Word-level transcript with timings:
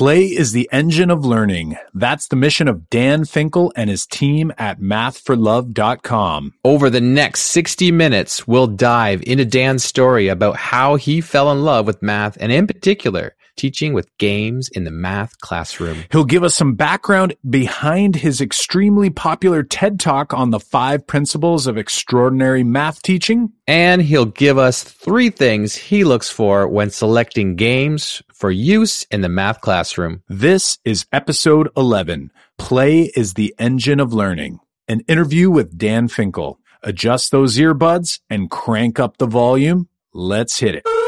Play 0.00 0.28
is 0.28 0.52
the 0.52 0.66
engine 0.72 1.10
of 1.10 1.26
learning. 1.26 1.76
That's 1.92 2.28
the 2.28 2.36
mission 2.36 2.68
of 2.68 2.88
Dan 2.88 3.26
Finkel 3.26 3.70
and 3.76 3.90
his 3.90 4.06
team 4.06 4.50
at 4.56 4.80
mathforlove.com. 4.80 6.54
Over 6.64 6.88
the 6.88 7.02
next 7.02 7.40
60 7.40 7.92
minutes, 7.92 8.48
we'll 8.48 8.66
dive 8.66 9.22
into 9.26 9.44
Dan's 9.44 9.84
story 9.84 10.28
about 10.28 10.56
how 10.56 10.96
he 10.96 11.20
fell 11.20 11.52
in 11.52 11.64
love 11.64 11.86
with 11.86 12.00
math 12.00 12.38
and 12.40 12.50
in 12.50 12.66
particular, 12.66 13.34
teaching 13.56 13.92
with 13.92 14.08
games 14.16 14.70
in 14.70 14.84
the 14.84 14.90
math 14.90 15.38
classroom. 15.40 16.04
He'll 16.10 16.24
give 16.24 16.44
us 16.44 16.54
some 16.54 16.76
background 16.76 17.34
behind 17.50 18.16
his 18.16 18.40
extremely 18.40 19.10
popular 19.10 19.62
TED 19.62 20.00
Talk 20.00 20.32
on 20.32 20.48
the 20.48 20.60
five 20.60 21.06
principles 21.06 21.66
of 21.66 21.76
extraordinary 21.76 22.64
math 22.64 23.02
teaching. 23.02 23.52
And 23.66 24.00
he'll 24.00 24.24
give 24.24 24.56
us 24.56 24.82
three 24.82 25.28
things 25.28 25.76
he 25.76 26.04
looks 26.04 26.30
for 26.30 26.66
when 26.66 26.88
selecting 26.88 27.56
games 27.56 28.22
for 28.40 28.50
use 28.50 29.04
in 29.10 29.20
the 29.20 29.28
math 29.28 29.60
classroom. 29.60 30.22
This 30.26 30.78
is 30.82 31.06
episode 31.12 31.68
11 31.76 32.32
Play 32.58 33.02
is 33.14 33.34
the 33.34 33.54
Engine 33.58 34.00
of 34.00 34.14
Learning, 34.14 34.60
an 34.88 35.00
interview 35.00 35.50
with 35.50 35.76
Dan 35.76 36.08
Finkel. 36.08 36.58
Adjust 36.82 37.30
those 37.30 37.58
earbuds 37.58 38.20
and 38.30 38.50
crank 38.50 38.98
up 38.98 39.18
the 39.18 39.26
volume. 39.26 39.88
Let's 40.14 40.58
hit 40.58 40.74
it. 40.74 40.99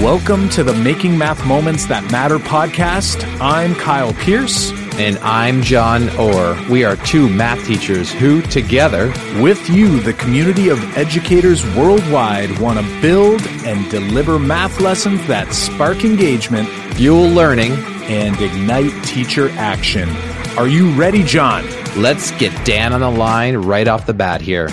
Welcome 0.00 0.48
to 0.50 0.64
the 0.64 0.72
Making 0.72 1.18
Math 1.18 1.44
Moments 1.44 1.84
That 1.84 2.10
Matter 2.10 2.38
podcast. 2.38 3.22
I'm 3.38 3.74
Kyle 3.74 4.14
Pearce. 4.14 4.72
And 4.94 5.18
I'm 5.18 5.60
Jon 5.60 6.08
Orr. 6.16 6.58
We 6.70 6.84
are 6.84 6.96
two 6.96 7.28
math 7.28 7.66
teachers 7.66 8.10
who, 8.10 8.40
together, 8.40 9.08
with 9.42 9.68
you, 9.68 10.00
the 10.00 10.14
community 10.14 10.70
of 10.70 10.82
educators 10.96 11.66
worldwide, 11.76 12.58
want 12.58 12.78
to 12.78 13.00
build 13.02 13.46
and 13.66 13.90
deliver 13.90 14.38
math 14.38 14.80
lessons 14.80 15.24
that 15.26 15.52
spark 15.52 16.02
engagement, 16.02 16.66
fuel 16.94 17.28
learning, 17.28 17.72
and 18.04 18.40
ignite 18.40 19.04
teacher 19.04 19.50
action. 19.50 20.08
Are 20.56 20.66
you 20.66 20.90
ready, 20.92 21.22
Jon? 21.22 21.66
Let's 21.94 22.30
get 22.38 22.64
Dan 22.64 22.94
on 22.94 23.00
the 23.00 23.10
line 23.10 23.54
right 23.58 23.86
off 23.86 24.06
the 24.06 24.14
bat 24.14 24.40
here. 24.40 24.70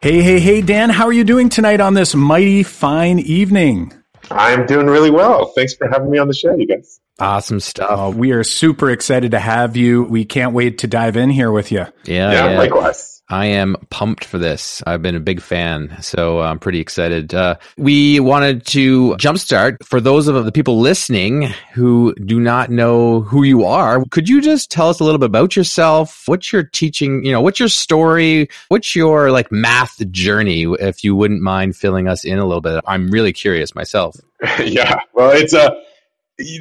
Hey, 0.00 0.22
hey, 0.22 0.40
hey, 0.40 0.62
Dan, 0.62 0.88
how 0.88 1.04
are 1.04 1.12
you 1.12 1.24
doing 1.24 1.50
tonight 1.50 1.80
on 1.80 1.92
this 1.92 2.14
mighty 2.14 2.62
fine 2.62 3.18
evening? 3.18 3.92
I'm 4.30 4.66
doing 4.66 4.86
really 4.86 5.10
well. 5.10 5.46
Thanks 5.54 5.74
for 5.74 5.88
having 5.88 6.10
me 6.10 6.18
on 6.18 6.28
the 6.28 6.34
show, 6.34 6.54
you 6.56 6.66
guys. 6.66 7.00
Awesome 7.18 7.60
stuff. 7.60 7.90
Uh, 7.90 8.10
we 8.10 8.32
are 8.32 8.42
super 8.42 8.90
excited 8.90 9.32
to 9.32 9.38
have 9.38 9.76
you. 9.76 10.02
We 10.02 10.24
can't 10.24 10.52
wait 10.52 10.78
to 10.78 10.86
dive 10.86 11.16
in 11.16 11.30
here 11.30 11.52
with 11.52 11.70
you. 11.70 11.86
Yeah, 12.04 12.32
yeah, 12.32 12.50
yeah. 12.50 12.58
likewise. 12.58 13.13
I 13.30 13.46
am 13.46 13.76
pumped 13.88 14.24
for 14.24 14.38
this. 14.38 14.82
I've 14.86 15.00
been 15.00 15.16
a 15.16 15.20
big 15.20 15.40
fan, 15.40 15.96
so 16.02 16.40
I'm 16.40 16.58
pretty 16.58 16.80
excited. 16.80 17.32
Uh, 17.32 17.56
we 17.78 18.20
wanted 18.20 18.66
to 18.66 19.14
jumpstart 19.16 19.82
for 19.82 19.98
those 19.98 20.28
of 20.28 20.44
the 20.44 20.52
people 20.52 20.80
listening 20.80 21.42
who 21.72 22.14
do 22.16 22.38
not 22.38 22.70
know 22.70 23.22
who 23.22 23.42
you 23.42 23.64
are. 23.64 24.04
Could 24.10 24.28
you 24.28 24.42
just 24.42 24.70
tell 24.70 24.90
us 24.90 25.00
a 25.00 25.04
little 25.04 25.18
bit 25.18 25.26
about 25.26 25.56
yourself? 25.56 26.24
What's 26.26 26.52
your 26.52 26.64
teaching? 26.64 27.24
You 27.24 27.32
know, 27.32 27.40
what's 27.40 27.58
your 27.58 27.70
story? 27.70 28.48
What's 28.68 28.94
your 28.94 29.30
like 29.30 29.50
math 29.50 30.06
journey? 30.10 30.64
If 30.64 31.02
you 31.02 31.16
wouldn't 31.16 31.40
mind 31.40 31.76
filling 31.76 32.08
us 32.08 32.26
in 32.26 32.38
a 32.38 32.44
little 32.44 32.60
bit, 32.60 32.84
I'm 32.86 33.10
really 33.10 33.32
curious 33.32 33.74
myself. 33.74 34.16
yeah, 34.62 35.00
well, 35.14 35.30
it's 35.30 35.54
a 35.54 35.74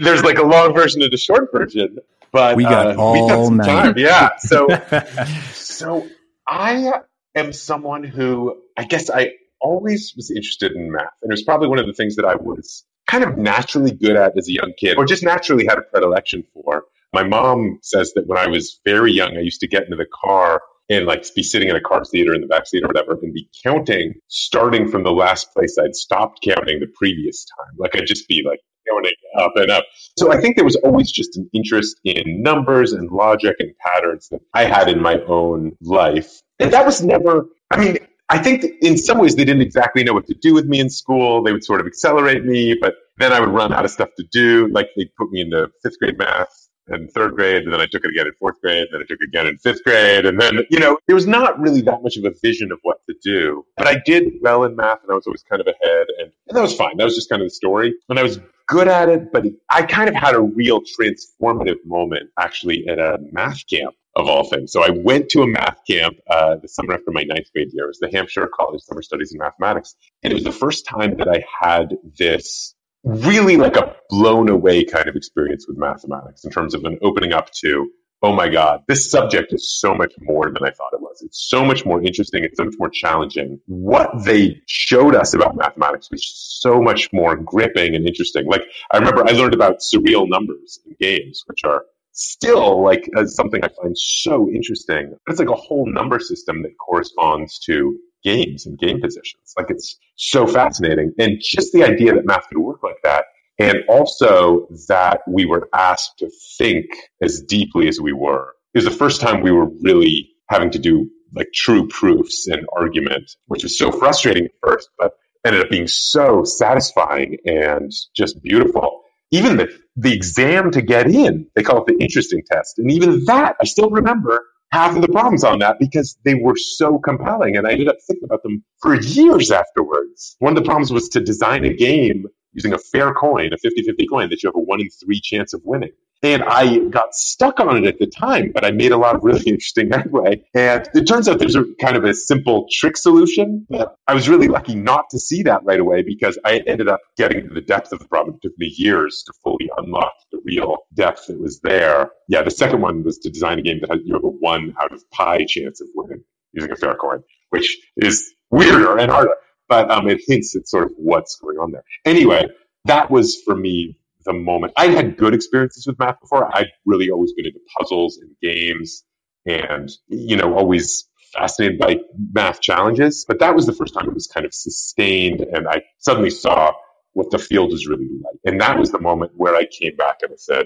there's 0.01 0.23
like 0.23 0.37
a 0.37 0.43
long 0.43 0.73
version 0.73 1.01
and 1.01 1.13
a 1.13 1.17
short 1.17 1.51
version, 1.51 1.99
but 2.31 2.55
we 2.55 2.63
got 2.63 2.87
uh, 2.87 2.95
all 2.97 3.13
we 3.13 3.19
got 3.27 3.45
some 3.45 3.57
night. 3.57 3.65
time. 3.65 3.93
Yeah, 3.97 4.29
so 4.37 4.67
so 5.51 6.07
I 6.47 7.01
am 7.35 7.53
someone 7.53 8.03
who 8.03 8.61
I 8.77 8.83
guess 8.85 9.09
I 9.09 9.31
always 9.61 10.13
was 10.15 10.29
interested 10.29 10.73
in 10.73 10.91
math. 10.91 11.13
And 11.21 11.31
it 11.31 11.33
was 11.33 11.43
probably 11.43 11.69
one 11.69 11.79
of 11.79 11.87
the 11.87 11.93
things 11.93 12.17
that 12.17 12.25
I 12.25 12.35
was 12.35 12.83
kind 13.07 13.23
of 13.23 13.37
naturally 13.37 13.91
good 13.91 14.15
at 14.15 14.37
as 14.37 14.47
a 14.47 14.51
young 14.51 14.73
kid, 14.77 14.97
or 14.97 15.05
just 15.05 15.23
naturally 15.23 15.65
had 15.65 15.77
a 15.77 15.81
predilection 15.81 16.43
for. 16.53 16.85
My 17.13 17.23
mom 17.23 17.79
says 17.81 18.13
that 18.15 18.27
when 18.27 18.37
I 18.37 18.47
was 18.47 18.79
very 18.85 19.13
young, 19.13 19.37
I 19.37 19.41
used 19.41 19.61
to 19.61 19.67
get 19.67 19.83
into 19.83 19.95
the 19.95 20.07
car 20.13 20.61
and 20.89 21.05
like 21.05 21.25
be 21.35 21.43
sitting 21.43 21.69
in 21.69 21.75
a 21.75 21.81
car 21.81 22.03
seat 22.03 22.27
or 22.27 22.33
in 22.33 22.41
the 22.41 22.47
back 22.47 22.67
seat 22.67 22.83
or 22.83 22.87
whatever 22.87 23.17
and 23.21 23.33
be 23.33 23.49
counting 23.63 24.15
starting 24.27 24.89
from 24.89 25.03
the 25.03 25.11
last 25.11 25.53
place 25.53 25.77
I'd 25.77 25.95
stopped 25.95 26.41
counting 26.43 26.79
the 26.79 26.91
previous 26.95 27.45
time. 27.45 27.75
Like 27.77 27.95
I'd 27.95 28.05
just 28.05 28.27
be 28.27 28.43
like 28.45 28.59
going 29.01 29.13
up 29.37 29.53
and 29.55 29.71
up. 29.71 29.85
So 30.17 30.31
I 30.31 30.39
think 30.39 30.55
there 30.55 30.65
was 30.65 30.75
always 30.77 31.11
just 31.11 31.37
an 31.37 31.49
interest 31.53 31.99
in 32.03 32.41
numbers 32.41 32.93
and 32.93 33.09
logic 33.09 33.55
and 33.59 33.75
patterns 33.77 34.29
that 34.29 34.41
I 34.53 34.65
had 34.65 34.89
in 34.89 35.01
my 35.01 35.19
own 35.27 35.75
life. 35.81 36.41
And 36.59 36.71
that 36.73 36.85
was 36.85 37.03
never, 37.03 37.47
I 37.71 37.77
mean, 37.77 37.97
I 38.29 38.37
think 38.37 38.65
in 38.81 38.97
some 38.97 39.17
ways 39.17 39.35
they 39.35 39.45
didn't 39.45 39.61
exactly 39.61 40.03
know 40.03 40.13
what 40.13 40.27
to 40.27 40.33
do 40.33 40.53
with 40.53 40.65
me 40.65 40.79
in 40.79 40.89
school. 40.89 41.43
They 41.43 41.51
would 41.51 41.63
sort 41.63 41.81
of 41.81 41.87
accelerate 41.87 42.45
me, 42.45 42.75
but 42.79 42.95
then 43.17 43.33
I 43.33 43.39
would 43.39 43.49
run 43.49 43.73
out 43.73 43.85
of 43.85 43.91
stuff 43.91 44.09
to 44.17 44.23
do. 44.31 44.67
Like 44.71 44.89
they 44.95 45.05
put 45.17 45.31
me 45.31 45.41
into 45.41 45.69
fifth 45.81 45.99
grade 45.99 46.17
math 46.17 46.49
and 46.87 47.09
third 47.11 47.35
grade, 47.35 47.63
and 47.63 47.71
then 47.71 47.79
I 47.79 47.85
took 47.85 48.03
it 48.03 48.09
again 48.09 48.27
in 48.27 48.33
fourth 48.33 48.59
grade, 48.61 48.87
and 48.87 48.89
then 48.91 49.01
I 49.01 49.05
took 49.05 49.19
it 49.21 49.27
again 49.27 49.47
in 49.47 49.57
fifth 49.57 49.83
grade, 49.83 50.25
and 50.25 50.39
then 50.39 50.59
you 50.69 50.79
know 50.79 50.97
there 51.07 51.15
was 51.15 51.27
not 51.27 51.59
really 51.59 51.81
that 51.81 52.03
much 52.03 52.17
of 52.17 52.25
a 52.25 52.33
vision 52.41 52.71
of 52.71 52.79
what 52.81 52.97
to 53.09 53.15
do. 53.23 53.65
But 53.77 53.87
I 53.87 54.01
did 54.05 54.33
well 54.41 54.63
in 54.63 54.75
math, 54.75 54.99
and 55.03 55.11
I 55.11 55.15
was 55.15 55.27
always 55.27 55.43
kind 55.43 55.61
of 55.61 55.67
ahead, 55.67 56.07
and, 56.19 56.31
and 56.47 56.57
that 56.57 56.61
was 56.61 56.75
fine. 56.75 56.97
That 56.97 57.05
was 57.05 57.15
just 57.15 57.29
kind 57.29 57.41
of 57.41 57.45
the 57.45 57.53
story, 57.53 57.93
and 58.09 58.19
I 58.19 58.23
was 58.23 58.39
good 58.67 58.87
at 58.87 59.09
it. 59.09 59.31
But 59.31 59.45
I 59.69 59.83
kind 59.83 60.09
of 60.09 60.15
had 60.15 60.35
a 60.35 60.41
real 60.41 60.81
transformative 60.81 61.77
moment 61.85 62.29
actually 62.39 62.87
at 62.87 62.99
a 62.99 63.19
math 63.31 63.67
camp 63.67 63.95
of 64.15 64.27
all 64.27 64.43
things. 64.43 64.71
So 64.71 64.83
I 64.83 64.91
went 64.91 65.29
to 65.29 65.41
a 65.41 65.47
math 65.47 65.79
camp 65.89 66.17
uh, 66.29 66.57
the 66.61 66.67
summer 66.67 66.93
after 66.93 67.11
my 67.11 67.23
ninth 67.23 67.51
grade 67.53 67.69
year. 67.73 67.85
It 67.85 67.87
was 67.87 67.99
the 67.99 68.11
Hampshire 68.11 68.47
College 68.53 68.81
Summer 68.81 69.01
Studies 69.01 69.31
in 69.33 69.39
Mathematics, 69.39 69.95
and 70.21 70.31
it 70.31 70.35
was 70.35 70.43
the 70.43 70.51
first 70.51 70.85
time 70.85 71.17
that 71.17 71.27
I 71.27 71.43
had 71.61 71.97
this 72.17 72.75
really 73.03 73.57
like 73.57 73.75
a 73.75 73.95
blown 74.09 74.49
away 74.49 74.83
kind 74.85 75.09
of 75.09 75.15
experience 75.15 75.65
with 75.67 75.77
mathematics 75.77 76.45
in 76.45 76.51
terms 76.51 76.73
of 76.73 76.85
an 76.85 76.97
opening 77.01 77.33
up 77.33 77.51
to, 77.51 77.89
oh 78.23 78.33
my 78.33 78.47
God, 78.47 78.83
this 78.87 79.11
subject 79.11 79.53
is 79.53 79.69
so 79.69 79.93
much 79.93 80.13
more 80.21 80.45
than 80.45 80.63
I 80.63 80.71
thought 80.71 80.93
it 80.93 81.01
was. 81.01 81.21
It's 81.21 81.49
so 81.49 81.65
much 81.65 81.85
more 81.85 82.01
interesting. 82.01 82.45
It's 82.45 82.57
so 82.57 82.63
much 82.63 82.75
more 82.79 82.89
challenging. 82.89 83.59
What 83.67 84.23
they 84.23 84.61
showed 84.65 85.13
us 85.13 85.33
about 85.33 85.57
mathematics 85.57 86.09
was 86.09 86.25
so 86.61 86.81
much 86.81 87.11
more 87.11 87.35
gripping 87.35 87.95
and 87.95 88.07
interesting. 88.07 88.45
Like 88.47 88.63
I 88.91 88.97
remember 88.97 89.27
I 89.27 89.33
learned 89.33 89.53
about 89.53 89.79
surreal 89.79 90.27
numbers 90.29 90.79
in 90.85 90.95
games, 90.99 91.43
which 91.47 91.65
are 91.65 91.83
still 92.13 92.81
like 92.81 93.09
uh, 93.17 93.25
something 93.25 93.61
I 93.63 93.67
find 93.67 93.97
so 93.97 94.49
interesting. 94.49 95.15
It's 95.27 95.39
like 95.39 95.49
a 95.49 95.55
whole 95.55 95.85
number 95.85 96.19
system 96.19 96.63
that 96.63 96.77
corresponds 96.77 97.59
to 97.65 97.97
games 98.23 98.65
and 98.65 98.79
game 98.79 99.01
positions. 99.01 99.53
Like 99.57 99.69
it's 99.69 99.99
so 100.15 100.47
fascinating. 100.47 101.11
And 101.19 101.41
just 101.41 101.73
the 101.73 101.83
idea 101.83 102.13
that 102.13 102.25
math 102.25 102.47
could 102.47 102.57
work 102.57 102.81
like 102.83 103.01
that. 103.03 103.25
And 103.59 103.83
also 103.87 104.67
that 104.87 105.21
we 105.27 105.45
were 105.45 105.69
asked 105.73 106.19
to 106.19 106.31
think 106.57 106.85
as 107.21 107.41
deeply 107.41 107.87
as 107.87 107.99
we 107.99 108.13
were 108.13 108.53
is 108.73 108.85
the 108.85 108.91
first 108.91 109.21
time 109.21 109.41
we 109.41 109.51
were 109.51 109.69
really 109.81 110.29
having 110.49 110.71
to 110.71 110.79
do 110.79 111.09
like 111.35 111.47
true 111.53 111.87
proofs 111.87 112.47
and 112.47 112.65
argument, 112.75 113.31
which 113.47 113.63
was 113.63 113.77
so 113.77 113.91
frustrating 113.91 114.45
at 114.45 114.51
first, 114.61 114.89
but 114.97 115.13
ended 115.45 115.61
up 115.61 115.69
being 115.69 115.87
so 115.87 116.43
satisfying 116.43 117.37
and 117.45 117.91
just 118.15 118.41
beautiful. 118.41 119.01
Even 119.31 119.57
the, 119.57 119.67
the 119.95 120.13
exam 120.13 120.71
to 120.71 120.81
get 120.81 121.07
in, 121.07 121.47
they 121.55 121.63
call 121.63 121.83
it 121.83 121.87
the 121.87 121.97
interesting 121.99 122.41
test. 122.51 122.77
And 122.77 122.91
even 122.91 123.25
that, 123.25 123.55
I 123.61 123.65
still 123.65 123.89
remember 123.89 124.41
half 124.71 124.95
of 124.95 125.01
the 125.01 125.07
problems 125.07 125.43
on 125.43 125.59
that 125.59 125.77
because 125.79 126.17
they 126.23 126.35
were 126.35 126.55
so 126.55 126.99
compelling. 126.99 127.57
And 127.57 127.67
I 127.67 127.71
ended 127.71 127.89
up 127.89 127.97
thinking 128.07 128.25
about 128.25 128.43
them 128.43 128.63
for 128.81 128.95
years 128.95 129.51
afterwards. 129.51 130.35
One 130.39 130.55
of 130.55 130.63
the 130.63 130.67
problems 130.67 130.91
was 130.91 131.09
to 131.09 131.19
design 131.19 131.65
a 131.65 131.73
game 131.73 132.25
using 132.53 132.73
a 132.73 132.77
fair 132.77 133.13
coin, 133.13 133.53
a 133.53 133.57
50 133.57 133.83
50 133.83 134.07
coin 134.07 134.29
that 134.29 134.43
you 134.43 134.47
have 134.47 134.55
a 134.55 134.59
one 134.59 134.81
in 134.81 134.89
three 134.89 135.21
chance 135.21 135.53
of 135.53 135.61
winning. 135.63 135.91
And 136.23 136.41
I 136.41 136.77
got 136.77 137.13
stuck 137.13 137.59
on 137.59 137.83
it 137.83 137.85
at 137.85 137.99
the 137.99 138.07
time, 138.07 138.53
but 138.53 138.63
I 138.63 138.71
made 138.71 138.93
a 138.93 138.97
lot 138.97 139.15
of 139.15 139.25
really 139.25 139.41
interesting 139.45 139.91
headway. 139.91 140.41
And 140.55 140.87
it 140.95 141.05
turns 141.05 141.27
out 141.27 141.37
there's 141.37 141.57
a 141.57 141.65
kind 141.81 141.97
of 141.97 142.05
a 142.05 142.13
simple 142.13 142.67
trick 142.71 142.95
solution. 142.95 143.67
But 143.69 143.97
I 144.07 144.13
was 144.13 144.29
really 144.29 144.47
lucky 144.47 144.73
not 144.73 145.09
to 145.09 145.19
see 145.19 145.43
that 145.43 145.65
right 145.65 145.81
away 145.81 146.01
because 146.01 146.39
I 146.45 146.59
ended 146.65 146.87
up 146.87 147.01
getting 147.17 147.49
to 147.49 147.53
the 147.53 147.61
depth 147.61 147.91
of 147.91 147.99
the 147.99 148.07
problem. 148.07 148.37
It 148.37 148.47
took 148.47 148.57
me 148.57 148.73
years 148.73 149.23
to 149.27 149.33
fully 149.43 149.69
unlock 149.77 150.13
the 150.31 150.39
real 150.45 150.77
depth 150.93 151.27
that 151.27 151.39
was 151.39 151.59
there. 151.59 152.11
Yeah, 152.29 152.43
the 152.43 152.51
second 152.51 152.79
one 152.79 153.03
was 153.03 153.17
to 153.19 153.29
design 153.29 153.59
a 153.59 153.61
game 153.61 153.81
that 153.81 153.99
you 154.05 154.13
have 154.13 154.23
a 154.23 154.29
one 154.29 154.75
out 154.81 154.93
of 154.93 155.03
pi 155.11 155.45
chance 155.45 155.81
of 155.81 155.89
winning 155.93 156.23
using 156.53 156.71
a 156.71 156.75
fair 156.75 156.95
coin, 156.95 157.23
which 157.49 157.77
is 157.97 158.33
weirder 158.49 158.97
and 158.97 159.11
harder. 159.11 159.35
But 159.69 159.89
um, 159.89 160.09
it 160.09 160.21
hints 160.25 160.55
at 160.55 160.67
sort 160.67 160.85
of 160.85 160.91
what's 160.97 161.37
going 161.37 161.57
on 161.57 161.71
there. 161.71 161.83
Anyway, 162.05 162.47
that 162.85 163.09
was 163.09 163.41
for 163.45 163.55
me 163.55 163.97
the 164.25 164.33
moment. 164.33 164.73
I 164.77 164.87
had 164.87 165.17
good 165.17 165.33
experiences 165.33 165.87
with 165.87 165.99
math 165.99 166.19
before. 166.21 166.55
I'd 166.55 166.71
really 166.85 167.09
always 167.09 167.33
been 167.33 167.45
into 167.45 167.59
puzzles 167.77 168.17
and 168.17 168.31
games 168.41 169.03
and, 169.45 169.89
you 170.07 170.37
know, 170.37 170.55
always 170.55 171.07
fascinated 171.33 171.79
by 171.79 171.97
math 172.33 172.61
challenges. 172.61 173.25
But 173.27 173.39
that 173.39 173.55
was 173.55 173.65
the 173.65 173.73
first 173.73 173.93
time 173.93 174.07
it 174.07 174.13
was 174.13 174.27
kind 174.27 174.45
of 174.45 174.53
sustained 174.53 175.41
and 175.41 175.67
I 175.67 175.83
suddenly 175.99 176.29
saw 176.29 176.73
what 177.13 177.31
the 177.31 177.39
field 177.39 177.73
is 177.73 177.87
really 177.87 178.07
like. 178.23 178.39
And 178.45 178.61
that 178.61 178.77
was 178.77 178.91
the 178.91 178.99
moment 178.99 179.33
where 179.35 179.55
I 179.55 179.65
came 179.65 179.95
back 179.95 180.17
and 180.21 180.31
I 180.31 180.37
said, 180.37 180.65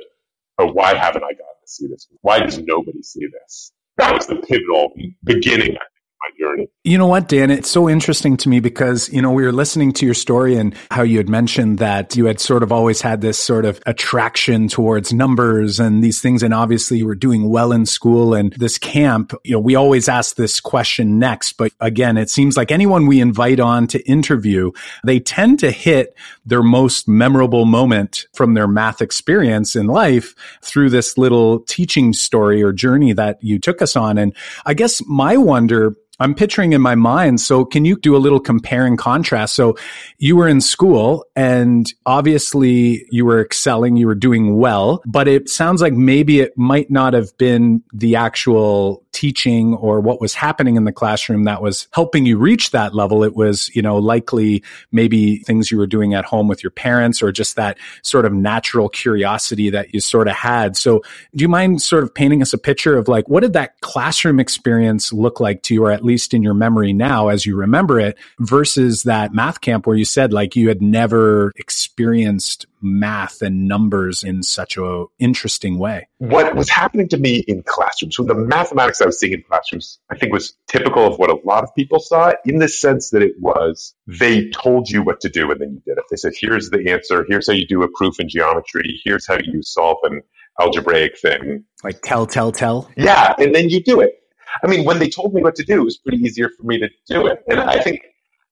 oh, 0.57 0.67
why 0.67 0.95
haven't 0.95 1.23
I 1.23 1.31
gotten 1.31 1.61
to 1.61 1.67
see 1.67 1.87
this? 1.87 2.07
Why 2.21 2.39
does 2.39 2.57
nobody 2.59 3.01
see 3.03 3.27
this? 3.27 3.71
That 3.97 4.13
was 4.13 4.27
the 4.27 4.35
pivotal 4.37 4.93
beginning, 5.23 5.77
my 6.21 6.29
journey. 6.39 6.67
You 6.83 6.97
know 6.97 7.07
what, 7.07 7.27
Dan? 7.27 7.51
It's 7.51 7.69
so 7.69 7.89
interesting 7.89 8.37
to 8.37 8.49
me 8.49 8.59
because, 8.59 9.09
you 9.09 9.21
know, 9.21 9.31
we 9.31 9.43
were 9.43 9.51
listening 9.51 9.91
to 9.93 10.05
your 10.05 10.15
story 10.15 10.55
and 10.55 10.75
how 10.89 11.03
you 11.03 11.17
had 11.17 11.29
mentioned 11.29 11.79
that 11.79 12.15
you 12.15 12.25
had 12.25 12.39
sort 12.39 12.63
of 12.63 12.71
always 12.71 13.01
had 13.01 13.21
this 13.21 13.37
sort 13.37 13.65
of 13.65 13.81
attraction 13.85 14.67
towards 14.67 15.13
numbers 15.13 15.79
and 15.79 16.03
these 16.03 16.21
things. 16.21 16.43
And 16.43 16.53
obviously 16.53 16.99
you 16.99 17.05
were 17.05 17.15
doing 17.15 17.49
well 17.49 17.71
in 17.71 17.85
school 17.85 18.33
and 18.33 18.53
this 18.53 18.77
camp, 18.77 19.33
you 19.43 19.53
know, 19.53 19.59
we 19.59 19.75
always 19.75 20.07
ask 20.09 20.35
this 20.35 20.59
question 20.59 21.19
next. 21.19 21.53
But 21.53 21.73
again, 21.79 22.17
it 22.17 22.29
seems 22.29 22.57
like 22.57 22.71
anyone 22.71 23.05
we 23.05 23.21
invite 23.21 23.59
on 23.59 23.87
to 23.87 23.99
interview, 24.09 24.71
they 25.03 25.19
tend 25.19 25.59
to 25.59 25.71
hit 25.71 26.15
their 26.45 26.63
most 26.63 27.07
memorable 27.07 27.65
moment 27.65 28.25
from 28.33 28.53
their 28.53 28.67
math 28.67 29.01
experience 29.01 29.75
in 29.75 29.87
life 29.87 30.35
through 30.61 30.89
this 30.89 31.17
little 31.17 31.59
teaching 31.61 32.13
story 32.13 32.63
or 32.63 32.71
journey 32.71 33.13
that 33.13 33.43
you 33.43 33.59
took 33.59 33.81
us 33.81 33.95
on. 33.95 34.17
And 34.17 34.35
I 34.65 34.73
guess 34.73 35.01
my 35.05 35.37
wonder 35.37 35.95
I'm 36.19 36.33
picturing 36.33 36.73
in 36.73 36.81
my 36.81 36.95
mind. 36.95 37.41
So 37.41 37.63
can 37.63 37.85
you 37.85 37.97
do 37.99 38.15
a 38.15 38.17
little 38.17 38.39
compare 38.39 38.85
and 38.85 38.97
contrast? 38.97 39.53
So 39.53 39.77
you 40.17 40.35
were 40.35 40.47
in 40.47 40.61
school 40.61 41.25
and 41.35 41.91
obviously 42.05 43.05
you 43.11 43.25
were 43.25 43.41
excelling, 43.41 43.97
you 43.97 44.07
were 44.07 44.15
doing 44.15 44.57
well, 44.57 45.01
but 45.05 45.27
it 45.27 45.49
sounds 45.49 45.81
like 45.81 45.93
maybe 45.93 46.39
it 46.39 46.57
might 46.57 46.89
not 46.89 47.13
have 47.13 47.37
been 47.37 47.83
the 47.93 48.15
actual 48.15 49.03
teaching 49.11 49.73
or 49.75 49.99
what 49.99 50.21
was 50.21 50.35
happening 50.35 50.75
in 50.75 50.83
the 50.83 50.91
classroom 50.91 51.45
that 51.45 51.61
was 51.61 51.87
helping 51.91 52.25
you 52.25 52.37
reach 52.37 52.71
that 52.71 52.93
level. 52.93 53.23
It 53.23 53.35
was, 53.35 53.69
you 53.75 53.81
know, 53.81 53.97
likely 53.97 54.63
maybe 54.91 55.37
things 55.37 55.71
you 55.71 55.77
were 55.77 55.87
doing 55.87 56.13
at 56.13 56.25
home 56.25 56.47
with 56.47 56.63
your 56.63 56.71
parents 56.71 57.23
or 57.23 57.31
just 57.31 57.55
that 57.55 57.77
sort 58.03 58.25
of 58.25 58.33
natural 58.33 58.89
curiosity 58.89 59.71
that 59.71 59.93
you 59.93 60.01
sort 60.01 60.27
of 60.27 60.35
had. 60.35 60.77
So 60.77 60.99
do 61.35 61.41
you 61.41 61.49
mind 61.49 61.81
sort 61.81 62.03
of 62.03 62.13
painting 62.13 62.41
us 62.41 62.53
a 62.53 62.57
picture 62.59 62.95
of 62.95 63.07
like, 63.07 63.27
what 63.27 63.41
did 63.41 63.53
that 63.53 63.79
classroom 63.81 64.39
experience 64.39 65.11
look 65.11 65.39
like 65.39 65.63
to 65.63 65.73
you, 65.73 65.85
or 65.85 65.91
at 65.91 66.03
least 66.07 66.33
in 66.33 66.41
your 66.41 66.53
memory 66.53 66.93
now 66.93 67.27
as 67.27 67.45
you 67.45 67.55
remember 67.55 67.99
it 67.99 68.17
versus 68.39 69.03
that 69.03 69.33
math 69.33 69.61
camp 69.61 69.85
where 69.85 69.95
you 69.95 70.05
said 70.05 70.33
like 70.33 70.55
you 70.55 70.69
had 70.69 70.81
never 70.81 71.51
experienced 71.57 72.65
math 72.81 73.41
and 73.41 73.67
numbers 73.67 74.23
in 74.23 74.43
such 74.43 74.77
a 74.77 75.05
interesting 75.19 75.77
way. 75.77 76.07
What 76.19 76.55
was 76.55 76.69
happening 76.69 77.09
to 77.09 77.17
me 77.17 77.37
in 77.37 77.63
classrooms, 77.63 78.15
so 78.15 78.23
the 78.23 78.35
mathematics 78.35 79.01
I 79.01 79.05
was 79.05 79.19
seeing 79.19 79.33
in 79.33 79.43
classrooms, 79.43 79.99
I 80.09 80.17
think 80.17 80.33
was 80.33 80.55
typical 80.67 81.05
of 81.05 81.17
what 81.17 81.29
a 81.29 81.37
lot 81.43 81.63
of 81.63 81.73
people 81.75 81.99
saw 81.99 82.33
in 82.45 82.59
the 82.59 82.67
sense 82.67 83.09
that 83.11 83.21
it 83.21 83.33
was 83.39 83.93
they 84.07 84.49
told 84.49 84.89
you 84.89 85.03
what 85.03 85.21
to 85.21 85.29
do 85.29 85.51
and 85.51 85.59
then 85.59 85.73
you 85.73 85.81
did 85.85 85.97
it. 85.97 86.05
They 86.09 86.17
said, 86.17 86.33
here's 86.39 86.69
the 86.69 86.89
answer, 86.89 87.25
here's 87.27 87.47
how 87.47 87.53
you 87.53 87.67
do 87.67 87.83
a 87.83 87.87
proof 87.87 88.19
in 88.19 88.29
geometry, 88.29 88.99
here's 89.03 89.27
how 89.27 89.37
you 89.37 89.61
solve 89.63 89.97
an 90.03 90.21
algebraic 90.59 91.17
thing. 91.19 91.63
Like 91.83 92.01
tell, 92.01 92.25
tell, 92.25 92.51
tell? 92.51 92.89
Yeah, 92.95 93.33
and 93.37 93.53
then 93.53 93.69
you 93.69 93.81
do 93.83 94.01
it. 94.01 94.23
I 94.63 94.67
mean, 94.67 94.85
when 94.85 94.99
they 94.99 95.09
told 95.09 95.33
me 95.33 95.41
what 95.41 95.55
to 95.55 95.63
do, 95.63 95.81
it 95.81 95.85
was 95.85 95.97
pretty 95.97 96.17
easier 96.17 96.49
for 96.49 96.63
me 96.63 96.79
to 96.79 96.89
do 97.07 97.27
it. 97.27 97.43
And 97.47 97.59
I 97.59 97.79
think 97.79 98.01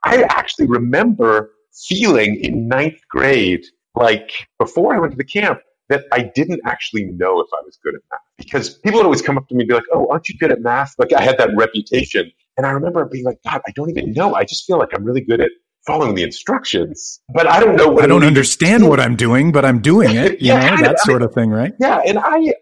I 0.03 0.23
actually 0.23 0.67
remember 0.67 1.51
feeling 1.87 2.35
in 2.41 2.67
ninth 2.67 2.99
grade 3.09 3.65
like 3.95 4.47
before 4.59 4.95
I 4.95 4.99
went 4.99 5.11
to 5.11 5.17
the 5.17 5.25
camp 5.25 5.59
that 5.89 6.05
I 6.11 6.31
didn't 6.35 6.61
actually 6.65 7.05
know 7.05 7.39
if 7.39 7.47
I 7.53 7.61
was 7.63 7.77
good 7.83 7.95
at 7.95 8.01
math 8.11 8.21
because 8.37 8.77
people 8.79 8.99
would 8.99 9.05
always 9.05 9.21
come 9.21 9.37
up 9.37 9.47
to 9.49 9.55
me 9.55 9.61
and 9.61 9.69
be 9.69 9.75
like, 9.75 9.83
"Oh, 9.93 10.07
aren't 10.09 10.27
you 10.29 10.37
good 10.37 10.51
at 10.51 10.61
math?" 10.61 10.93
Like 10.97 11.13
I 11.13 11.21
had 11.21 11.37
that 11.37 11.49
reputation, 11.55 12.31
and 12.57 12.65
I 12.65 12.71
remember 12.71 13.05
being 13.05 13.23
like, 13.23 13.37
"God, 13.43 13.61
I 13.67 13.71
don't 13.75 13.89
even 13.89 14.11
know. 14.13 14.33
I 14.33 14.43
just 14.43 14.65
feel 14.65 14.77
like 14.77 14.89
I'm 14.93 15.03
really 15.03 15.21
good 15.21 15.41
at 15.41 15.51
following 15.85 16.15
the 16.15 16.23
instructions, 16.23 17.21
but 17.33 17.47
I 17.47 17.59
don't 17.59 17.75
know 17.75 17.89
what 17.89 18.03
I 18.03 18.07
don't 18.07 18.23
understand 18.23 18.89
what 18.89 18.99
I'm 18.99 19.15
doing, 19.15 19.51
but 19.51 19.63
I'm 19.63 19.79
doing 19.81 20.15
it. 20.15 20.41
You 20.45 20.53
yeah, 20.53 20.75
know 20.75 20.81
that 20.83 20.99
sort 20.99 21.21
of 21.21 21.33
thing, 21.33 21.51
right? 21.51 21.73
Yeah, 21.79 22.01
and 22.05 22.19
I. 22.19 22.53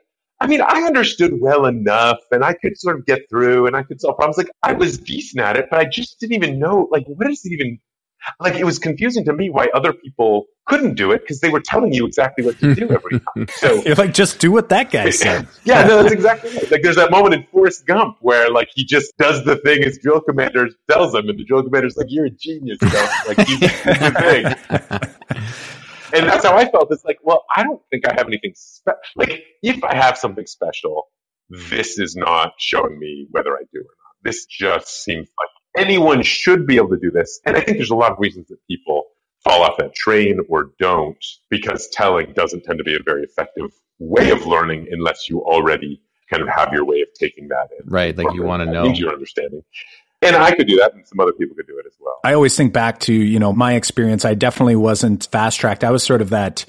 I 0.44 0.48
mean, 0.48 0.60
I 0.60 0.82
understood 0.82 1.40
well 1.40 1.66
enough 1.66 2.20
and 2.30 2.44
I 2.44 2.54
could 2.54 2.78
sort 2.78 3.00
of 3.00 3.06
get 3.06 3.30
through 3.30 3.66
and 3.66 3.78
I 3.78 3.84
could 3.84 4.02
solve 4.02 4.18
problems. 4.18 4.38
Like, 4.38 4.52
I 4.62 4.74
was 4.74 4.98
decent 4.98 5.42
at 5.42 5.56
it, 5.56 5.68
but 5.72 5.80
I 5.80 5.86
just 5.86 6.20
didn't 6.20 6.34
even 6.34 6.60
know, 6.60 6.90
like, 6.92 7.06
what 7.08 7.32
is 7.32 7.46
it 7.46 7.54
even 7.54 7.80
like 8.40 8.56
it 8.56 8.64
was 8.64 8.80
confusing 8.80 9.26
to 9.26 9.34
me 9.34 9.50
why 9.50 9.68
other 9.74 9.94
people 9.94 10.46
couldn't 10.66 10.96
do 10.96 11.12
it 11.12 11.22
because 11.22 11.42
they 11.42 11.50
were 11.50 11.60
telling 11.60 11.94
you 11.94 12.06
exactly 12.06 12.46
what 12.46 12.58
to 12.60 12.74
do 12.74 12.90
every 12.90 13.20
time. 13.20 13.48
So 13.58 13.84
you're 13.84 13.96
like, 13.96 14.14
just 14.14 14.40
do 14.40 14.52
what 14.52 14.70
that 14.70 14.92
guy 14.92 15.10
said. 15.10 15.48
yeah, 15.66 15.86
no, 15.86 16.02
that's 16.02 16.14
exactly 16.14 16.52
right. 16.52 16.72
Like 16.72 16.82
there's 16.82 16.96
that 16.96 17.12
moment 17.12 17.34
in 17.34 17.46
Forrest 17.52 17.86
Gump 17.86 18.18
where 18.22 18.50
like 18.50 18.70
he 18.74 18.86
just 18.86 19.16
does 19.18 19.44
the 19.44 19.58
thing 19.58 19.82
his 19.82 20.00
drill 20.00 20.22
commander 20.22 20.70
tells 20.90 21.14
him, 21.14 21.28
and 21.30 21.38
the 21.38 21.44
drill 21.44 21.64
commander's 21.64 21.98
like, 21.98 22.08
"You're 22.10 22.26
a 22.26 22.30
genius." 22.30 22.82
Know? 22.82 23.10
Like 23.28 23.38
you 23.50 23.58
the 23.60 24.56
thing. 25.30 25.80
And 26.14 26.28
that's 26.28 26.46
how 26.46 26.56
I 26.56 26.70
felt. 26.70 26.88
It's 26.92 27.04
like, 27.04 27.20
well, 27.24 27.44
I 27.54 27.64
don't 27.64 27.82
think 27.90 28.08
I 28.08 28.14
have 28.14 28.28
anything 28.28 28.54
special. 28.56 29.00
Like 29.16 29.44
if 29.62 29.84
I 29.84 29.96
have 29.96 30.18
something 30.18 30.46
special, 30.46 31.08
this 31.50 32.00
is 32.00 32.16
not 32.16 32.54
showing 32.58 32.98
me 33.00 33.28
whether 33.32 33.54
I 33.54 33.64
do 33.74 33.80
or 33.80 33.84
not. 33.84 34.16
This 34.24 34.46
just 34.46 35.04
seems 35.04 35.28
like 35.38 35.50
anyone 35.86 36.24
should 36.24 36.66
be 36.66 36.78
able 36.78 36.90
to 36.90 36.98
do 36.98 37.12
this. 37.12 37.40
And 37.46 37.58
I 37.58 37.62
think 37.62 37.78
there's 37.78 37.90
a 37.90 37.96
lot 37.96 38.12
of 38.12 38.20
reasons 38.20 38.48
that 38.48 38.58
people 38.68 39.06
fall 39.44 39.64
off 39.64 39.78
that 39.78 39.94
train 39.94 40.40
or 40.50 40.72
don't 40.80 41.24
because 41.50 41.90
telling 41.90 42.32
doesn't 42.34 42.64
tend 42.64 42.78
to 42.78 42.84
be 42.84 42.96
a 42.96 43.04
very 43.04 43.24
effective 43.24 43.72
way 44.00 44.32
of 44.32 44.46
learning 44.46 44.88
unless 44.92 45.30
you 45.30 45.42
already 45.42 46.02
kind 46.30 46.42
of 46.42 46.50
have 46.50 46.74
your 46.74 46.86
way 46.86 47.02
of 47.02 47.08
taking 47.20 47.50
that 47.50 47.70
in. 47.78 47.90
Right. 47.90 48.18
Like 48.18 48.34
you 48.34 48.44
want 48.44 48.64
to 48.64 48.72
know. 48.72 48.86
your 48.86 49.12
understanding. 49.12 49.64
And 50.26 50.36
I 50.36 50.56
could 50.56 50.68
do 50.68 50.78
that 50.78 50.94
and 50.94 51.08
some 51.08 51.20
other 51.20 51.34
people 51.34 51.56
could 51.56 51.68
do 51.68 51.78
it 51.78 51.86
as 51.86 51.94
well. 52.00 52.20
I 52.24 52.34
always 52.34 52.56
think 52.56 52.74
back 52.74 53.00
to, 53.02 53.14
you 53.14 53.40
know, 53.40 53.54
my 53.54 53.74
experience. 53.74 54.26
I 54.26 54.34
definitely 54.34 54.76
wasn't 54.76 55.28
fast 55.32 55.60
tracked. 55.60 55.84
I 55.84 55.92
was 55.92 56.04
sort 56.04 56.22
of 56.22 56.30
that 56.30 56.66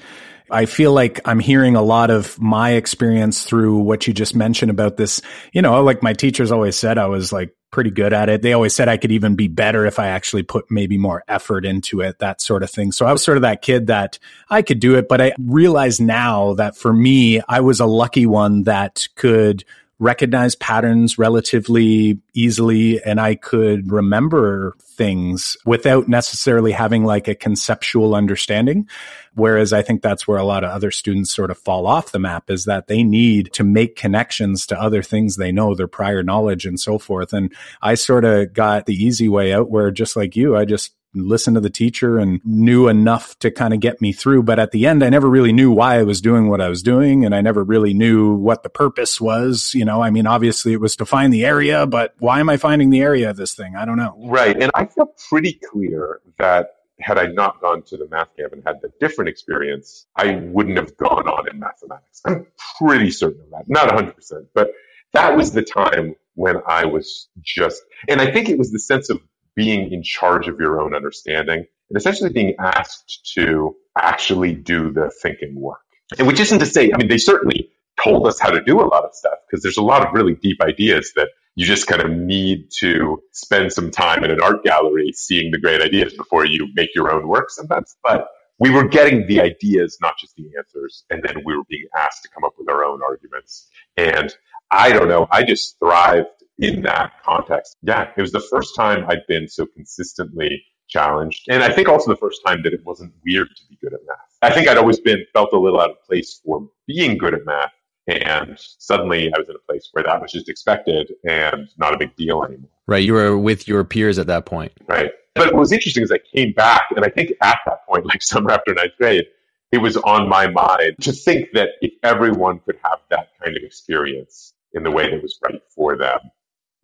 I 0.51 0.65
feel 0.65 0.93
like 0.93 1.21
I'm 1.25 1.39
hearing 1.39 1.75
a 1.75 1.81
lot 1.81 2.11
of 2.11 2.39
my 2.39 2.71
experience 2.71 3.43
through 3.43 3.79
what 3.79 4.05
you 4.05 4.13
just 4.13 4.35
mentioned 4.35 4.69
about 4.69 4.95
this. 4.97 5.21
You 5.53 5.61
know, 5.61 5.81
like 5.83 6.03
my 6.03 6.13
teachers 6.13 6.51
always 6.51 6.75
said, 6.75 6.97
I 6.97 7.07
was 7.07 7.33
like 7.33 7.55
pretty 7.71 7.89
good 7.89 8.13
at 8.13 8.29
it. 8.29 8.41
They 8.41 8.53
always 8.53 8.75
said 8.75 8.87
I 8.87 8.97
could 8.97 9.11
even 9.11 9.35
be 9.35 9.47
better 9.47 9.85
if 9.85 9.97
I 9.97 10.07
actually 10.07 10.43
put 10.43 10.69
maybe 10.69 10.97
more 10.97 11.23
effort 11.27 11.65
into 11.65 12.01
it, 12.01 12.19
that 12.19 12.41
sort 12.41 12.63
of 12.63 12.69
thing. 12.69 12.91
So 12.91 13.05
I 13.05 13.11
was 13.11 13.23
sort 13.23 13.37
of 13.37 13.41
that 13.41 13.63
kid 13.63 13.87
that 13.87 14.19
I 14.49 14.61
could 14.61 14.79
do 14.79 14.95
it, 14.95 15.09
but 15.09 15.19
I 15.19 15.33
realize 15.39 15.99
now 15.99 16.53
that 16.53 16.77
for 16.77 16.93
me, 16.93 17.41
I 17.49 17.61
was 17.61 17.79
a 17.79 17.85
lucky 17.85 18.27
one 18.27 18.63
that 18.63 19.07
could 19.15 19.65
recognize 19.99 20.55
patterns 20.55 21.17
relatively 21.17 22.19
easily 22.33 23.01
and 23.03 23.19
I 23.19 23.35
could 23.35 23.91
remember 23.91 24.75
things 24.81 25.55
without 25.65 26.07
necessarily 26.07 26.71
having 26.71 27.05
like 27.05 27.27
a 27.27 27.35
conceptual 27.35 28.15
understanding. 28.15 28.89
Whereas 29.35 29.73
I 29.73 29.81
think 29.81 30.01
that's 30.01 30.27
where 30.27 30.37
a 30.37 30.45
lot 30.45 30.63
of 30.63 30.71
other 30.71 30.91
students 30.91 31.33
sort 31.33 31.51
of 31.51 31.57
fall 31.57 31.87
off 31.87 32.11
the 32.11 32.19
map 32.19 32.49
is 32.49 32.65
that 32.65 32.87
they 32.87 33.03
need 33.03 33.51
to 33.53 33.63
make 33.63 33.95
connections 33.95 34.65
to 34.67 34.81
other 34.81 35.03
things 35.03 35.35
they 35.35 35.51
know, 35.51 35.75
their 35.75 35.87
prior 35.87 36.23
knowledge 36.23 36.65
and 36.65 36.79
so 36.79 36.97
forth. 36.97 37.33
And 37.33 37.53
I 37.81 37.95
sort 37.95 38.25
of 38.25 38.53
got 38.53 38.85
the 38.85 38.95
easy 38.95 39.29
way 39.29 39.53
out 39.53 39.69
where 39.69 39.91
just 39.91 40.15
like 40.15 40.35
you, 40.35 40.55
I 40.55 40.65
just 40.65 40.94
listened 41.15 41.55
to 41.55 41.61
the 41.61 41.69
teacher 41.69 42.19
and 42.19 42.41
knew 42.43 42.87
enough 42.87 43.37
to 43.39 43.49
kind 43.51 43.73
of 43.73 43.79
get 43.79 44.01
me 44.01 44.13
through. 44.13 44.43
But 44.43 44.59
at 44.59 44.71
the 44.71 44.85
end, 44.85 45.03
I 45.03 45.09
never 45.09 45.29
really 45.29 45.53
knew 45.53 45.71
why 45.71 45.99
I 45.99 46.03
was 46.03 46.21
doing 46.21 46.49
what 46.49 46.61
I 46.61 46.69
was 46.69 46.83
doing. 46.83 47.25
And 47.25 47.33
I 47.33 47.41
never 47.41 47.63
really 47.63 47.93
knew 47.93 48.35
what 48.35 48.63
the 48.63 48.69
purpose 48.69 49.19
was. 49.19 49.73
You 49.73 49.85
know, 49.85 50.01
I 50.01 50.09
mean, 50.09 50.27
obviously 50.27 50.73
it 50.73 50.81
was 50.81 50.95
to 50.97 51.05
find 51.05 51.33
the 51.33 51.45
area, 51.45 51.85
but 51.85 52.13
why 52.19 52.39
am 52.39 52.49
I 52.49 52.57
finding 52.57 52.89
the 52.89 53.01
area 53.01 53.29
of 53.29 53.37
this 53.37 53.53
thing? 53.53 53.75
I 53.75 53.85
don't 53.85 53.97
know. 53.97 54.15
Right. 54.17 54.61
And 54.61 54.71
I 54.75 54.85
feel 54.85 55.13
pretty 55.29 55.53
clear 55.53 56.21
that 56.37 56.71
had 56.99 57.17
I 57.17 57.27
not 57.27 57.59
gone 57.61 57.83
to 57.83 57.97
the 57.97 58.07
math 58.09 58.35
camp 58.37 58.53
and 58.53 58.63
had 58.65 58.81
the 58.81 58.91
different 58.99 59.29
experience, 59.29 60.05
I 60.15 60.35
wouldn't 60.35 60.77
have 60.77 60.95
gone 60.95 61.27
on 61.27 61.49
in 61.49 61.59
mathematics. 61.59 62.21
I'm 62.25 62.47
pretty 62.79 63.11
certain 63.11 63.41
of 63.41 63.49
that. 63.51 63.65
Not 63.67 63.89
100%, 63.89 64.47
but 64.53 64.69
that 65.13 65.35
was 65.35 65.51
the 65.51 65.61
time 65.61 66.15
when 66.35 66.57
I 66.67 66.85
was 66.85 67.27
just, 67.41 67.81
and 68.07 68.21
I 68.21 68.31
think 68.31 68.49
it 68.49 68.57
was 68.57 68.71
the 68.71 68.79
sense 68.79 69.09
of 69.09 69.19
being 69.55 69.91
in 69.91 70.03
charge 70.03 70.47
of 70.47 70.59
your 70.59 70.81
own 70.81 70.95
understanding 70.95 71.65
and 71.89 71.97
essentially 71.97 72.31
being 72.31 72.55
asked 72.59 73.31
to 73.35 73.75
actually 73.97 74.53
do 74.53 74.91
the 74.91 75.11
thinking 75.21 75.59
work. 75.59 75.79
And 76.17 76.27
which 76.27 76.39
isn't 76.39 76.59
to 76.59 76.65
say, 76.65 76.91
I 76.93 76.97
mean, 76.97 77.07
they 77.07 77.17
certainly 77.17 77.71
told 78.03 78.27
us 78.27 78.39
how 78.39 78.49
to 78.49 78.61
do 78.61 78.81
a 78.81 78.85
lot 78.85 79.05
of 79.05 79.13
stuff 79.13 79.39
because 79.49 79.63
there's 79.63 79.77
a 79.77 79.83
lot 79.83 80.05
of 80.05 80.13
really 80.13 80.35
deep 80.35 80.61
ideas 80.61 81.13
that 81.15 81.29
you 81.55 81.65
just 81.65 81.87
kind 81.87 82.01
of 82.01 82.11
need 82.11 82.69
to 82.79 83.21
spend 83.31 83.71
some 83.71 83.89
time 83.89 84.23
in 84.23 84.31
an 84.31 84.41
art 84.41 84.63
gallery 84.63 85.11
seeing 85.13 85.51
the 85.51 85.57
great 85.57 85.81
ideas 85.81 86.13
before 86.13 86.45
you 86.45 86.67
make 86.75 86.89
your 86.93 87.11
own 87.11 87.27
work 87.27 87.49
sometimes. 87.49 87.95
But 88.03 88.27
we 88.59 88.69
were 88.69 88.87
getting 88.87 89.27
the 89.27 89.41
ideas, 89.41 89.97
not 90.01 90.17
just 90.19 90.35
the 90.35 90.49
answers. 90.57 91.05
And 91.09 91.23
then 91.23 91.43
we 91.45 91.55
were 91.55 91.63
being 91.69 91.87
asked 91.97 92.23
to 92.23 92.29
come 92.29 92.43
up 92.43 92.53
with 92.57 92.69
our 92.69 92.83
own 92.83 93.01
arguments. 93.01 93.69
And 93.95 94.35
I 94.69 94.91
don't 94.91 95.07
know, 95.07 95.27
I 95.31 95.43
just 95.43 95.79
thrived 95.79 96.27
in 96.59 96.81
that 96.83 97.13
context. 97.23 97.75
Yeah, 97.81 98.11
it 98.15 98.21
was 98.21 98.31
the 98.31 98.39
first 98.39 98.75
time 98.75 99.05
I'd 99.07 99.25
been 99.27 99.47
so 99.47 99.65
consistently 99.65 100.63
challenged. 100.87 101.45
And 101.49 101.63
I 101.63 101.71
think 101.71 101.89
also 101.89 102.11
the 102.11 102.17
first 102.17 102.41
time 102.45 102.61
that 102.63 102.73
it 102.73 102.85
wasn't 102.85 103.13
weird 103.25 103.49
to 103.55 103.63
be 103.69 103.77
good 103.81 103.93
at 103.93 103.99
math. 104.07 104.17
I 104.41 104.53
think 104.53 104.67
I'd 104.67 104.77
always 104.77 104.99
been 104.99 105.25
felt 105.33 105.51
a 105.53 105.59
little 105.59 105.81
out 105.81 105.89
of 105.89 106.01
place 106.03 106.41
for 106.45 106.67
being 106.87 107.17
good 107.17 107.33
at 107.33 107.45
math. 107.45 107.71
And 108.07 108.55
suddenly 108.57 109.33
I 109.33 109.39
was 109.39 109.49
in 109.49 109.55
a 109.55 109.59
place 109.67 109.89
where 109.91 110.03
that 110.03 110.21
was 110.21 110.31
just 110.31 110.47
expected 110.47 111.11
and 111.27 111.67
not 111.77 111.93
a 111.93 111.97
big 111.97 112.15
deal 112.15 112.43
anymore. 112.43 112.69
Right. 112.87 113.03
You 113.03 113.13
were 113.13 113.37
with 113.37 113.67
your 113.67 113.83
peers 113.83 114.19
at 114.19 114.27
that 114.27 114.45
point. 114.45 114.73
Right. 114.87 115.11
But 115.33 115.53
what 115.53 115.59
was 115.59 115.71
interesting 115.71 116.03
is 116.03 116.11
I 116.11 116.19
came 116.33 116.53
back, 116.53 116.85
and 116.95 117.03
I 117.03 117.09
think 117.09 117.31
at 117.41 117.57
that 117.65 117.85
point, 117.87 118.05
like 118.05 118.21
summer 118.21 118.51
after 118.51 118.73
ninth 118.73 118.93
grade, 118.97 119.25
it 119.71 119.79
was 119.79 119.97
on 119.97 120.29
my 120.29 120.47
mind 120.47 120.95
to 121.01 121.11
think 121.11 121.49
that 121.53 121.69
if 121.81 121.91
everyone 122.03 122.59
could 122.59 122.77
have 122.83 122.99
that 123.09 123.29
kind 123.43 123.57
of 123.57 123.63
experience 123.63 124.53
in 124.73 124.83
the 124.83 124.91
way 124.91 125.09
that 125.09 125.21
was 125.21 125.37
right 125.43 125.61
for 125.75 125.97
them, 125.97 126.19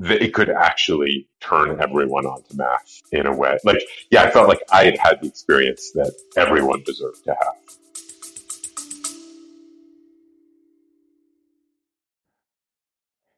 it 0.04 0.34
could 0.34 0.50
actually 0.50 1.28
turn 1.40 1.80
everyone 1.82 2.26
onto 2.26 2.56
math 2.56 3.02
in 3.12 3.26
a 3.26 3.36
way. 3.36 3.58
Like, 3.64 3.82
yeah, 4.10 4.24
I 4.24 4.32
felt 4.32 4.48
like 4.48 4.62
I 4.72 4.86
had 4.86 4.98
had 4.98 5.22
the 5.22 5.28
experience 5.28 5.92
that 5.92 6.14
everyone 6.36 6.84
deserved 6.84 7.24
to 7.26 7.32
have. 7.32 7.56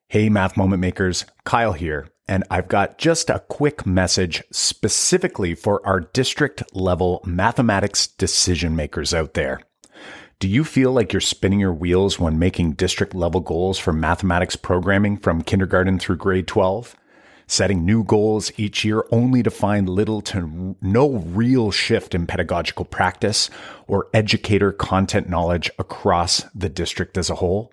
Hey, 0.08 0.30
Math 0.30 0.56
Moment 0.56 0.80
Makers, 0.80 1.26
Kyle 1.44 1.74
here, 1.74 2.08
and 2.28 2.44
I've 2.52 2.68
got 2.68 3.00
just 3.00 3.32
a 3.32 3.44
quick 3.50 3.86
message 3.86 4.44
specifically 4.52 5.56
for 5.56 5.86
our 5.88 6.02
district 6.02 6.62
level 6.76 7.22
mathematics 7.26 8.06
decision 8.06 8.76
makers 8.76 9.14
out 9.14 9.34
there. 9.34 9.62
Do 10.40 10.48
you 10.50 10.64
feel 10.64 10.92
like 10.92 11.14
you're 11.14 11.22
spinning 11.22 11.60
your 11.60 11.74
wheels 11.74 12.20
when 12.20 12.38
making 12.38 12.74
district 12.74 13.16
level 13.16 13.40
goals 13.40 13.80
for 13.80 13.94
mathematics 13.94 14.56
programming 14.56 15.18
from 15.18 15.42
kindergarten 15.42 16.00
through 16.00 16.18
grade 16.18 16.48
12? 16.48 16.96
Setting 17.48 17.86
new 17.86 18.04
goals 18.04 18.52
each 18.58 18.86
year 18.86 19.06
only 19.12 19.44
to 19.44 19.52
find 19.52 19.88
little 19.90 20.22
to 20.22 20.76
no 20.82 21.10
real 21.10 21.72
shift 21.72 22.16
in 22.16 22.26
pedagogical 22.26 22.86
practice 22.86 23.50
or 23.88 24.08
educator 24.14 24.72
content 24.72 25.30
knowledge 25.30 25.70
across 25.78 26.44
the 26.56 26.70
district 26.70 27.18
as 27.18 27.30
a 27.30 27.36
whole? 27.36 27.73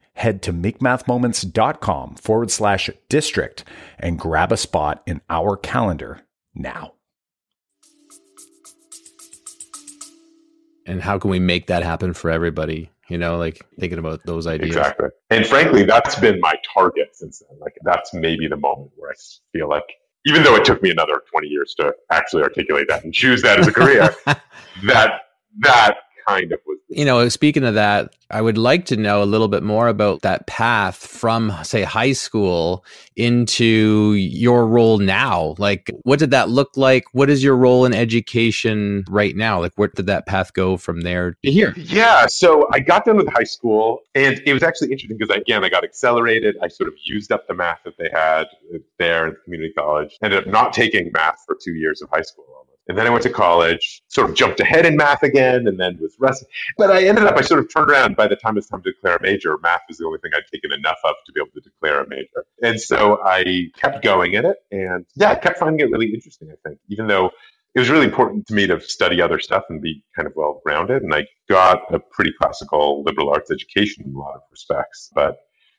head 0.13 0.41
to 0.43 0.53
makemathmoments.com 0.53 2.15
forward 2.15 2.51
slash 2.51 2.89
district 3.09 3.63
and 3.99 4.19
grab 4.19 4.51
a 4.51 4.57
spot 4.57 5.01
in 5.05 5.21
our 5.29 5.55
calendar 5.57 6.21
now. 6.53 6.93
And 10.85 11.01
how 11.01 11.19
can 11.19 11.29
we 11.29 11.39
make 11.39 11.67
that 11.67 11.83
happen 11.83 12.13
for 12.13 12.29
everybody? 12.29 12.91
You 13.07 13.17
know, 13.17 13.37
like 13.37 13.65
thinking 13.79 13.99
about 13.99 14.21
those 14.25 14.47
ideas. 14.47 14.75
Exactly. 14.75 15.09
And 15.29 15.45
frankly, 15.45 15.83
that's 15.83 16.15
been 16.15 16.39
my 16.39 16.55
target 16.73 17.09
since 17.13 17.39
then. 17.39 17.59
Like, 17.59 17.75
that's 17.83 18.13
maybe 18.13 18.47
the 18.47 18.57
moment 18.57 18.91
where 18.95 19.11
I 19.11 19.15
feel 19.53 19.69
like, 19.69 19.83
even 20.25 20.43
though 20.43 20.55
it 20.55 20.65
took 20.65 20.81
me 20.81 20.91
another 20.91 21.21
20 21.31 21.47
years 21.47 21.73
to 21.75 21.93
actually 22.11 22.43
articulate 22.43 22.87
that 22.89 23.03
and 23.03 23.13
choose 23.13 23.41
that 23.41 23.59
as 23.59 23.67
a 23.67 23.71
career, 23.71 24.15
that 24.85 25.21
that 25.59 25.97
kind 26.27 26.51
of 26.51 26.59
was. 26.65 26.77
You 26.93 27.05
know, 27.05 27.29
speaking 27.29 27.63
of 27.63 27.75
that, 27.75 28.13
I 28.29 28.41
would 28.41 28.57
like 28.57 28.85
to 28.87 28.97
know 28.97 29.23
a 29.23 29.25
little 29.25 29.47
bit 29.47 29.63
more 29.63 29.87
about 29.87 30.23
that 30.23 30.45
path 30.45 30.97
from, 30.97 31.53
say, 31.63 31.83
high 31.83 32.11
school 32.11 32.83
into 33.15 34.13
your 34.15 34.67
role 34.67 34.97
now. 34.97 35.55
Like, 35.57 35.89
what 36.03 36.19
did 36.19 36.31
that 36.31 36.49
look 36.49 36.75
like? 36.75 37.05
What 37.13 37.29
is 37.29 37.41
your 37.41 37.55
role 37.55 37.85
in 37.85 37.93
education 37.93 39.05
right 39.09 39.37
now? 39.37 39.61
Like, 39.61 39.71
where 39.77 39.87
did 39.87 40.07
that 40.07 40.25
path 40.25 40.51
go 40.51 40.75
from 40.75 41.01
there 41.01 41.37
to 41.45 41.51
here? 41.51 41.73
Yeah. 41.77 42.25
So 42.27 42.67
I 42.73 42.81
got 42.81 43.05
done 43.05 43.15
with 43.15 43.29
high 43.29 43.45
school, 43.45 43.99
and 44.13 44.41
it 44.45 44.51
was 44.51 44.63
actually 44.63 44.91
interesting 44.91 45.17
because, 45.17 45.33
again, 45.33 45.63
I 45.63 45.69
got 45.69 45.85
accelerated. 45.85 46.57
I 46.61 46.67
sort 46.67 46.89
of 46.89 46.95
used 47.05 47.31
up 47.31 47.47
the 47.47 47.53
math 47.53 47.79
that 47.85 47.97
they 47.97 48.09
had 48.11 48.47
there 48.99 49.27
in 49.27 49.33
the 49.33 49.39
community 49.45 49.73
college, 49.77 50.17
ended 50.21 50.39
up 50.45 50.47
not 50.51 50.73
taking 50.73 51.09
math 51.13 51.37
for 51.45 51.57
two 51.63 51.75
years 51.75 52.01
of 52.01 52.09
high 52.09 52.21
school 52.21 52.43
and 52.87 52.97
then 52.97 53.07
I 53.07 53.09
went 53.09 53.23
to 53.23 53.29
college, 53.29 54.01
sort 54.07 54.29
of 54.29 54.35
jumped 54.35 54.59
ahead 54.59 54.85
in 54.85 54.95
math 54.95 55.23
again, 55.23 55.67
and 55.67 55.79
then 55.79 55.97
was 56.01 56.15
rest. 56.19 56.45
But 56.77 56.91
I 56.91 57.05
ended 57.05 57.25
up, 57.25 57.37
I 57.37 57.41
sort 57.41 57.59
of 57.59 57.71
turned 57.71 57.89
around 57.89 58.15
by 58.15 58.27
the 58.27 58.35
time 58.35 58.53
it 58.53 58.59
was 58.59 58.67
time 58.67 58.81
to 58.83 58.91
declare 58.91 59.15
a 59.15 59.21
major. 59.21 59.57
Math 59.59 59.81
was 59.87 59.97
the 59.97 60.05
only 60.05 60.19
thing 60.19 60.31
I'd 60.35 60.43
taken 60.51 60.71
enough 60.71 60.99
of 61.03 61.15
to 61.25 61.31
be 61.31 61.41
able 61.41 61.51
to 61.51 61.61
declare 61.61 62.01
a 62.01 62.09
major. 62.09 62.45
And 62.61 62.79
so 62.81 63.19
I 63.23 63.67
kept 63.77 64.03
going 64.03 64.33
in 64.33 64.45
it. 64.45 64.57
And 64.71 65.05
yeah, 65.15 65.31
I 65.31 65.35
kept 65.35 65.59
finding 65.59 65.85
it 65.85 65.91
really 65.91 66.13
interesting, 66.13 66.49
I 66.51 66.67
think, 66.67 66.79
even 66.89 67.07
though 67.07 67.31
it 67.73 67.79
was 67.79 67.89
really 67.89 68.05
important 68.05 68.47
to 68.47 68.53
me 68.53 68.67
to 68.67 68.81
study 68.81 69.21
other 69.21 69.39
stuff 69.39 69.63
and 69.69 69.81
be 69.81 70.03
kind 70.15 70.27
of 70.27 70.33
well 70.35 70.61
rounded. 70.65 71.03
And 71.03 71.13
I 71.13 71.25
got 71.49 71.93
a 71.93 71.99
pretty 71.99 72.33
classical 72.39 73.03
liberal 73.03 73.29
arts 73.29 73.51
education 73.51 74.03
in 74.05 74.13
a 74.13 74.17
lot 74.17 74.35
of 74.35 74.41
respects. 74.51 75.09
But 75.13 75.37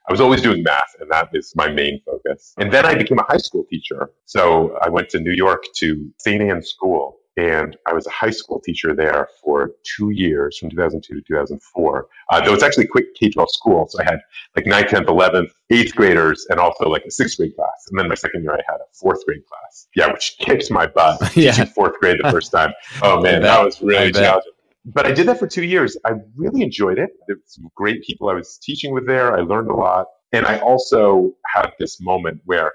I 0.08 0.12
was 0.12 0.20
always 0.20 0.42
doing 0.42 0.62
math, 0.62 0.94
and 1.00 1.10
that 1.10 1.28
is 1.32 1.52
my 1.54 1.68
main 1.68 2.00
focus. 2.04 2.54
And 2.58 2.72
then 2.72 2.84
I 2.84 2.94
became 2.94 3.18
a 3.18 3.24
high 3.24 3.38
school 3.38 3.64
teacher. 3.70 4.10
So 4.24 4.76
I 4.82 4.88
went 4.88 5.08
to 5.10 5.20
New 5.20 5.32
York 5.32 5.64
to 5.76 6.10
St. 6.18 6.42
Ann's 6.42 6.68
School, 6.68 7.18
and 7.36 7.76
I 7.86 7.94
was 7.94 8.06
a 8.06 8.10
high 8.10 8.30
school 8.30 8.60
teacher 8.60 8.94
there 8.94 9.28
for 9.42 9.72
two 9.96 10.10
years 10.10 10.58
from 10.58 10.70
2002 10.70 11.14
to 11.14 11.20
2004. 11.26 12.06
Uh, 12.30 12.40
though 12.44 12.52
it's 12.52 12.62
actually 12.62 12.84
a 12.84 12.88
quick 12.88 13.14
K 13.14 13.30
12 13.30 13.50
school. 13.50 13.86
So 13.88 14.00
I 14.00 14.04
had 14.04 14.20
like 14.54 14.66
9th, 14.66 14.88
10th, 14.88 15.06
11th, 15.06 15.50
8th 15.70 15.94
graders, 15.94 16.46
and 16.50 16.58
also 16.60 16.88
like 16.88 17.04
a 17.06 17.10
sixth 17.10 17.38
grade 17.38 17.56
class. 17.56 17.86
And 17.90 17.98
then 17.98 18.08
my 18.08 18.14
second 18.16 18.42
year, 18.42 18.52
I 18.52 18.60
had 18.66 18.76
a 18.76 18.92
fourth 18.92 19.24
grade 19.24 19.46
class. 19.46 19.88
Yeah, 19.94 20.12
which 20.12 20.36
kicked 20.40 20.70
my 20.70 20.86
butt. 20.86 21.20
yeah. 21.36 21.52
Teaching 21.52 21.66
fourth 21.66 21.98
grade 22.00 22.18
the 22.22 22.30
first 22.30 22.52
time. 22.52 22.72
Oh, 23.02 23.22
man, 23.22 23.42
that 23.42 23.64
was 23.64 23.80
really 23.80 24.12
challenging 24.12 24.52
but 24.84 25.06
I 25.06 25.12
did 25.12 25.28
that 25.28 25.38
for 25.38 25.46
two 25.46 25.64
years. 25.64 25.96
I 26.04 26.12
really 26.36 26.62
enjoyed 26.62 26.98
it. 26.98 27.10
There 27.26 27.36
were 27.36 27.42
some 27.46 27.68
great 27.74 28.02
people 28.02 28.28
I 28.28 28.34
was 28.34 28.58
teaching 28.62 28.92
with 28.92 29.06
there. 29.06 29.32
I 29.32 29.40
learned 29.40 29.70
a 29.70 29.74
lot. 29.74 30.06
And 30.32 30.46
I 30.46 30.58
also 30.58 31.32
had 31.46 31.72
this 31.78 32.00
moment 32.00 32.40
where, 32.44 32.72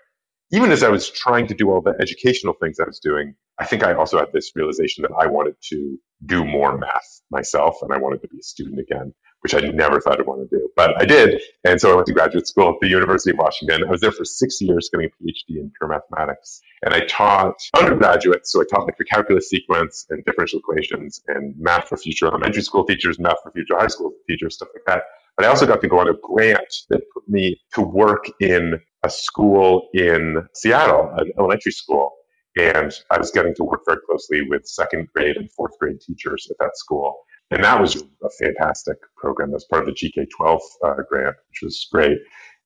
even 0.52 0.72
as 0.72 0.84
I 0.84 0.90
was 0.90 1.10
trying 1.10 1.48
to 1.48 1.54
do 1.54 1.70
all 1.70 1.82
the 1.82 1.96
educational 2.00 2.54
things 2.62 2.80
I 2.80 2.86
was 2.86 3.00
doing, 3.00 3.36
I 3.60 3.66
think 3.66 3.84
I 3.84 3.94
also 3.94 4.20
had 4.20 4.32
this 4.34 4.52
realization 4.56 5.02
that 5.02 5.12
I 5.18 5.28
wanted 5.28 5.56
to 5.70 5.98
do 6.26 6.46
more 6.46 6.78
math 6.78 7.22
myself 7.32 7.78
and 7.82 7.92
I 7.92 7.98
wanted 7.98 8.22
to 8.22 8.28
be 8.28 8.38
a 8.40 8.44
student 8.44 8.80
again, 8.80 9.14
which 9.48 9.64
I 9.64 9.66
never 9.68 10.02
thought 10.02 10.20
I'd 10.20 10.28
want 10.28 10.50
to 10.50 10.58
do. 10.58 10.68
But 10.76 11.02
I 11.02 11.06
did. 11.06 11.42
And 11.64 11.80
so 11.80 11.94
I 11.94 11.96
went 11.96 12.08
to 12.08 12.14
graduate 12.14 12.48
school 12.48 12.68
at 12.68 12.76
the 12.82 12.90
University 12.90 13.32
of 13.32 13.38
Washington. 13.38 13.86
I 13.88 13.90
was 13.90 14.02
there 14.02 14.12
for 14.12 14.26
six 14.26 14.60
years 14.60 14.90
getting 14.92 15.08
a 15.08 15.24
PhD 15.24 15.60
in 15.62 15.72
pure 15.78 15.90
mathematics. 15.90 16.60
And 16.84 16.94
I 16.94 17.06
taught 17.06 17.56
undergraduates. 17.78 18.52
So 18.52 18.60
I 18.60 18.66
taught 18.70 18.84
like 18.84 18.98
the 18.98 19.06
calculus 19.06 19.50
sequence 19.50 20.06
and 20.10 20.24
differential 20.26 20.60
equations 20.60 21.22
and 21.30 21.56
math 21.58 21.88
for 21.88 21.96
future 21.96 22.28
elementary 22.28 22.62
school 22.62 22.84
teachers, 22.84 23.20
math 23.20 23.38
for 23.42 23.54
future 23.54 23.78
high 23.78 23.88
school 23.88 24.12
teachers, 24.28 24.56
stuff 24.56 24.68
like 24.74 24.84
that. 24.86 25.04
But 25.38 25.46
I 25.46 25.50
also 25.50 25.66
got 25.66 25.80
to 25.80 25.88
go 25.88 26.00
on 26.00 26.10
a 26.10 26.14
grant 26.22 26.74
that 26.90 27.02
put 27.14 27.30
me 27.30 27.58
to 27.76 27.82
work 27.82 28.26
in 28.42 28.82
a 29.04 29.10
school 29.10 29.88
in 29.94 30.46
Seattle, 30.56 31.10
an 31.16 31.32
elementary 31.40 31.72
school. 31.72 32.12
And 32.60 32.92
I 33.12 33.18
was 33.18 33.32
getting 33.32 33.56
to 33.56 33.64
work 33.64 33.82
very 33.86 34.00
closely 34.10 34.42
with 34.42 34.68
second 34.68 35.08
grade 35.16 35.38
and 35.38 35.50
fourth 35.52 35.78
grade 35.80 36.02
teachers 36.02 36.48
at 36.50 36.58
that 36.60 36.76
school. 36.76 37.16
And 37.52 37.64
that 37.64 37.80
was 37.80 37.96
a 37.96 38.30
fantastic 38.40 38.98
program. 39.16 39.52
Was 39.52 39.66
part 39.66 39.88
of 39.88 39.96
the 39.96 40.28
GK12 40.40 40.60
uh, 40.84 40.96
grant, 41.10 41.36
which 41.50 41.62
was 41.64 41.88
great. 41.92 42.18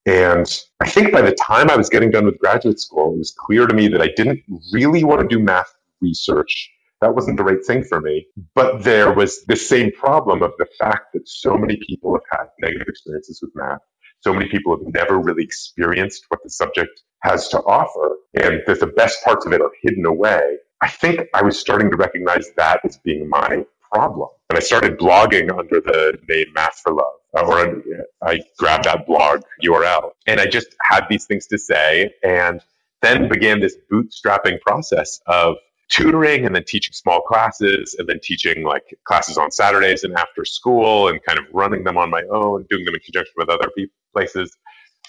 And 0.06 0.48
I 0.80 0.90
think 0.90 1.12
by 1.12 1.22
the 1.22 1.34
time 1.34 1.70
I 1.70 1.78
was 1.78 1.90
getting 1.90 2.10
done 2.10 2.26
with 2.26 2.40
graduate 2.40 2.80
school, 2.80 3.14
it 3.14 3.20
was 3.20 3.36
clear 3.38 3.68
to 3.68 3.74
me 3.76 3.88
that 3.90 4.02
I 4.02 4.10
didn't 4.16 4.42
really 4.72 5.04
want 5.04 5.22
to 5.22 5.28
do 5.28 5.42
math 5.42 5.72
research. 6.02 6.72
That 7.02 7.14
wasn't 7.14 7.38
the 7.38 7.44
right 7.44 7.64
thing 7.66 7.84
for 7.84 8.02
me. 8.02 8.26
But 8.56 8.84
there 8.84 9.14
was 9.14 9.44
the 9.46 9.56
same 9.56 9.92
problem 9.92 10.42
of 10.42 10.52
the 10.58 10.68
fact 10.80 11.14
that 11.14 11.28
so 11.28 11.56
many 11.58 11.78
people 11.88 12.16
have 12.16 12.40
had 12.40 12.48
negative 12.60 12.88
experiences 12.88 13.40
with 13.42 13.52
math. 13.54 13.82
So 14.22 14.34
many 14.34 14.50
people 14.50 14.78
have 14.78 14.94
never 14.94 15.20
really 15.20 15.44
experienced 15.44 16.26
what 16.30 16.42
the 16.44 16.50
subject 16.50 17.02
has 17.22 17.48
to 17.50 17.60
offer, 17.60 18.18
and 18.36 18.62
that 18.66 18.80
the 18.80 18.88
best 18.88 19.24
parts 19.24 19.46
of 19.46 19.54
it 19.54 19.62
are 19.62 19.72
hidden 19.84 20.06
away. 20.06 20.58
I 20.82 20.90
think 20.90 21.22
I 21.34 21.44
was 21.44 21.60
starting 21.60 21.92
to 21.92 21.98
recognize 21.98 22.50
that 22.58 22.82
as 22.84 22.98
being 22.98 23.30
my 23.30 23.66
problem. 23.92 24.30
And 24.50 24.58
I 24.58 24.62
started 24.62 24.98
blogging 24.98 25.56
under 25.58 25.82
the 25.82 26.18
name 26.28 26.48
Math 26.54 26.80
for 26.84 26.94
Love, 26.94 27.14
uh, 27.38 27.46
or 27.46 27.84
I 28.22 28.42
grabbed 28.58 28.86
that 28.86 29.06
blog 29.06 29.42
URL, 29.64 30.12
and 30.28 30.40
I 30.40 30.46
just 30.46 30.76
had 30.82 31.06
these 31.10 31.26
things 31.26 31.48
to 31.48 31.58
say, 31.58 32.14
and 32.24 32.62
then 33.02 33.28
began 33.30 33.60
this 33.60 33.76
bootstrapping 33.92 34.62
process 34.62 35.22
of 35.28 35.56
tutoring 35.90 36.46
and 36.46 36.56
then 36.56 36.64
teaching 36.66 36.94
small 36.94 37.22
classes 37.22 37.96
and 37.98 38.08
then 38.08 38.20
teaching 38.24 38.64
like 38.64 38.84
classes 39.04 39.38
on 39.38 39.52
Saturdays 39.52 40.04
and 40.04 40.14
after 40.14 40.46
school 40.46 41.10
and 41.10 41.22
kind 41.24 41.38
of 41.38 41.46
running 41.52 41.84
them 41.84 41.98
on 41.98 42.10
my 42.10 42.24
own, 42.32 42.66
doing 42.70 42.86
them 42.86 42.94
in 42.94 43.02
conjunction 43.02 43.34
with 43.38 43.50
other 43.50 43.70
places 44.14 44.56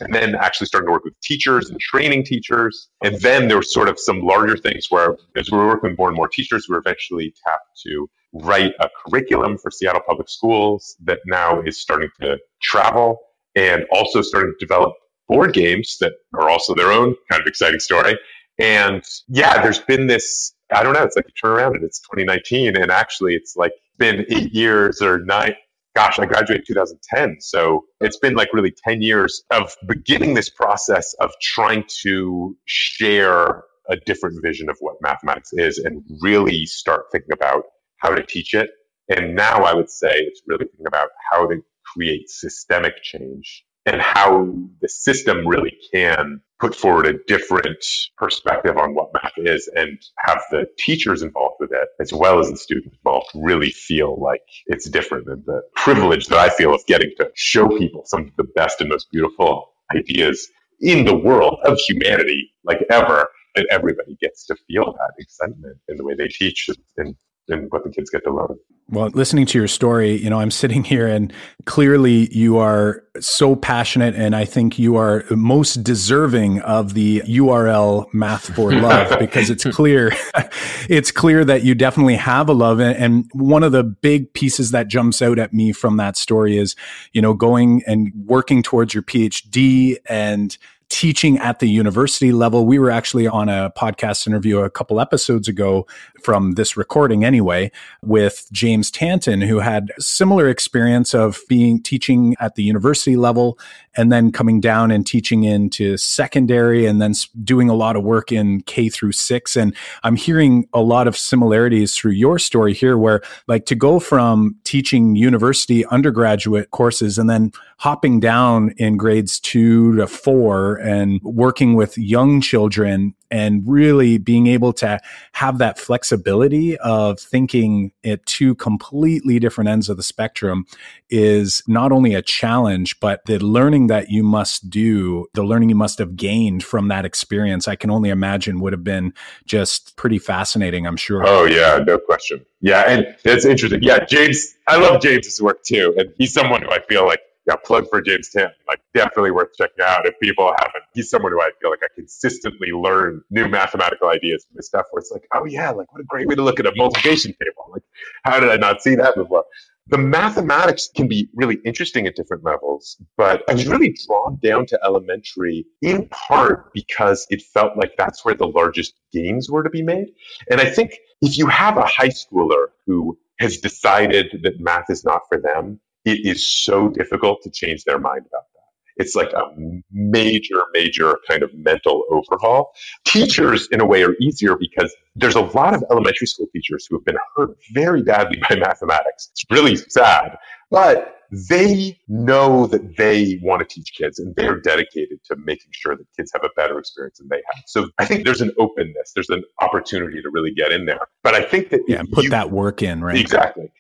and 0.01 0.15
then 0.15 0.35
actually 0.35 0.67
starting 0.67 0.89
to 0.89 0.93
work 0.93 1.05
with 1.05 1.19
teachers 1.21 1.71
and 1.71 1.79
training 1.79 2.25
teachers. 2.25 2.89
And 3.05 3.21
then 3.21 3.49
there 3.49 3.57
were 3.57 3.63
sort 3.63 3.89
of 3.89 3.99
some 3.99 4.21
larger 4.23 4.57
things 4.57 4.87
where, 4.91 5.17
as 5.37 5.51
we 5.51 5.59
were 5.59 5.67
working 5.67 5.91
with 5.91 5.99
more 5.99 6.09
and 6.09 6.17
more 6.17 6.29
teachers, 6.29 6.67
we 6.69 6.75
were 6.75 6.81
eventually 6.81 7.35
tapped 7.47 7.81
to 7.85 8.09
write 8.33 8.73
a 8.81 8.89
curriculum 9.05 9.59
for 9.59 9.71
Seattle 9.71 10.03
Public 10.07 10.29
Schools 10.29 10.97
that 11.05 11.21
now 11.27 11.61
is 11.63 11.81
starting 11.81 12.11
to 12.21 12.39
travel 12.63 13.19
and 13.55 13.85
also 13.93 14.23
starting 14.23 14.55
to 14.59 14.67
develop 14.67 14.95
board 15.29 15.53
games 15.53 15.97
that 16.01 16.13
are 16.35 16.49
also 16.49 16.75
their 16.75 16.91
own 16.91 17.15
kind 17.31 17.41
of 17.41 17.47
exciting 17.47 17.81
story. 17.81 18.19
And 18.59 19.03
yeah, 19.29 19.63
there's 19.63 19.79
been 19.81 20.07
this, 20.07 20.55
I 20.75 20.83
don't 20.83 20.95
know, 20.95 21.03
it's 21.03 21.17
like 21.17 21.27
a 21.29 21.47
turnaround 21.47 21.75
and 21.75 21.85
it's 21.85 22.01
2019 22.01 22.77
and 22.77 22.91
actually 22.91 23.35
it's 23.35 23.57
like 23.57 23.73
been 23.99 24.25
eight 24.31 24.53
years 24.55 25.01
or 25.03 25.19
nine, 25.21 25.55
gosh, 25.95 26.19
I 26.19 26.27
graduated 26.27 26.67
2010. 26.67 27.39
So 27.41 27.85
it's 28.01 28.19
been 28.19 28.35
like 28.35 28.53
really 28.53 28.75
10 28.87 29.03
years 29.03 29.43
of 29.51 29.75
beginning 29.87 30.35
this 30.35 30.51
process 30.51 31.15
of 31.21 31.31
trying 31.41 31.85
to 32.03 32.57
share 32.65 33.65
a 33.89 33.97
different 33.97 34.41
vision 34.43 34.69
of 34.69 34.77
what 34.81 34.97
mathematics 35.03 35.53
is 35.53 35.79
and 35.79 36.03
really 36.21 36.67
start 36.67 37.07
thinking 37.11 37.33
about 37.33 37.65
how 38.03 38.15
to 38.15 38.25
teach 38.25 38.55
it. 38.55 38.71
And 39.09 39.35
now 39.35 39.65
I 39.65 39.75
would 39.75 39.91
say 39.91 40.11
it's 40.13 40.43
really 40.47 40.67
thinking 40.67 40.87
about 40.87 41.09
how 41.31 41.47
to 41.47 41.63
create 41.85 42.29
systemic 42.29 42.95
change 43.03 43.65
and 43.87 44.01
how 44.01 44.55
the 44.81 44.89
system 44.89 45.47
really 45.47 45.77
can 45.93 46.41
put 46.61 46.75
forward 46.75 47.07
a 47.07 47.19
different 47.27 47.85
perspective 48.17 48.77
on 48.77 48.95
what 48.95 49.11
math 49.13 49.33
is 49.37 49.69
and 49.75 49.99
have 50.19 50.41
the 50.53 50.67
teachers 50.79 51.23
involved 51.23 51.57
with 51.59 51.73
it 51.73 51.89
as 52.01 52.13
well 52.13 52.39
as 52.39 52.49
the 52.51 52.57
students 52.57 52.97
involved 52.97 53.27
really 53.35 53.71
feel 53.71 54.21
like 54.21 54.43
it's 54.67 54.89
different 54.89 55.27
than 55.27 55.43
the 55.47 55.61
privilege 55.75 56.29
that 56.29 56.39
I 56.39 56.49
feel 56.49 56.73
of 56.73 56.87
getting 56.87 57.11
to 57.19 57.31
show 57.35 57.69
people 57.69 58.03
some 58.07 58.23
of 58.23 58.37
the 58.37 58.45
best 58.55 58.81
and 58.81 58.89
most 58.89 59.11
beautiful 59.11 59.73
ideas 59.97 60.49
in 60.81 61.05
the 61.05 61.17
world 61.17 61.59
of 61.65 61.79
humanity 61.79 62.53
like 62.65 62.79
ever 62.91 63.29
and 63.57 63.67
everybody 63.71 64.17
gets 64.21 64.47
to 64.47 64.57
feel 64.69 64.93
that 64.93 65.13
excitement 65.19 65.79
in 65.89 65.97
the 65.97 66.05
way 66.05 66.15
they 66.15 66.29
teach 66.29 66.69
and 66.97 67.17
and 67.53 67.71
what 67.71 67.85
the 67.85 67.91
kids 67.91 68.11
get 68.11 68.25
to 68.25 68.35
learn. 68.35 68.59
Well, 68.89 69.09
listening 69.15 69.47
to 69.47 69.59
your 69.59 69.69
story, 69.69 70.17
you 70.17 70.29
know, 70.29 70.39
I'm 70.39 70.51
sitting 70.51 70.85
here 70.85 71.07
and 71.07 71.33
clearly 71.65 72.29
you 72.35 72.59
are 72.59 73.05
so 73.21 73.57
passionate 73.57 74.15
and 74.15 74.35
I 74.35 74.45
think 74.45 74.79
you 74.79 74.97
are 74.97 75.25
most 75.31 75.83
deserving 75.83 76.61
of 76.61 76.95
the 76.95 77.21
URL 77.21 78.13
math 78.13 78.55
for 78.55 78.73
love 78.81 79.19
because 79.19 79.49
it's 79.49 79.65
clear 79.65 80.13
it's 80.89 81.11
clear 81.11 81.45
that 81.45 81.63
you 81.63 81.75
definitely 81.75 82.17
have 82.17 82.49
a 82.49 82.53
love 82.53 82.81
and 82.81 83.31
one 83.33 83.63
of 83.63 83.73
the 83.73 83.85
big 83.85 84.33
pieces 84.35 84.73
that 84.73 84.89
jumps 84.89 85.23
out 85.23 85.39
at 85.39 85.55
me 85.55 85.73
from 85.73 85.97
that 85.97 86.17
story 86.17 86.59
is, 86.59 86.77
you 87.13 87.23
know, 87.23 87.35
going 87.35 87.83
and 87.87 88.13
working 88.27 88.63
towards 88.63 88.93
your 88.93 89.03
PhD 89.03 89.97
and 90.07 90.59
teaching 90.93 91.39
at 91.39 91.59
the 91.59 91.69
university 91.69 92.33
level. 92.33 92.67
We 92.67 92.79
were 92.79 92.91
actually 92.91 93.27
on 93.27 93.49
a 93.49 93.73
podcast 93.75 94.27
interview 94.27 94.59
a 94.59 94.69
couple 94.69 95.01
episodes 95.01 95.49
ago 95.49 95.87
from 96.23 96.53
this 96.53 96.77
recording 96.77 97.25
anyway 97.25 97.73
with 98.03 98.47
James 98.53 98.91
Tanton 98.91 99.41
who 99.41 99.61
had 99.61 99.91
similar 99.99 100.51
experience 100.51 101.15
of 101.15 101.41
being 101.49 101.83
teaching 101.83 102.37
at 102.41 102.57
the 102.57 102.63
university 102.63 103.17
level 103.17 103.59
and 103.97 104.13
then 104.13 104.33
coming 104.33 104.61
down 104.61 104.91
and 104.91 105.07
teaching 105.07 105.45
into 105.45 105.97
secondary 105.97 106.85
and 106.85 107.01
then 107.01 107.15
doing 107.43 107.71
a 107.71 107.75
lot 107.75 107.97
of 107.97 108.03
work 108.03 108.31
in 108.31 108.61
K 108.63 108.91
through 108.91 109.13
6 109.13 109.57
and 109.57 109.75
I'm 110.03 110.17
hearing 110.17 110.69
a 110.75 110.83
lot 110.83 111.09
of 111.09 111.17
similarities 111.17 111.97
through 111.97 112.13
your 112.13 112.39
story 112.39 112.75
here 112.75 112.99
where 112.99 113.23
like 113.49 113.65
to 113.67 113.75
go 113.75 113.99
from 113.99 114.57
teaching 114.65 115.17
university 115.17 115.87
undergraduate 115.87 116.71
courses 116.71 117.17
and 117.17 117.31
then 117.31 117.51
hopping 117.79 118.21
down 118.21 118.75
in 118.77 118.97
grades 118.97 119.41
2 119.41 119.97
to 119.97 120.07
4 120.07 120.82
and 120.83 121.21
working 121.23 121.75
with 121.75 121.97
young 121.97 122.41
children 122.41 123.15
and 123.31 123.63
really 123.67 124.19
being 124.19 124.47
able 124.47 124.75
to 124.75 125.01
have 125.33 125.57
that 125.59 125.79
flexibility 125.79 126.77
of 126.79 127.19
thinking 127.19 127.91
at 128.05 128.25
two 128.27 128.55
completely 128.57 129.39
different 129.39 129.71
ends 129.71 129.89
of 129.89 129.97
the 129.97 130.03
spectrum 130.03 130.67
is 131.09 131.63
not 131.67 131.93
only 131.93 132.15
a 132.15 132.21
challenge, 132.21 133.01
but 133.01 133.25
the 133.25 133.39
learning 133.39 133.87
that 133.87 134.11
you 134.11 134.23
must 134.23 134.69
do, 134.69 135.27
the 135.33 135.43
learning 135.43 135.71
you 135.71 135.75
must 135.75 135.99
have 135.99 136.15
gained 136.15 136.63
from 136.63 136.89
that 136.89 137.07
experience, 137.07 137.67
I 137.67 137.77
can 137.77 137.91
only 137.91 138.11
imagine 138.11 138.61
would 138.61 138.75
have 138.75 138.85
been 138.85 139.15
just 139.47 139.97
pretty 139.97 140.19
fascinating, 140.19 140.87
I'm 140.87 140.97
sure. 140.97 141.23
Oh, 141.27 141.45
yeah, 141.45 141.83
no 141.87 141.97
question. 141.99 142.45
Yeah, 142.61 142.83
and 142.87 143.17
it's 143.25 143.47
interesting. 143.47 143.83
Yeah, 143.83 144.05
James, 144.05 144.55
I 144.69 144.77
love 144.77 145.01
James's 145.01 145.41
work 145.41 145.63
too. 145.63 145.95
And 145.97 146.13
he's 146.19 146.35
someone 146.35 146.63
who 146.63 146.71
I 146.71 146.81
feel 146.81 147.07
like 147.07 147.21
yeah, 147.47 147.57
plug 147.57 147.87
for 147.91 148.01
James 148.01 148.31
Tanton. 148.31 148.55
Like, 148.69 148.81
definitely 148.95 149.33
worth 149.33 149.49
checking 149.57 149.85
out 149.85 150.07
if 150.07 150.19
people 150.21 150.53
haven't. 150.59 150.85
He's 150.95 151.11
someone 151.11 151.33
who 151.33 151.41
I 151.41 151.51
feel 151.61 151.71
like 151.71 151.83
I 151.83 151.89
consistently 151.95 152.71
learn 152.73 153.23
new 153.31 153.49
mathematical 153.49 154.09
ideas 154.09 154.45
from 154.45 154.57
his 154.57 154.67
stuff 154.67 154.87
where 154.91 155.01
it's 155.01 155.11
like, 155.11 155.27
oh, 155.35 155.45
yeah, 155.45 155.71
like, 155.71 155.93
what 155.93 156.01
a 156.01 156.05
great 156.05 156.29
way 156.29 156.35
to 156.35 156.43
look 156.43 156.61
at 156.61 156.67
a 156.67 156.73
multiplication 156.77 157.33
table. 157.33 157.71
Like, 157.73 157.83
how 158.25 158.39
did 158.39 158.51
I 158.51 158.57
not 158.57 158.83
see 158.83 158.95
that 158.95 159.15
before? 159.17 159.45
The 159.89 159.99
mathematics 159.99 160.89
can 160.95 161.09
be 161.09 161.29
really 161.35 161.59
interesting 161.65 162.07
at 162.07 162.15
different 162.15 162.45
levels, 162.45 162.97
but 163.17 163.43
I 163.49 163.55
was 163.55 163.67
really 163.67 163.97
drawn 164.07 164.39
down 164.41 164.67
to 164.67 164.79
elementary 164.85 165.67
in 165.83 166.09
part 166.09 166.73
because 166.73 167.27
it 167.31 167.43
felt 167.43 167.77
like 167.77 167.95
that's 167.99 168.25
where 168.25 168.35
the 168.35 168.47
largest 168.47 168.95
gains 169.13 169.51
were 169.51 169.65
to 169.65 169.71
be 169.71 169.83
made. 169.83 170.13
And 170.49 170.61
I 170.61 170.67
think 170.67 170.97
if 171.21 171.37
you 171.37 171.49
have 171.49 171.79
a 171.79 171.85
high 171.85 172.11
schooler 172.11 172.67
who 172.87 173.19
has 173.41 173.59
decided 173.59 174.41
that 174.45 174.61
math 174.61 174.89
is 174.89 175.05
not 175.05 175.23
for 175.29 175.41
them, 175.41 175.81
it 176.05 176.25
is 176.25 176.49
so 176.49 176.89
difficult 176.89 177.43
to 177.43 177.51
change 177.51 177.85
their 177.85 177.99
mind 177.99 178.27
about 178.27 178.45
that. 178.55 178.63
It's 178.97 179.15
like 179.15 179.33
a 179.33 179.43
major, 179.91 180.63
major 180.73 181.19
kind 181.29 181.43
of 181.43 181.53
mental 181.55 182.05
overhaul. 182.11 182.73
Teachers, 183.05 183.69
in 183.73 183.81
a 183.81 183.87
way, 183.87 184.03
are 184.05 184.15
easier 184.21 184.57
because 184.57 184.95
there's 185.17 185.35
a 185.35 185.41
lot 185.41 185.75
of 185.75 185.83
elementary 185.91 186.27
school 186.27 186.47
teachers 186.53 186.87
who 186.89 186.97
have 186.97 187.05
been 187.05 187.17
hurt 187.35 187.57
very 187.73 188.03
badly 188.03 188.41
by 188.49 188.57
mathematics. 188.57 189.31
It's 189.33 189.45
really 189.51 189.77
sad, 189.77 190.37
but 190.71 191.17
they 191.49 191.99
know 192.09 192.67
that 192.67 192.99
they 192.99 193.41
want 193.43 193.67
to 193.67 193.75
teach 193.75 193.95
kids 193.97 194.19
and 194.19 194.35
they're 194.37 194.61
dedicated 194.61 195.19
to 195.25 195.37
making 195.37 195.71
sure 195.71 195.97
that 195.97 196.05
kids 196.15 196.31
have 196.35 196.45
a 196.45 196.51
better 196.57 196.79
experience 196.79 197.19
than 197.19 197.29
they 197.29 197.43
have. 197.55 197.65
So 197.67 197.89
I 197.99 198.05
think 198.05 198.27
there's 198.27 198.43
an 198.43 198.53
openness, 198.59 199.13
there's 199.15 199.31
an 199.31 199.43
opportunity 199.63 200.21
to 200.21 200.29
really 200.31 200.53
get 200.53 200.73
in 200.73 200.85
there. 200.85 201.07
But 201.23 201.35
I 201.35 201.43
think 201.43 201.71
that 201.71 201.81
yeah, 201.89 202.03
put 202.13 202.25
you, 202.25 202.31
that 202.31 202.51
work 202.51 202.83
in, 202.83 203.03
right? 203.03 203.17
Exactly 203.17 203.73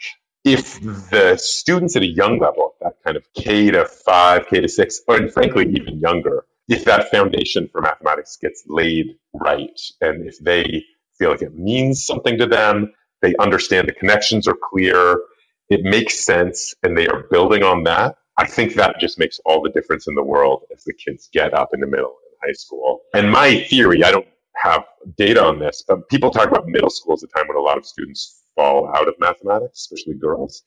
if 0.45 0.81
the 0.81 1.37
students 1.41 1.97
at 1.97 2.03
a 2.03 2.07
young 2.07 2.39
level, 2.39 2.75
that 2.81 2.95
kind 3.05 3.17
of 3.17 3.25
K 3.35 3.71
to 3.71 3.85
five, 3.87 4.47
K 4.49 4.61
to 4.61 4.69
six, 4.69 5.01
or 5.07 5.29
frankly, 5.29 5.69
even 5.71 6.01
younger, 6.01 6.45
if 6.69 6.85
that 6.85 7.11
foundation 7.11 7.69
for 7.71 7.81
mathematics 7.81 8.37
gets 8.37 8.65
laid 8.67 9.17
right, 9.35 9.81
and 10.01 10.27
if 10.27 10.39
they 10.39 10.85
feel 11.19 11.31
like 11.31 11.43
it 11.43 11.55
means 11.55 12.05
something 12.05 12.39
to 12.39 12.47
them, 12.47 12.93
they 13.21 13.35
understand 13.39 13.89
the 13.89 13.93
connections 13.93 14.49
are 14.49 14.57
clear, 14.71 15.21
it 15.69 15.83
makes 15.83 16.25
sense, 16.25 16.75
and 16.83 16.97
they 16.97 17.07
are 17.07 17.25
building 17.31 17.63
on 17.63 17.85
that, 17.85 18.17
I 18.37 18.47
think 18.47 18.75
that 18.75 18.99
just 18.99 19.19
makes 19.19 19.39
all 19.45 19.63
the 19.63 19.71
difference 19.71 20.09
in 20.09 20.15
the 20.15 20.23
world 20.23 20.65
as 20.75 20.85
the 20.85 20.95
kids 20.95 21.29
get 21.33 21.55
up 21.55 21.71
in 21.75 21.81
the 21.81 21.87
middle 21.87 22.17
in 22.27 22.49
high 22.49 22.55
school. 22.55 23.03
And 23.15 23.31
my 23.31 23.63
theory, 23.65 24.03
I 24.05 24.11
don't 24.11 24.27
have 24.57 24.85
data 25.17 25.45
on 25.45 25.59
this, 25.59 25.85
but 25.87 26.09
people 26.09 26.31
talk 26.31 26.49
about 26.49 26.67
middle 26.67 26.91
school 26.91 27.15
as 27.15 27.23
a 27.23 27.27
time 27.27 27.47
when 27.49 27.57
a 27.57 27.61
lot 27.61 27.79
of 27.79 27.87
students 27.87 28.42
fall 28.63 28.91
out 28.97 29.09
of 29.09 29.15
mathematics, 29.19 29.81
especially 29.81 30.15
girls. 30.15 30.63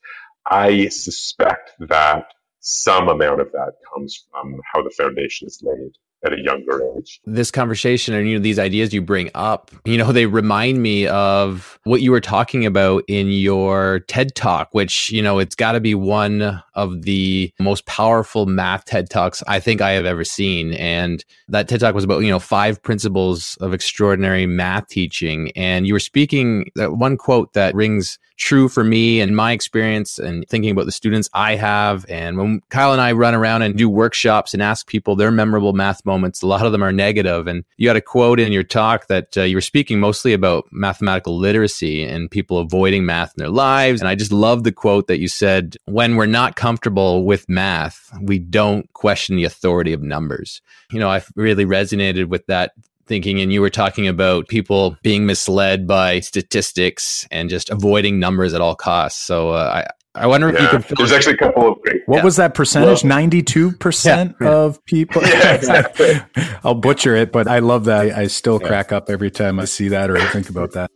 I 0.46 0.88
suspect 0.88 1.72
that 1.80 2.26
some 2.60 3.08
amount 3.08 3.40
of 3.40 3.52
that 3.52 3.72
comes 3.94 4.26
from 4.30 4.60
how 4.72 4.82
the 4.82 4.90
foundation 4.90 5.46
is 5.48 5.62
laid 5.62 5.92
at 6.24 6.32
a 6.32 6.40
younger 6.40 6.82
age. 6.96 7.20
This 7.24 7.50
conversation 7.50 8.14
and 8.14 8.28
you 8.28 8.36
know 8.36 8.42
these 8.42 8.58
ideas 8.58 8.92
you 8.92 9.02
bring 9.02 9.30
up, 9.34 9.70
you 9.84 9.98
know, 9.98 10.12
they 10.12 10.26
remind 10.26 10.82
me 10.82 11.06
of 11.06 11.78
what 11.84 12.00
you 12.00 12.10
were 12.10 12.20
talking 12.20 12.66
about 12.66 13.04
in 13.08 13.28
your 13.28 14.00
TED 14.00 14.34
Talk, 14.34 14.68
which, 14.72 15.10
you 15.10 15.22
know, 15.22 15.38
it's 15.38 15.54
got 15.54 15.72
to 15.72 15.80
be 15.80 15.94
one 15.94 16.62
of 16.74 17.02
the 17.02 17.52
most 17.60 17.86
powerful 17.86 18.46
math 18.46 18.84
TED 18.84 19.10
Talks 19.10 19.42
I 19.46 19.60
think 19.60 19.80
I 19.80 19.92
have 19.92 20.04
ever 20.04 20.24
seen. 20.24 20.74
And 20.74 21.24
that 21.48 21.68
TED 21.68 21.80
Talk 21.80 21.94
was 21.94 22.04
about, 22.04 22.20
you 22.20 22.30
know, 22.30 22.38
five 22.38 22.82
principles 22.82 23.56
of 23.60 23.72
extraordinary 23.72 24.46
math 24.46 24.88
teaching. 24.88 25.52
And 25.54 25.86
you 25.86 25.92
were 25.92 26.00
speaking 26.00 26.70
that 26.74 26.94
one 26.94 27.16
quote 27.16 27.52
that 27.52 27.74
rings 27.74 28.18
true 28.36 28.68
for 28.68 28.84
me 28.84 29.20
and 29.20 29.34
my 29.34 29.52
experience 29.52 30.18
and 30.18 30.46
thinking 30.48 30.70
about 30.70 30.86
the 30.86 30.92
students 30.92 31.28
I 31.32 31.56
have. 31.56 32.04
And 32.08 32.36
when 32.36 32.60
Kyle 32.68 32.92
and 32.92 33.00
I 33.00 33.12
run 33.12 33.34
around 33.34 33.62
and 33.62 33.76
do 33.76 33.88
workshops 33.88 34.52
and 34.52 34.62
ask 34.62 34.86
people 34.86 35.16
their 35.16 35.30
memorable 35.30 35.72
math 35.72 36.04
moments, 36.06 36.42
a 36.42 36.46
lot 36.46 36.64
of 36.64 36.72
them 36.72 36.82
are 36.82 36.92
negative. 36.92 37.46
And 37.46 37.64
you 37.76 37.88
had 37.88 37.96
a 37.96 38.00
quote 38.00 38.40
in 38.40 38.52
your 38.52 38.62
talk 38.62 39.08
that 39.08 39.36
uh, 39.36 39.42
you 39.42 39.56
were 39.56 39.60
speaking 39.60 40.00
mostly 40.00 40.32
about 40.32 40.66
mathematical 40.70 41.36
literacy 41.36 42.02
and 42.04 42.30
people 42.30 42.58
avoiding 42.58 43.04
math 43.04 43.34
in 43.36 43.42
their 43.42 43.50
lives. 43.50 44.00
And 44.00 44.08
I 44.08 44.14
just 44.14 44.32
love 44.32 44.64
the 44.64 44.72
quote 44.72 45.08
that 45.08 45.18
you 45.18 45.28
said, 45.28 45.76
when 45.84 46.16
we're 46.16 46.26
not 46.26 46.56
comfortable 46.56 47.24
with 47.24 47.48
math, 47.48 48.10
we 48.22 48.38
don't 48.38 48.90
question 48.92 49.36
the 49.36 49.44
authority 49.44 49.92
of 49.92 50.02
numbers. 50.02 50.62
You 50.90 51.00
know, 51.00 51.10
I 51.10 51.22
really 51.34 51.66
resonated 51.66 52.26
with 52.26 52.46
that 52.46 52.72
thinking 53.06 53.40
and 53.40 53.52
you 53.52 53.60
were 53.60 53.70
talking 53.70 54.08
about 54.08 54.48
people 54.48 54.96
being 55.02 55.26
misled 55.26 55.86
by 55.86 56.20
statistics 56.20 57.26
and 57.30 57.48
just 57.48 57.70
avoiding 57.70 58.18
numbers 58.18 58.52
at 58.52 58.60
all 58.60 58.74
costs 58.74 59.22
so 59.22 59.50
uh, 59.50 59.84
I, 60.16 60.22
I 60.22 60.26
wonder 60.26 60.48
if 60.48 60.60
you 60.60 60.68
could. 60.68 60.96
There's 60.96 61.12
actually 61.12 61.34
a 61.34 61.38
couple 61.38 61.72
of 61.72 61.82
great. 61.82 62.02
What 62.06 62.18
yeah. 62.18 62.24
was 62.24 62.36
that 62.36 62.54
percentage? 62.54 63.04
Ninety-two 63.04 63.72
percent 63.72 64.40
of 64.40 64.82
people. 64.86 65.22
Yeah, 65.22 65.52
exactly. 65.54 66.20
I'll 66.64 66.74
butcher 66.74 67.14
it, 67.14 67.32
but 67.32 67.46
I 67.46 67.58
love 67.58 67.84
that. 67.84 68.16
I 68.16 68.26
still 68.26 68.58
crack 68.58 68.92
up 68.92 69.10
every 69.10 69.30
time 69.30 69.60
I 69.60 69.66
see 69.66 69.88
that 69.88 70.10
or 70.10 70.16
I 70.16 70.26
think 70.26 70.48
about 70.48 70.72
that. 70.72 70.90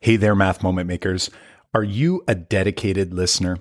Hey 0.00 0.16
there, 0.16 0.34
math 0.34 0.62
moment 0.62 0.88
makers. 0.88 1.30
Are 1.74 1.82
you 1.82 2.22
a 2.28 2.34
dedicated 2.34 3.12
listener? 3.12 3.58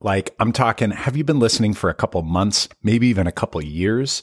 Like, 0.00 0.34
I'm 0.38 0.52
talking, 0.52 0.90
have 0.90 1.16
you 1.16 1.24
been 1.24 1.38
listening 1.38 1.72
for 1.72 1.88
a 1.88 1.94
couple 1.94 2.20
months, 2.22 2.68
maybe 2.82 3.06
even 3.06 3.26
a 3.26 3.32
couple 3.32 3.62
years? 3.64 4.22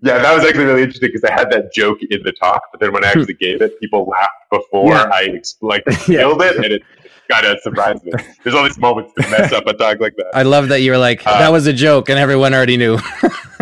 Yeah, 0.00 0.18
that 0.18 0.34
was 0.34 0.44
actually 0.44 0.64
really 0.64 0.82
interesting 0.82 1.10
because 1.12 1.24
I 1.24 1.32
had 1.32 1.50
that 1.50 1.72
joke 1.72 1.98
in 2.08 2.22
the 2.22 2.32
talk, 2.32 2.62
but 2.70 2.80
then 2.80 2.92
when 2.92 3.04
I 3.04 3.08
actually 3.08 3.34
gave 3.34 3.60
it, 3.62 3.80
people 3.80 4.06
laughed 4.06 4.30
before 4.50 4.92
yeah. 4.92 5.10
I 5.12 5.40
like 5.60 5.84
killed 6.04 6.40
it, 6.42 6.56
and 6.56 6.66
it 6.66 6.82
kind 7.28 7.46
of 7.46 7.58
surprised 7.60 8.04
me. 8.04 8.12
There's 8.42 8.54
all 8.54 8.62
these 8.62 8.78
moments 8.78 9.12
to 9.14 9.22
mess 9.28 9.52
up 9.52 9.66
a 9.66 9.72
talk 9.72 9.98
like 9.98 10.14
that. 10.16 10.30
I 10.34 10.42
love 10.42 10.68
that 10.68 10.82
you 10.82 10.92
were 10.92 10.98
like, 10.98 11.24
"That 11.24 11.48
uh, 11.48 11.52
was 11.52 11.66
a 11.66 11.72
joke," 11.72 12.08
and 12.08 12.18
everyone 12.18 12.54
already 12.54 12.76
knew. 12.76 12.98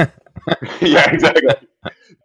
yeah, 0.83 1.11
exactly. 1.11 1.55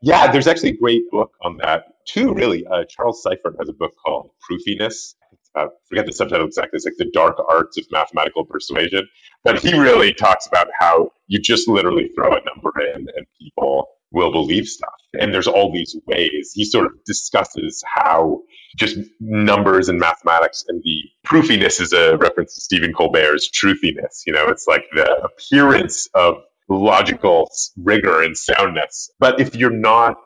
Yeah, 0.02 0.32
there's 0.32 0.48
actually 0.48 0.70
a 0.70 0.78
great 0.78 1.10
book 1.10 1.32
on 1.42 1.58
that 1.58 1.86
too. 2.06 2.34
Really, 2.34 2.66
uh, 2.68 2.84
Charles 2.90 3.24
Seifert 3.24 3.56
has 3.60 3.70
a 3.70 3.74
book 3.74 3.94
called 4.04 4.32
Proofiness. 4.50 5.16
Uh, 5.54 5.68
forget 5.90 6.06
the 6.06 6.14
subtitle 6.14 6.48
exactly. 6.48 6.78
It's 6.78 6.86
like 6.86 6.96
the 6.98 7.12
dark 7.12 7.38
arts 7.50 7.78
of 7.78 7.86
mathematical 7.92 8.46
persuasion. 8.46 9.08
But 9.44 9.60
he 9.60 9.78
really 9.78 10.14
talks 10.14 10.48
about 10.48 10.68
how 10.80 11.12
you 11.28 11.40
just 11.42 11.68
literally 11.68 12.10
throw 12.16 12.32
a 12.32 12.40
number 12.46 12.72
in 12.94 13.08
and 13.16 13.26
people 13.40 13.88
will 14.12 14.32
believe 14.32 14.68
stuff. 14.68 14.94
And 15.14 15.34
there's 15.34 15.48
all 15.48 15.72
these 15.72 15.96
ways. 16.08 16.52
He 16.54 16.66
sort 16.66 16.86
of 16.86 16.94
discusses 17.06 17.84
how 17.96 18.42
just 18.78 18.98
numbers 19.20 19.90
and 19.90 20.00
mathematics 20.00 20.64
and 20.68 20.82
the 20.84 21.02
proofiness 21.26 21.82
is 21.82 21.94
a 21.94 22.18
reference 22.18 22.56
to 22.56 22.62
Stephen 22.62 22.94
Colbert's 22.94 23.50
truthiness. 23.50 24.24
You 24.26 24.34
know, 24.34 24.48
it's 24.48 24.68
like 24.68 24.86
the 24.94 25.24
appearance 25.24 26.08
of 26.14 26.36
logical 26.70 27.50
rigor 27.78 28.22
and 28.22 28.38
soundness. 28.38 29.12
But 29.20 29.40
if 29.40 29.56
you're 29.56 29.70
not 29.70 30.18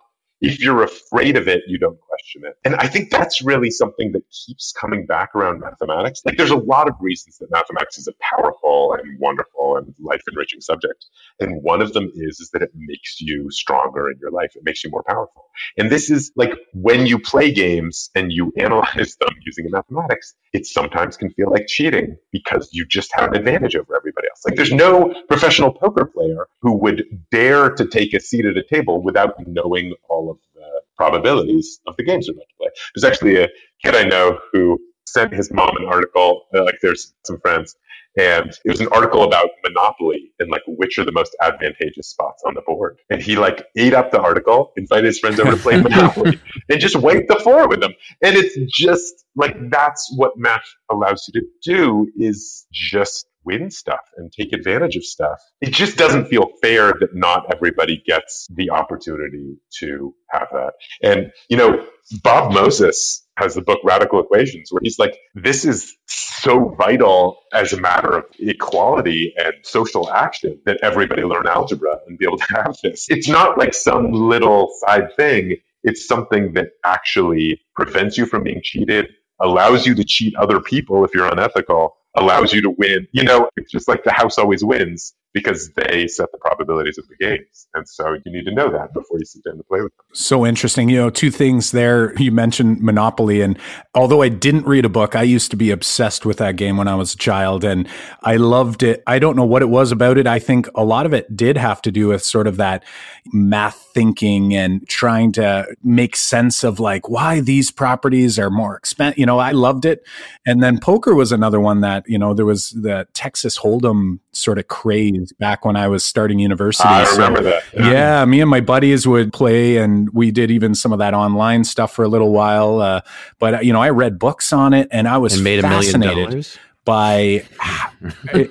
if 0.42 0.60
you're 0.60 0.84
afraid 0.84 1.38
of 1.38 1.48
it, 1.48 1.64
you 1.66 1.80
don't 1.80 1.98
question 2.00 2.44
it. 2.46 2.56
And 2.66 2.76
I 2.76 2.88
think 2.88 3.10
that's 3.10 3.42
really 3.42 3.72
something 3.72 4.12
that 4.12 4.22
keeps 4.30 4.74
coming 4.74 5.06
back 5.06 5.34
around 5.34 5.62
mathematics. 5.62 6.22
Like 6.26 6.38
there's 6.38 6.52
a 6.52 6.58
lot 6.58 6.88
of 6.88 6.96
reasons 7.00 7.38
that 7.40 7.50
mathematics 7.52 7.98
is 7.98 8.08
a 8.08 8.14
powerful 8.22 8.96
and 9.00 9.20
wonderful 9.20 9.55
and 9.74 9.94
life 10.00 10.22
enriching 10.32 10.62
subject. 10.62 11.06
And 11.40 11.62
one 11.64 11.82
of 11.82 11.94
them 11.94 12.12
is, 12.16 12.40
is 12.40 12.50
that 12.54 12.62
it 12.62 12.72
makes 12.76 13.20
you 13.20 13.50
stronger 13.52 14.10
in 14.10 14.18
your 14.22 14.32
life. 14.32 14.52
It 14.56 14.64
makes 14.64 14.84
you 14.84 14.90
more 14.92 15.04
powerful. 15.04 15.46
And 15.78 15.92
this 15.92 16.10
is 16.10 16.32
like 16.36 16.54
when 16.74 17.06
you 17.06 17.20
play 17.20 17.52
games 17.52 18.10
and 18.16 18.32
you 18.32 18.54
analyze 18.58 19.16
them 19.20 19.30
using 19.46 19.66
mathematics, 19.70 20.34
it 20.54 20.66
sometimes 20.66 21.18
can 21.18 21.32
feel 21.32 21.52
like 21.52 21.68
cheating 21.68 22.16
because 22.32 22.70
you 22.72 22.86
just 22.86 23.12
have 23.14 23.32
an 23.32 23.38
advantage 23.38 23.76
over 23.76 23.96
everybody 23.96 24.28
else. 24.30 24.42
Like 24.46 24.56
there's 24.56 24.74
no 24.74 25.14
professional 25.28 25.74
poker 25.74 26.06
player 26.06 26.48
who 26.62 26.78
would 26.78 27.04
dare 27.32 27.70
to 27.72 27.86
take 27.88 28.14
a 28.14 28.20
seat 28.20 28.46
at 28.46 28.58
a 28.58 28.64
table 28.64 29.04
without 29.04 29.36
knowing 29.48 29.94
all 30.10 30.32
of 30.32 30.38
the 30.54 30.66
probabilities 30.96 31.80
of 31.88 31.96
the 31.98 32.04
games 32.04 32.28
they're 32.28 32.36
about 32.36 32.48
to 32.50 32.56
play. 32.58 32.70
There's 32.96 33.04
actually 33.04 33.42
a 33.42 33.50
kid 33.84 33.96
I 33.96 34.04
know 34.04 34.40
who 34.52 34.80
sent 35.08 35.34
his 35.34 35.52
mom 35.52 35.78
an 35.78 35.86
article, 35.86 36.44
uh, 36.56 36.64
like 36.64 36.78
there's 36.82 37.14
some 37.26 37.40
friends, 37.40 37.76
and 38.18 38.52
it 38.64 38.70
was 38.70 38.80
an 38.80 38.88
article 38.92 39.24
about 39.24 39.50
monopoly 39.64 40.32
and 40.40 40.50
like 40.50 40.62
which 40.68 40.98
are 40.98 41.04
the 41.06 41.12
most 41.12 41.36
advantageous 41.42 42.08
spots 42.10 42.44
on 42.46 42.54
the 42.54 42.62
board. 42.62 42.98
And 43.10 43.22
he 43.22 43.36
like 43.36 43.66
ate 43.76 43.94
up 43.94 44.12
the 44.12 44.22
article 44.22 44.72
invited 44.78 45.06
his 45.06 45.20
friends 45.20 45.40
over 45.40 45.52
to 45.52 45.58
play 45.58 45.82
monopoly 45.82 46.40
and 46.70 46.80
just 46.80 46.96
wiped 46.96 47.28
the 47.28 47.36
floor 47.36 47.68
with 47.68 47.82
them. 47.82 47.94
And 48.24 48.36
it's 48.36 48.58
just 48.72 49.26
like 49.36 49.56
that's 49.70 50.14
what 50.16 50.34
math 50.38 50.64
allows 50.90 51.28
you 51.28 51.42
to 51.42 51.48
do 51.64 52.08
is 52.18 52.66
just 52.72 53.28
win 53.46 53.72
stuff 53.72 54.02
and 54.18 54.32
take 54.32 54.54
advantage 54.54 54.96
of 54.96 55.06
stuff. 55.06 55.40
It 55.62 55.74
just 55.74 55.98
doesn't 55.98 56.28
feel 56.28 56.50
fair 56.62 56.94
that 57.00 57.14
not 57.14 57.54
everybody 57.54 58.02
gets 58.06 58.48
the 58.54 58.72
opportunity 58.72 59.58
to 59.80 60.14
have 60.30 60.48
that. 60.52 60.74
And, 61.02 61.32
you 61.50 61.58
know, 61.58 61.86
Bob 62.24 62.54
Moses 62.54 63.26
has 63.38 63.56
the 63.56 63.62
book 63.62 63.80
Radical 63.84 64.20
Equations, 64.20 64.70
where 64.72 64.80
he's 64.84 65.00
like, 65.00 65.18
this 65.34 65.66
is 65.66 65.94
so 66.08 66.76
vital 66.78 67.38
as 67.54 67.74
a 67.74 67.82
matter 67.82 68.14
of 68.18 68.26
equality 68.40 69.34
and 69.38 69.54
social 69.64 70.12
action 70.12 70.60
that 70.66 70.80
everybody 70.82 71.24
learn 71.24 71.48
algebra 71.48 72.00
and 72.08 72.18
be 72.18 72.26
able 72.26 72.38
to 72.38 72.54
have 72.54 72.78
this. 72.84 73.08
It's 73.10 73.28
not 73.28 73.58
like 73.58 73.74
some 73.74 74.12
little 74.12 74.72
side 74.86 75.16
thing. 75.18 75.58
It's 75.84 76.08
something 76.08 76.54
that 76.54 76.70
actually 76.84 77.62
prevents 77.76 78.18
you 78.18 78.26
from 78.26 78.44
being 78.44 78.62
cheated, 78.64 79.08
allows 79.42 79.86
you 79.86 79.96
to 79.96 80.04
cheat 80.04 80.36
other 80.36 80.62
people 80.62 81.04
if 81.04 81.14
you're 81.14 81.28
unethical, 81.28 81.96
allows 82.16 82.54
you 82.54 82.62
to 82.62 82.70
win. 82.72 83.08
You 83.12 83.24
know, 83.24 83.50
it's 83.58 83.72
just 83.72 83.88
like 83.88 84.04
the 84.04 84.12
house 84.12 84.38
always 84.38 84.64
wins 84.64 85.14
because 85.36 85.70
they 85.76 86.08
set 86.08 86.32
the 86.32 86.38
probabilities 86.38 86.98
of 86.98 87.06
the 87.10 87.16
games. 87.18 87.68
And 87.74 87.88
so 87.88 88.14
you 88.14 88.32
need 88.32 88.46
to 88.46 88.54
know 88.54 88.72
that 88.72 88.94
before 88.94 89.20
you 89.20 89.26
sit 89.26 89.44
down 89.44 89.58
to 89.58 89.64
play 89.64 89.82
with 89.82 89.96
them. 89.98 90.06
So 90.14 90.46
interesting. 90.46 90.88
You 90.88 90.96
know, 90.96 91.10
two 91.10 91.30
things 91.30 91.72
there. 91.72 92.18
You 92.18 92.32
mentioned 92.32 92.82
Monopoly. 92.82 93.42
And 93.42 93.60
although 93.94 94.22
I 94.22 94.30
didn't 94.30 94.66
read 94.66 94.86
a 94.86 94.90
book, 94.90 95.14
I 95.14 95.24
used 95.24 95.52
to 95.52 95.58
be 95.58 95.72
obsessed 95.72 96.26
with 96.26 96.38
that 96.38 96.56
game 96.56 96.78
when 96.78 96.88
I 96.88 96.96
was 96.96 97.14
a 97.14 97.18
child 97.18 97.66
and 97.66 97.86
I 98.24 98.38
loved 98.38 98.82
it. 98.82 99.04
I 99.08 99.20
don't 99.20 99.36
know 99.36 99.44
what 99.44 99.62
it 99.62 99.68
was 99.68 99.92
about 99.92 100.18
it. 100.18 100.26
I 100.26 100.40
think 100.40 100.70
a 100.74 100.86
lot 100.86 101.06
of 101.06 101.14
it 101.14 101.36
did 101.36 101.58
have 101.58 101.82
to 101.82 101.92
do 101.92 102.08
with 102.08 102.24
sort 102.24 102.48
of 102.48 102.56
that 102.56 102.86
math 103.34 103.76
thinking 103.94 104.54
and 104.54 104.88
trying 104.88 105.34
to 105.34 105.68
make 105.84 106.16
sense 106.16 106.64
of 106.64 106.80
like 106.80 107.10
why 107.10 107.42
these 107.42 107.72
properties 107.72 108.40
are 108.40 108.50
more 108.50 108.78
expensive. 108.78 109.20
You 109.20 109.26
know, 109.26 109.40
I 109.40 109.52
loved 109.52 109.84
it. 109.84 110.08
And 110.46 110.64
then 110.64 110.80
poker 110.80 111.14
was 111.14 111.34
another 111.34 111.60
one 111.60 111.82
that, 111.82 112.06
you 112.08 112.18
know, 112.18 112.34
there 112.34 112.46
was 112.46 112.70
the 112.70 113.06
Texas 113.14 113.60
Hold'em 113.60 114.20
sort 114.32 114.60
of 114.60 114.68
craze 114.68 115.25
back 115.34 115.66
when 115.66 115.76
I 115.76 115.88
was 115.88 116.04
starting 116.04 116.40
university. 116.40 116.88
I 116.88 117.10
remember 117.12 117.42
that. 117.44 117.64
Yeah. 117.74 117.92
yeah. 117.92 118.26
me 118.26 118.42
and 118.42 118.50
my 118.50 118.62
buddies 118.62 119.08
would 119.08 119.34
play, 119.34 119.78
and 119.78 120.10
we 120.12 120.32
did 120.32 120.52
even 120.52 120.76
some 120.76 120.94
of 120.94 121.00
that 121.00 121.14
online 121.14 121.64
stuff 121.64 121.94
for 121.94 122.04
a 122.04 122.08
little 122.08 122.32
while. 122.32 122.82
Uh, 122.82 123.02
but 123.40 123.66
you 123.66 123.74
know, 123.74 123.82
I 123.82 123.90
read 123.90 124.20
books 124.20 124.54
on 124.54 124.74
it, 124.74 124.88
and 124.92 125.08
I 125.08 125.18
was 125.18 125.36
and 125.36 125.44
made 125.44 125.62
fascinated. 125.62 125.96
a 125.96 126.16
million 126.16 126.30
dollars 126.30 126.58
by 126.86 127.44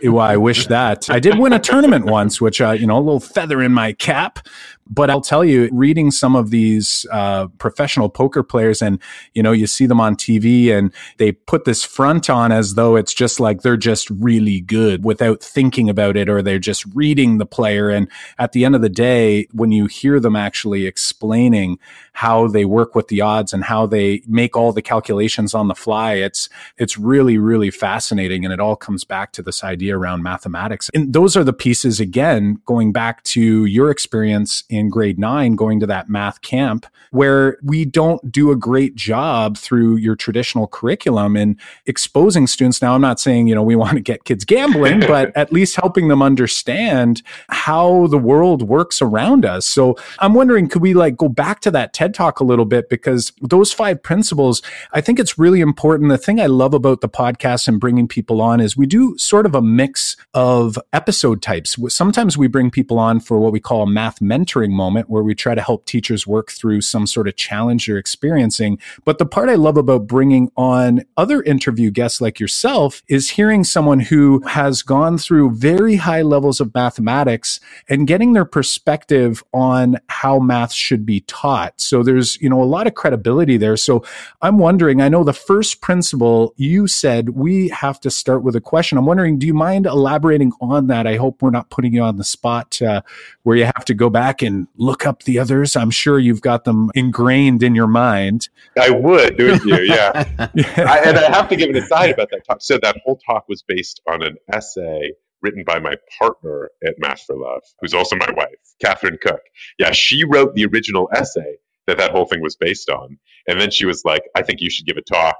well, 0.05 0.21
I 0.21 0.37
wish 0.37 0.67
that 0.67 1.09
I 1.11 1.21
did 1.21 1.39
win 1.39 1.53
a 1.53 1.59
tournament 1.59 2.07
once, 2.07 2.41
which 2.41 2.61
uh, 2.61 2.73
you 2.73 2.87
know, 2.87 2.97
a 2.97 3.01
little 3.01 3.21
feather 3.21 3.63
in 3.63 3.73
my 3.73 3.93
cap. 3.93 4.47
But 4.87 5.09
I'll 5.09 5.23
tell 5.23 5.45
you, 5.47 5.71
reading 5.73 6.11
some 6.11 6.37
of 6.37 6.51
these 6.51 7.07
uh, 7.11 7.47
professional 7.59 8.11
poker 8.11 8.43
players, 8.43 8.83
and 8.83 9.01
you 9.33 9.43
know, 9.43 9.53
you 9.53 9.67
see 9.67 9.87
them 9.87 9.99
on 9.99 10.15
TV, 10.15 10.71
and 10.71 10.93
they 11.17 11.33
put 11.33 11.65
this 11.65 11.83
front 11.83 12.29
on 12.29 12.53
as 12.53 12.75
though 12.75 12.95
it's 12.97 13.15
just 13.15 13.41
like 13.41 13.63
they're 13.63 13.79
just 13.79 14.11
really 14.11 14.61
good 14.61 15.03
without 15.03 15.43
thinking 15.43 15.89
about 15.89 16.19
it, 16.19 16.29
or 16.29 16.43
they're 16.43 16.59
just 16.59 16.85
reading 16.95 17.39
the 17.39 17.47
player. 17.47 17.89
And 17.89 18.11
at 18.39 18.53
the 18.53 18.65
end 18.65 18.75
of 18.75 18.83
the 18.83 18.91
day, 18.91 19.47
when 19.53 19.73
you 19.73 19.87
hear 19.87 20.21
them 20.21 20.37
actually 20.37 20.87
explaining 20.87 21.79
how 22.13 22.47
they 22.47 22.67
work 22.67 22.95
with 22.95 23.09
the 23.09 23.23
odds 23.23 23.55
and 23.55 23.65
how 23.65 23.87
they 23.87 24.23
make 24.27 24.55
all 24.55 24.73
the 24.73 24.83
calculations 24.83 25.55
on 25.55 25.69
the 25.69 25.75
fly, 25.75 26.15
it's 26.15 26.51
it's 26.77 26.99
really 26.99 27.39
really 27.39 27.71
fascinating, 27.71 28.45
and 28.45 28.53
it 28.53 28.61
all 28.61 28.77
comes 28.77 29.03
back 29.03 29.33
to 29.33 29.43
this 29.45 29.65
idea 29.65 29.97
around 29.97 30.23
mathematics. 30.23 30.91
And 30.95 31.13
those 31.13 31.37
are 31.37 31.45
the 31.45 31.53
pieces 31.53 32.01
again, 32.01 32.61
going 32.67 32.93
back 32.93 33.23
to 33.25 33.65
your 33.65 33.91
experience 33.91 34.65
in 34.69 34.89
grade 34.89 35.19
nine 35.19 35.57
going 35.57 35.81
to 35.81 35.87
that 35.87 36.09
math 36.09 36.41
camp 36.43 36.87
where 37.11 37.59
we 37.63 37.85
don't 37.85 38.33
do 38.33 38.51
a 38.51 38.57
great 38.57 38.97
job 38.97 39.57
through 39.57 39.95
your 39.97 40.17
traditional 40.17 40.67
curriculum 40.67 41.37
in 41.37 41.57
exposing 41.87 42.45
students. 42.47 42.83
Now, 42.83 42.97
I'm 42.97 43.01
not 43.01 43.21
saying, 43.21 43.47
you 43.47 43.55
know, 43.55 43.63
we 43.63 43.77
want 43.85 43.95
to 43.95 44.01
get 44.01 44.25
kids 44.25 44.45
gambling, 44.45 45.01
but 45.07 45.35
at 45.37 45.53
least 45.53 45.77
helping 45.77 46.09
them 46.09 46.23
understand 46.23 47.23
how 47.49 48.09
the 48.09 48.19
world 48.19 48.63
works 48.63 49.01
around 49.01 49.45
us. 49.45 49.65
So 49.65 49.97
I'm 50.19 50.35
wondering, 50.35 50.69
could 50.69 50.83
we 50.83 50.93
like 50.93 51.17
go 51.17 51.29
back 51.29 51.61
to 51.61 51.71
that 51.71 51.93
TED 51.93 52.15
talk 52.15 52.41
a 52.41 52.45
little 52.45 52.65
bit? 52.65 52.89
Because 52.89 53.33
those 53.41 53.73
five 53.73 54.03
principles, 54.03 54.61
I 54.93 55.01
think 55.01 55.21
it's 55.21 55.39
really 55.39 55.61
important. 55.61 56.11
The 56.11 56.19
thing 56.19 56.41
I 56.41 56.47
love 56.47 56.75
about 56.75 57.01
the 57.01 57.09
podcast 57.09 57.69
and 57.69 57.79
bringing 57.79 58.09
people 58.09 58.43
on 58.43 58.61
is 58.61 58.77
we 58.77 58.87
do 58.87 59.17
sort 59.19 59.34
of 59.47 59.55
a 59.55 59.63
mix 59.63 60.17
of 60.33 60.79
episode 60.93 61.43
types. 61.43 61.77
Sometimes 61.89 62.39
we 62.39 62.47
bring 62.47 62.71
people 62.71 62.99
on 62.99 63.21
for 63.21 63.39
what 63.39 63.53
we 63.53 63.61
call 63.61 63.83
a 63.83 63.87
math 63.87 64.21
mentoring 64.21 64.55
mentoring 64.55 64.71
moment 64.71 65.11
where 65.11 65.23
we 65.23 65.35
try 65.35 65.55
to 65.55 65.63
help 65.63 65.87
teachers 65.87 66.27
work 66.27 66.51
through 66.51 66.81
some 66.81 67.07
sort 67.07 67.29
of 67.29 67.37
challenge 67.37 67.87
they're 67.87 67.99
experiencing. 67.99 68.79
But 69.05 69.19
the 69.19 69.27
part 69.27 69.49
I 69.49 69.55
love 69.55 69.77
about 69.77 70.07
bringing 70.07 70.51
on 70.57 71.03
other 71.17 71.43
interview 71.43 71.91
guests 71.91 72.21
like 72.21 72.41
yourself 72.41 73.03
is 73.09 73.31
hearing 73.31 73.65
someone 73.65 74.01
who 74.01 74.41
has 74.47 74.83
gone 74.83 75.19
through 75.19 75.53
very 75.53 75.97
high 75.97 76.23
levels 76.23 76.61
of 76.61 76.75
mathematics 76.75 77.61
and 77.89 78.07
getting 78.07 78.33
their 78.33 78.45
perspective 78.45 79.43
on 79.53 79.99
how 80.09 80.39
math 80.39 80.73
should 80.73 81.07
be 81.07 81.21
taught. 81.21 81.81
So 81.81 82.03
there's, 82.03 82.41
you 82.41 82.49
know, 82.49 82.63
a 82.63 82.65
lot 82.65 82.87
of 82.87 82.95
credibility 82.95 83.57
there. 83.57 83.77
So 83.77 84.05
I'm 84.43 84.59
wondering, 84.59 85.01
I 85.01 85.09
know 85.09 85.25
the 85.25 85.33
first 85.33 85.81
principle 85.81 86.55
you 86.57 86.87
said 86.87 87.31
we 87.31 87.69
have 87.69 88.01
to 88.01 88.11
start 88.11 88.43
with 88.43 88.57
a 88.57 88.61
question. 88.61 88.99
I'm 88.99 89.07
wondering 89.15 89.25
wondering, 89.25 89.39
do 89.39 89.47
you 89.47 89.55
mind 89.55 89.87
elaborating 89.87 90.53
on 90.61 90.89
that? 90.89 91.07
I 91.07 91.17
hope 91.17 91.41
we're 91.41 91.51
not 91.51 91.71
putting 91.71 91.95
you 91.95 92.03
on 92.03 92.17
the 92.17 92.25
spot 92.25 92.83
uh, 92.83 93.03
where 93.45 93.57
you 93.57 93.65
have 93.65 93.85
to 93.87 93.95
go 93.95 94.11
back 94.11 94.43
and 94.43 94.67
look 94.77 95.07
up 95.07 95.23
the 95.23 95.39
others. 95.39 95.77
I'm 95.77 95.91
sure 95.91 96.19
you've 96.19 96.41
got 96.41 96.65
them 96.65 96.91
ingrained 96.95 97.63
in 97.63 97.77
your 97.77 97.87
mind. 97.87 98.49
I 98.79 98.91
would, 98.91 99.39
wouldn't 99.39 99.65
you? 99.65 99.83
Yeah. 99.83 100.11
I, 100.39 101.03
and 101.05 101.17
I 101.17 101.31
have 101.31 101.49
to 101.49 101.57
give 101.57 101.71
an 101.71 101.77
aside 101.77 102.11
about 102.11 102.31
that 102.33 102.45
talk. 102.45 102.61
So 102.61 102.77
that 102.83 102.97
whole 103.05 103.17
talk 103.25 103.49
was 103.49 103.63
based 103.63 104.03
on 104.09 104.23
an 104.23 104.37
essay 104.53 105.13
written 105.43 105.63
by 105.65 105.79
my 105.79 105.95
partner 106.19 106.71
at 106.85 106.95
Math 106.99 107.23
for 107.23 107.37
Love, 107.37 107.63
who's 107.81 107.95
also 107.95 108.17
my 108.17 108.31
wife, 108.37 108.49
Katherine 108.83 109.19
Cook. 109.23 109.43
Yeah, 109.79 109.93
she 109.93 110.25
wrote 110.25 110.55
the 110.55 110.67
original 110.67 111.09
essay 111.15 111.57
that 111.87 111.99
that 111.99 112.11
whole 112.11 112.25
thing 112.25 112.41
was 112.41 112.57
based 112.57 112.91
on. 112.91 113.19
And 113.47 113.61
then 113.61 113.71
she 113.71 113.87
was 113.87 114.05
like, 114.05 114.25
I 114.35 114.43
think 114.43 114.61
you 114.61 114.71
should 114.71 114.87
give 114.87 114.97
a 114.97 115.03
talk. 115.03 115.37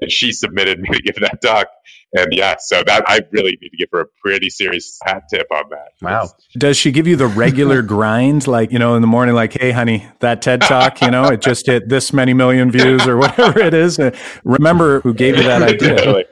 And 0.00 0.10
she 0.10 0.32
submitted 0.32 0.78
me 0.78 0.90
to 0.90 1.02
give 1.02 1.16
that 1.20 1.40
talk. 1.40 1.68
And 2.12 2.28
yeah, 2.32 2.56
so 2.58 2.82
that 2.84 3.04
I 3.06 3.20
really 3.32 3.58
need 3.60 3.70
to 3.70 3.76
give 3.76 3.88
her 3.92 4.00
a 4.02 4.06
pretty 4.22 4.50
serious 4.50 4.98
hat 5.04 5.24
tip 5.30 5.46
on 5.50 5.64
that. 5.70 5.88
Wow. 6.00 6.28
Does 6.56 6.76
she 6.76 6.92
give 6.92 7.06
you 7.06 7.16
the 7.16 7.26
regular 7.26 7.82
grind, 7.94 8.46
like, 8.46 8.72
you 8.72 8.78
know, 8.78 8.94
in 8.94 9.00
the 9.00 9.08
morning, 9.08 9.34
like, 9.34 9.54
hey, 9.54 9.72
honey, 9.72 10.06
that 10.20 10.42
TED 10.42 10.62
talk, 10.62 11.00
you 11.00 11.10
know, 11.10 11.24
it 11.26 11.40
just 11.40 11.66
hit 11.66 11.88
this 11.88 12.12
many 12.12 12.34
million 12.34 12.70
views 12.70 13.06
or 13.06 13.16
whatever 13.16 13.58
it 13.60 13.74
is? 13.74 13.98
Remember 14.44 15.00
who 15.00 15.14
gave 15.14 15.36
you 15.36 15.42
that 15.44 15.62
idea? 15.62 16.24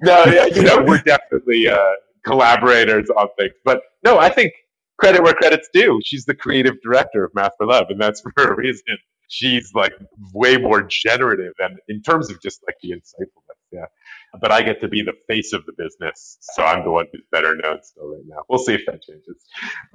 no, 0.00 0.24
yeah, 0.24 0.46
you 0.46 0.62
know, 0.62 0.82
we're 0.82 1.02
definitely 1.02 1.68
uh, 1.68 1.78
collaborators 2.24 3.08
on 3.10 3.28
things. 3.38 3.52
But 3.64 3.82
no, 4.04 4.18
I 4.18 4.28
think 4.28 4.52
credit 4.98 5.22
where 5.22 5.34
credit's 5.34 5.68
due. 5.72 6.00
She's 6.04 6.24
the 6.24 6.34
creative 6.34 6.74
director 6.82 7.24
of 7.24 7.34
Math 7.34 7.52
for 7.56 7.66
Love, 7.66 7.86
and 7.88 8.00
that's 8.00 8.20
for 8.36 8.52
a 8.52 8.56
reason. 8.56 8.98
She's 9.28 9.72
like 9.74 9.92
way 10.32 10.56
more 10.56 10.82
generative 10.82 11.52
and 11.58 11.78
in 11.88 12.02
terms 12.02 12.30
of 12.30 12.40
just 12.40 12.60
like 12.66 12.76
the 12.82 12.90
insightfulness. 12.90 13.58
Yeah. 13.70 13.84
But 14.40 14.50
I 14.50 14.62
get 14.62 14.80
to 14.80 14.88
be 14.88 15.02
the 15.02 15.12
face 15.26 15.52
of 15.52 15.64
the 15.66 15.72
business, 15.76 16.38
so 16.40 16.62
I'm 16.62 16.84
the 16.84 16.90
one 16.90 17.06
who's 17.12 17.22
better 17.30 17.54
known 17.54 17.78
still 17.82 18.08
right 18.08 18.22
now. 18.26 18.42
We'll 18.48 18.58
see 18.58 18.74
if 18.74 18.82
that 18.86 19.02
changes. 19.02 19.44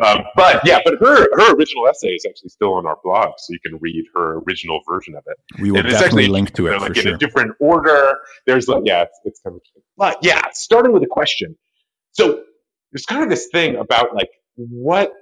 Um, 0.04 0.26
but 0.36 0.62
yeah, 0.65 0.80
but 0.84 0.96
her 1.00 1.28
her 1.34 1.56
original 1.56 1.88
essay 1.88 2.10
is 2.10 2.26
actually 2.28 2.50
still 2.50 2.74
on 2.74 2.86
our 2.86 2.98
blog, 3.04 3.34
so 3.38 3.54
you 3.54 3.60
can 3.65 3.78
read 3.80 4.06
her 4.15 4.39
original 4.48 4.82
version 4.88 5.15
of 5.15 5.24
it. 5.28 5.38
We 5.62 5.72
will 5.72 5.82
definitely 5.84 6.06
actually, 6.06 6.28
link 6.28 6.54
to 6.54 6.67
it 6.67 6.72
you 6.72 6.78
know, 6.78 6.84
like 6.84 6.98
in 6.98 7.04
sure. 7.04 7.15
a 7.15 7.17
different 7.17 7.56
order. 7.60 8.17
There's 8.48 8.67
like 8.67 8.84
yeah, 8.86 9.04
it's, 9.04 9.19
it's 9.24 9.39
kind 9.41 9.56
of. 9.56 9.62
But 9.98 10.17
yeah, 10.24 10.41
starting 10.54 10.93
with 10.93 11.04
a 11.04 11.08
question. 11.08 11.56
So 12.12 12.43
there's 12.91 13.06
kind 13.06 13.24
of 13.24 13.30
this 13.30 13.50
thing 13.52 13.76
about 13.76 14.15
like 14.15 14.30
what 14.56 15.13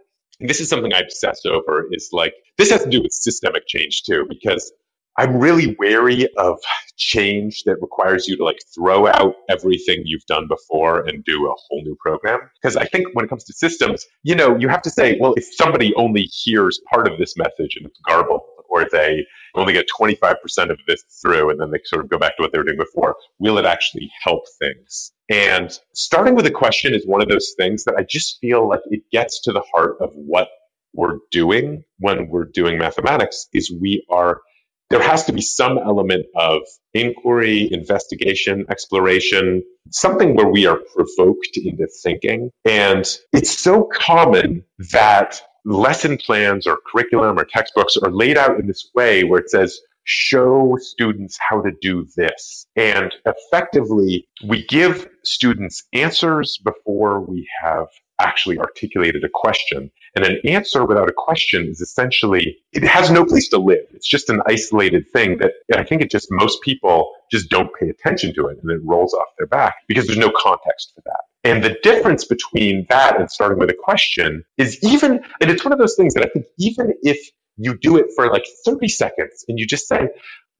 this 0.47 0.59
is 0.59 0.69
something 0.69 0.93
I 0.93 0.99
obsess 0.99 1.45
over 1.45 1.87
is 1.91 2.09
like 2.11 2.33
this 2.57 2.71
has 2.71 2.83
to 2.83 2.89
do 2.89 3.01
with 3.01 3.11
systemic 3.11 3.67
change 3.67 4.03
too, 4.03 4.25
because 4.29 4.71
I'm 5.17 5.37
really 5.37 5.75
wary 5.77 6.27
of 6.37 6.57
change 6.97 7.63
that 7.65 7.75
requires 7.81 8.27
you 8.27 8.37
to 8.37 8.43
like 8.43 8.59
throw 8.73 9.07
out 9.07 9.35
everything 9.49 10.03
you've 10.05 10.25
done 10.25 10.47
before 10.47 11.05
and 11.05 11.23
do 11.25 11.47
a 11.47 11.49
whole 11.49 11.83
new 11.83 11.97
program. 11.99 12.39
Because 12.61 12.77
I 12.77 12.85
think 12.85 13.07
when 13.13 13.25
it 13.25 13.27
comes 13.27 13.43
to 13.45 13.53
systems, 13.53 14.05
you 14.23 14.35
know, 14.35 14.55
you 14.57 14.69
have 14.69 14.81
to 14.83 14.89
say, 14.89 15.17
well, 15.19 15.33
if 15.35 15.45
somebody 15.53 15.93
only 15.95 16.23
hears 16.23 16.79
part 16.91 17.07
of 17.09 17.19
this 17.19 17.35
message 17.35 17.75
and 17.75 17.85
it's 17.85 17.99
garbled, 18.07 18.41
or 18.81 18.87
they 18.91 19.25
only 19.55 19.73
get 19.73 19.87
25% 19.99 20.35
of 20.69 20.79
this 20.87 21.03
through 21.21 21.49
and 21.49 21.59
then 21.59 21.71
they 21.71 21.79
sort 21.85 22.03
of 22.03 22.09
go 22.09 22.17
back 22.17 22.37
to 22.37 22.43
what 22.43 22.51
they 22.51 22.57
were 22.57 22.63
doing 22.63 22.77
before, 22.77 23.15
will 23.39 23.57
it 23.57 23.65
actually 23.65 24.09
help 24.23 24.43
things? 24.59 25.11
And 25.29 25.71
starting 25.93 26.35
with 26.35 26.45
a 26.45 26.51
question 26.51 26.93
is 26.93 27.05
one 27.05 27.21
of 27.21 27.29
those 27.29 27.53
things 27.57 27.85
that 27.85 27.95
I 27.97 28.03
just 28.07 28.39
feel 28.39 28.67
like 28.67 28.81
it 28.85 29.03
gets 29.11 29.41
to 29.43 29.53
the 29.53 29.63
heart 29.73 29.97
of 30.01 30.11
what 30.13 30.49
we're 30.93 31.19
doing 31.31 31.83
when 31.99 32.27
we're 32.27 32.45
doing 32.45 32.77
mathematics 32.77 33.47
is 33.53 33.71
we 33.71 34.05
are 34.09 34.41
there 34.89 35.01
has 35.01 35.23
to 35.23 35.31
be 35.31 35.41
some 35.41 35.77
element 35.77 36.25
of 36.35 36.63
inquiry, 36.93 37.69
investigation, 37.71 38.65
exploration, 38.69 39.63
something 39.89 40.35
where 40.35 40.49
we 40.49 40.65
are 40.67 40.79
provoked 40.93 41.55
into 41.55 41.87
thinking. 42.03 42.51
And 42.65 43.05
it's 43.31 43.57
so 43.57 43.83
common 43.85 44.65
that 44.91 45.41
lesson 45.65 46.17
plans 46.17 46.65
or 46.65 46.79
curriculum 46.91 47.39
or 47.39 47.45
textbooks 47.45 47.97
are 47.97 48.11
laid 48.11 48.37
out 48.37 48.59
in 48.59 48.67
this 48.67 48.89
way 48.95 49.23
where 49.23 49.39
it 49.39 49.49
says, 49.49 49.79
show 50.03 50.77
students 50.79 51.37
how 51.39 51.61
to 51.61 51.71
do 51.81 52.07
this. 52.17 52.65
And 52.75 53.13
effectively, 53.25 54.27
we 54.47 54.65
give 54.65 55.07
students 55.23 55.83
answers 55.93 56.59
before 56.63 57.21
we 57.21 57.47
have 57.61 57.87
actually 58.19 58.57
articulated 58.59 59.23
a 59.23 59.29
question. 59.33 59.91
And 60.15 60.25
an 60.25 60.39
answer 60.43 60.85
without 60.85 61.09
a 61.09 61.13
question 61.13 61.67
is 61.67 61.79
essentially, 61.79 62.57
it 62.73 62.83
has 62.83 63.09
no 63.09 63.25
place 63.25 63.47
to 63.49 63.57
live. 63.57 63.85
It's 63.91 64.07
just 64.07 64.29
an 64.29 64.41
isolated 64.45 65.05
thing 65.13 65.37
that 65.37 65.53
I 65.73 65.83
think 65.83 66.01
it 66.01 66.11
just, 66.11 66.27
most 66.31 66.61
people 66.61 67.11
just 67.31 67.49
don't 67.49 67.69
pay 67.79 67.89
attention 67.89 68.33
to 68.35 68.47
it 68.47 68.57
and 68.61 68.71
it 68.71 68.81
rolls 68.83 69.13
off 69.13 69.27
their 69.37 69.47
back 69.47 69.75
because 69.87 70.07
there's 70.07 70.19
no 70.19 70.31
context 70.35 70.91
for 70.95 71.01
that. 71.05 71.21
And 71.43 71.63
the 71.63 71.77
difference 71.81 72.25
between 72.25 72.85
that 72.89 73.19
and 73.19 73.31
starting 73.31 73.57
with 73.57 73.69
a 73.69 73.73
question 73.73 74.43
is 74.57 74.77
even, 74.83 75.23
and 75.39 75.49
it's 75.49 75.63
one 75.63 75.71
of 75.71 75.79
those 75.79 75.95
things 75.95 76.13
that 76.13 76.25
I 76.25 76.29
think 76.29 76.45
even 76.59 76.93
if 77.01 77.17
you 77.57 77.77
do 77.77 77.97
it 77.97 78.07
for 78.15 78.29
like 78.29 78.45
30 78.65 78.89
seconds 78.89 79.45
and 79.47 79.57
you 79.57 79.65
just 79.65 79.87
say, 79.87 80.09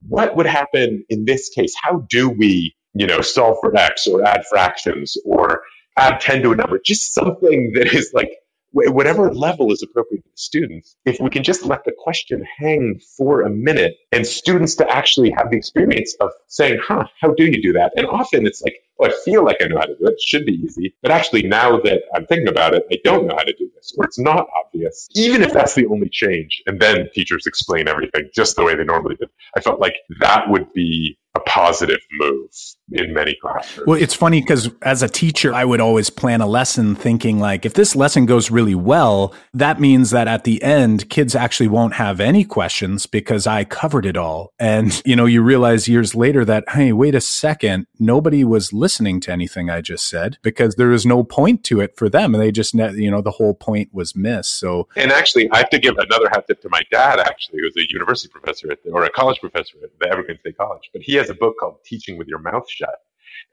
what 0.08 0.36
would 0.36 0.48
happen 0.48 1.04
in 1.10 1.26
this 1.26 1.50
case? 1.50 1.74
How 1.82 2.06
do 2.10 2.30
we, 2.30 2.74
you 2.94 3.06
know, 3.06 3.22
solve 3.22 3.58
for 3.62 3.76
X 3.76 4.08
or 4.08 4.24
add 4.26 4.46
fractions 4.50 5.18
or 5.26 5.62
add 5.98 6.20
10 6.20 6.44
to 6.44 6.52
a 6.52 6.56
number? 6.56 6.80
Just 6.84 7.14
something 7.14 7.74
that 7.76 7.94
is 7.94 8.12
like 8.14 8.32
whatever 8.72 9.34
level 9.34 9.72
is 9.72 9.84
appropriate 9.84 10.24
for 10.24 10.30
the 10.30 10.38
students, 10.38 10.96
if 11.06 11.20
we 11.20 11.30
can 11.30 11.44
just 11.44 11.66
let 11.66 11.84
the 11.84 11.92
question 11.98 12.46
hang 12.58 13.00
for 13.18 13.42
a 13.42 13.50
minute 13.50 13.96
and 14.12 14.26
students 14.26 14.76
to 14.76 14.90
actually 14.90 15.32
have 15.32 15.52
the 15.52 15.58
experience 15.58 16.16
of 16.20 16.32
saying, 16.48 16.80
huh, 16.82 17.06
how 17.20 17.34
do 17.34 17.46
you 17.46 17.62
do 17.62 17.74
that? 17.74 17.92
And 17.96 18.06
often 18.08 18.46
it's 18.46 18.62
like, 18.62 18.76
well, 18.98 19.10
I 19.10 19.14
feel 19.26 19.44
like 19.44 19.58
I 19.62 19.68
know 19.68 19.78
how 19.78 19.86
to 19.86 19.96
do 19.96 20.06
it. 20.06 20.14
It 20.14 20.22
should 20.22 20.46
be 20.46 20.54
easy. 20.54 20.96
But 21.02 21.12
actually, 21.12 21.44
now 21.44 21.80
that 21.82 22.04
I'm 22.14 22.28
thinking 22.28 22.48
about 22.48 22.76
it, 22.76 22.84
I 22.92 23.00
don't 23.04 23.26
know 23.26 23.36
how 23.36 23.44
to 23.44 23.54
do 23.54 23.70
this, 23.76 23.94
or 23.98 24.06
it's 24.06 24.20
not 24.20 24.46
obvious, 24.64 25.10
even 25.16 25.42
if 25.42 25.52
that's 25.52 25.74
the 25.74 25.88
only 25.88 26.08
change. 26.10 26.62
And 26.68 26.80
then 26.80 27.10
teachers 27.14 27.48
explain 27.48 27.88
everything 27.88 28.30
just 28.34 28.56
the 28.56 28.64
way 28.64 28.76
they 28.76 28.84
normally 28.84 29.16
do. 29.16 29.26
I 29.58 29.62
felt 29.62 29.80
like 29.80 29.96
that 30.20 30.50
would 30.50 30.72
be 30.74 31.18
a 31.34 31.40
positive 31.42 32.00
move 32.12 32.50
in 32.92 33.14
many 33.14 33.38
classrooms. 33.42 33.88
Well, 33.88 34.02
it's 34.02 34.14
funny 34.14 34.42
because 34.42 34.70
as 34.82 35.02
a 35.02 35.08
teacher, 35.08 35.54
I 35.54 35.64
would 35.64 35.80
always 35.80 36.10
plan 36.10 36.42
a 36.42 36.46
lesson 36.46 36.94
thinking 36.94 37.40
like, 37.40 37.66
if 37.66 37.74
this 37.74 37.96
lesson 37.96 38.26
goes 38.26 38.52
really 38.52 38.76
well, 38.76 39.34
that 39.54 39.80
means 39.80 40.10
that 40.10 40.28
at 40.28 40.44
the 40.44 40.62
end, 40.62 41.10
kids 41.10 41.34
actually 41.34 41.70
won't 41.70 41.94
have 41.94 42.20
any 42.20 42.44
questions 42.44 43.06
because 43.06 43.48
I 43.48 43.64
covered 43.64 44.06
it 44.06 44.18
all. 44.18 44.52
And, 44.60 45.02
you 45.06 45.16
know, 45.16 45.26
you 45.26 45.42
realize 45.42 45.88
years 45.88 46.16
later 46.16 46.44
that, 46.44 46.66
hey, 46.70 46.92
wait 46.92 47.16
a 47.16 47.22
second, 47.22 47.88
nobody 47.98 48.44
was 48.44 48.74
listening 48.74 49.22
to 49.22 49.32
anything 49.32 49.70
I 49.70 49.80
just 49.80 50.08
said 50.08 50.38
because 50.42 50.76
there 50.76 50.90
was 50.90 51.06
no 51.06 51.24
point 51.24 51.64
to 51.66 51.80
it 51.80 51.96
for 51.96 52.10
them. 52.10 52.36
And 52.36 52.44
they 52.44 52.52
just, 52.52 52.74
you 52.74 53.10
know, 53.10 53.22
the 53.22 53.32
whole 53.32 53.54
point 53.54 53.94
was 53.94 54.18
missed. 54.18 54.60
So, 54.60 54.90
and 54.98 55.14
actually, 55.14 55.50
I 55.52 55.60
have 55.60 55.70
to 55.70 55.80
give 55.80 55.98
another 55.98 56.28
hat 56.30 56.46
tip 56.48 56.62
to 56.64 56.70
my 56.70 56.82
dad, 56.92 57.20
actually, 57.20 57.60
who 57.60 57.66
was 57.68 57.78
a 57.78 57.90
university 57.90 58.28
professor 58.28 58.70
at, 58.70 58.80
or 58.92 59.06
a 59.06 59.10
college 59.10 59.40
professor 59.40 59.78
at 59.82 59.98
the 59.98 60.10
Evergreen 60.10 60.38
State 60.40 60.58
College. 60.58 60.90
But 60.92 61.04
he 61.04 61.21
has 61.22 61.30
a 61.30 61.36
book 61.36 61.56
called 61.60 61.78
Teaching 61.86 62.18
with 62.18 62.28
Your 62.28 62.40
Mouth 62.40 62.70
Shut. 62.70 62.96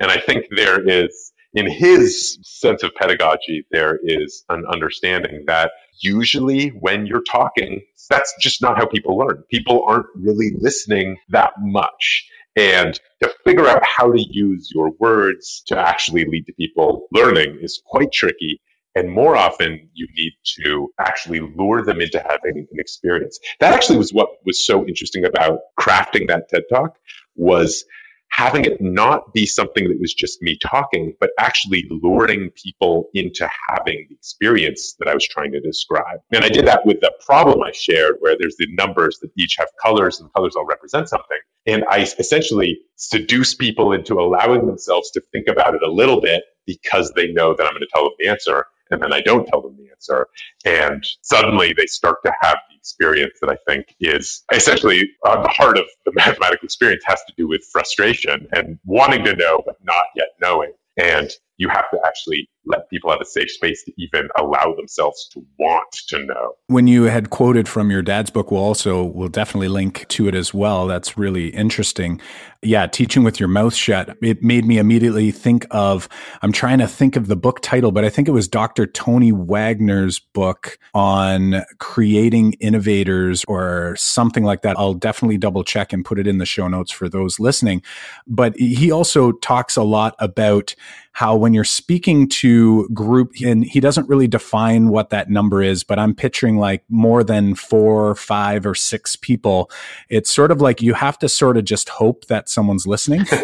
And 0.00 0.10
I 0.10 0.18
think 0.18 0.46
there 0.50 0.86
is, 0.88 1.32
in 1.54 1.70
his 1.70 2.38
sense 2.42 2.82
of 2.82 2.94
pedagogy, 2.94 3.66
there 3.70 3.98
is 4.02 4.44
an 4.48 4.64
understanding 4.70 5.44
that 5.46 5.70
usually 6.00 6.68
when 6.68 7.06
you're 7.06 7.22
talking, 7.22 7.82
that's 8.08 8.34
just 8.40 8.62
not 8.62 8.78
how 8.78 8.86
people 8.86 9.18
learn. 9.18 9.44
People 9.50 9.84
aren't 9.86 10.06
really 10.14 10.52
listening 10.58 11.16
that 11.30 11.52
much. 11.58 12.26
And 12.56 12.98
to 13.22 13.32
figure 13.44 13.68
out 13.68 13.82
how 13.84 14.10
to 14.10 14.20
use 14.20 14.70
your 14.74 14.90
words 14.98 15.62
to 15.66 15.78
actually 15.78 16.24
lead 16.24 16.46
to 16.46 16.52
people 16.54 17.06
learning 17.12 17.58
is 17.60 17.80
quite 17.86 18.12
tricky. 18.12 18.60
And 18.98 19.12
more 19.12 19.36
often, 19.36 19.88
you 19.94 20.08
need 20.16 20.32
to 20.64 20.88
actually 20.98 21.38
lure 21.38 21.84
them 21.84 22.00
into 22.00 22.18
having 22.18 22.66
an 22.72 22.80
experience. 22.80 23.38
That 23.60 23.72
actually 23.72 23.96
was 23.96 24.12
what 24.12 24.28
was 24.44 24.66
so 24.66 24.84
interesting 24.84 25.24
about 25.24 25.60
crafting 25.78 26.26
that 26.26 26.48
TED 26.48 26.64
Talk 26.68 26.96
was 27.36 27.84
having 28.32 28.64
it 28.64 28.80
not 28.80 29.32
be 29.32 29.46
something 29.46 29.84
that 29.88 30.00
was 30.00 30.12
just 30.12 30.42
me 30.42 30.58
talking, 30.60 31.14
but 31.20 31.30
actually 31.38 31.86
luring 31.88 32.50
people 32.56 33.08
into 33.14 33.48
having 33.68 34.04
the 34.08 34.16
experience 34.16 34.96
that 34.98 35.06
I 35.06 35.14
was 35.14 35.26
trying 35.28 35.52
to 35.52 35.60
describe. 35.60 36.18
And 36.32 36.44
I 36.44 36.48
did 36.48 36.66
that 36.66 36.84
with 36.84 37.00
the 37.00 37.12
problem 37.24 37.62
I 37.62 37.70
shared, 37.70 38.16
where 38.18 38.36
there's 38.36 38.56
the 38.58 38.66
numbers 38.72 39.20
that 39.22 39.30
each 39.38 39.54
have 39.60 39.68
colors 39.80 40.18
and 40.18 40.28
colors 40.34 40.56
all 40.56 40.66
represent 40.66 41.08
something. 41.08 41.38
And 41.66 41.84
I 41.88 42.00
essentially 42.00 42.80
seduce 42.96 43.54
people 43.54 43.92
into 43.92 44.14
allowing 44.14 44.66
themselves 44.66 45.12
to 45.12 45.22
think 45.32 45.46
about 45.46 45.76
it 45.76 45.84
a 45.84 45.90
little 45.90 46.20
bit 46.20 46.42
because 46.66 47.12
they 47.14 47.28
know 47.28 47.54
that 47.54 47.64
I'm 47.64 47.72
going 47.72 47.80
to 47.80 47.88
tell 47.92 48.02
them 48.02 48.12
the 48.18 48.28
answer 48.28 48.66
and 48.90 49.02
then 49.02 49.12
I 49.12 49.20
don't 49.20 49.46
tell 49.46 49.62
them 49.62 49.76
the 49.76 49.90
answer. 49.90 50.26
And 50.64 51.04
suddenly 51.22 51.74
they 51.76 51.86
start 51.86 52.18
to 52.24 52.32
have 52.40 52.58
the 52.70 52.76
experience 52.76 53.34
that 53.40 53.50
I 53.50 53.56
think 53.68 53.94
is 54.00 54.44
essentially 54.52 55.10
on 55.26 55.42
the 55.42 55.48
heart 55.48 55.78
of 55.78 55.84
the 56.04 56.12
mathematical 56.14 56.64
experience 56.64 57.04
has 57.06 57.20
to 57.28 57.34
do 57.36 57.48
with 57.48 57.62
frustration 57.72 58.46
and 58.52 58.78
wanting 58.84 59.24
to 59.24 59.34
know, 59.36 59.62
but 59.64 59.76
not 59.84 60.04
yet 60.16 60.28
knowing. 60.40 60.72
And 60.96 61.30
you 61.58 61.68
have 61.68 61.90
to 61.90 61.98
actually 62.06 62.48
let 62.64 62.88
people 62.90 63.10
have 63.10 63.20
a 63.20 63.24
safe 63.24 63.50
space 63.50 63.82
to 63.84 63.92
even 63.98 64.28
allow 64.38 64.74
themselves 64.76 65.28
to 65.32 65.44
want 65.58 65.90
to 66.08 66.24
know. 66.24 66.52
When 66.68 66.86
you 66.86 67.04
had 67.04 67.30
quoted 67.30 67.66
from 67.66 67.90
your 67.90 68.02
dad's 68.02 68.30
book, 68.30 68.50
we'll 68.50 68.62
also 68.62 69.02
we'll 69.02 69.28
definitely 69.28 69.68
link 69.68 70.06
to 70.08 70.28
it 70.28 70.34
as 70.34 70.54
well. 70.54 70.86
That's 70.86 71.18
really 71.18 71.48
interesting. 71.48 72.20
Yeah, 72.62 72.86
teaching 72.86 73.22
with 73.24 73.40
your 73.40 73.48
mouth 73.48 73.74
shut. 73.74 74.16
It 74.22 74.42
made 74.42 74.64
me 74.64 74.78
immediately 74.78 75.30
think 75.30 75.66
of 75.70 76.08
I'm 76.42 76.52
trying 76.52 76.78
to 76.78 76.88
think 76.88 77.16
of 77.16 77.26
the 77.26 77.36
book 77.36 77.60
title, 77.60 77.90
but 77.90 78.04
I 78.04 78.10
think 78.10 78.28
it 78.28 78.32
was 78.32 78.48
Dr. 78.48 78.86
Tony 78.86 79.32
Wagner's 79.32 80.18
book 80.18 80.78
on 80.94 81.62
creating 81.78 82.54
innovators 82.54 83.44
or 83.48 83.96
something 83.96 84.44
like 84.44 84.62
that. 84.62 84.78
I'll 84.78 84.94
definitely 84.94 85.38
double 85.38 85.64
check 85.64 85.92
and 85.92 86.04
put 86.04 86.18
it 86.18 86.26
in 86.26 86.38
the 86.38 86.46
show 86.46 86.68
notes 86.68 86.92
for 86.92 87.08
those 87.08 87.40
listening. 87.40 87.82
But 88.26 88.56
he 88.56 88.92
also 88.92 89.32
talks 89.32 89.76
a 89.76 89.82
lot 89.82 90.14
about 90.18 90.74
how 91.18 91.34
when 91.34 91.47
you're 91.54 91.64
speaking 91.64 92.28
to 92.28 92.88
group 92.90 93.32
and 93.44 93.64
he 93.64 93.80
doesn't 93.80 94.08
really 94.08 94.28
define 94.28 94.88
what 94.88 95.10
that 95.10 95.30
number 95.30 95.62
is 95.62 95.84
but 95.84 95.98
i'm 95.98 96.14
picturing 96.14 96.58
like 96.58 96.84
more 96.88 97.24
than 97.24 97.54
four 97.54 98.14
five 98.14 98.66
or 98.66 98.74
six 98.74 99.16
people. 99.16 99.70
It's 100.08 100.30
sort 100.30 100.50
of 100.50 100.60
like 100.60 100.82
you 100.82 100.94
have 100.94 101.18
to 101.20 101.28
sort 101.28 101.56
of 101.56 101.64
just 101.64 101.88
hope 101.88 102.26
that 102.26 102.48
someone's 102.48 102.86
listening. 102.86 103.24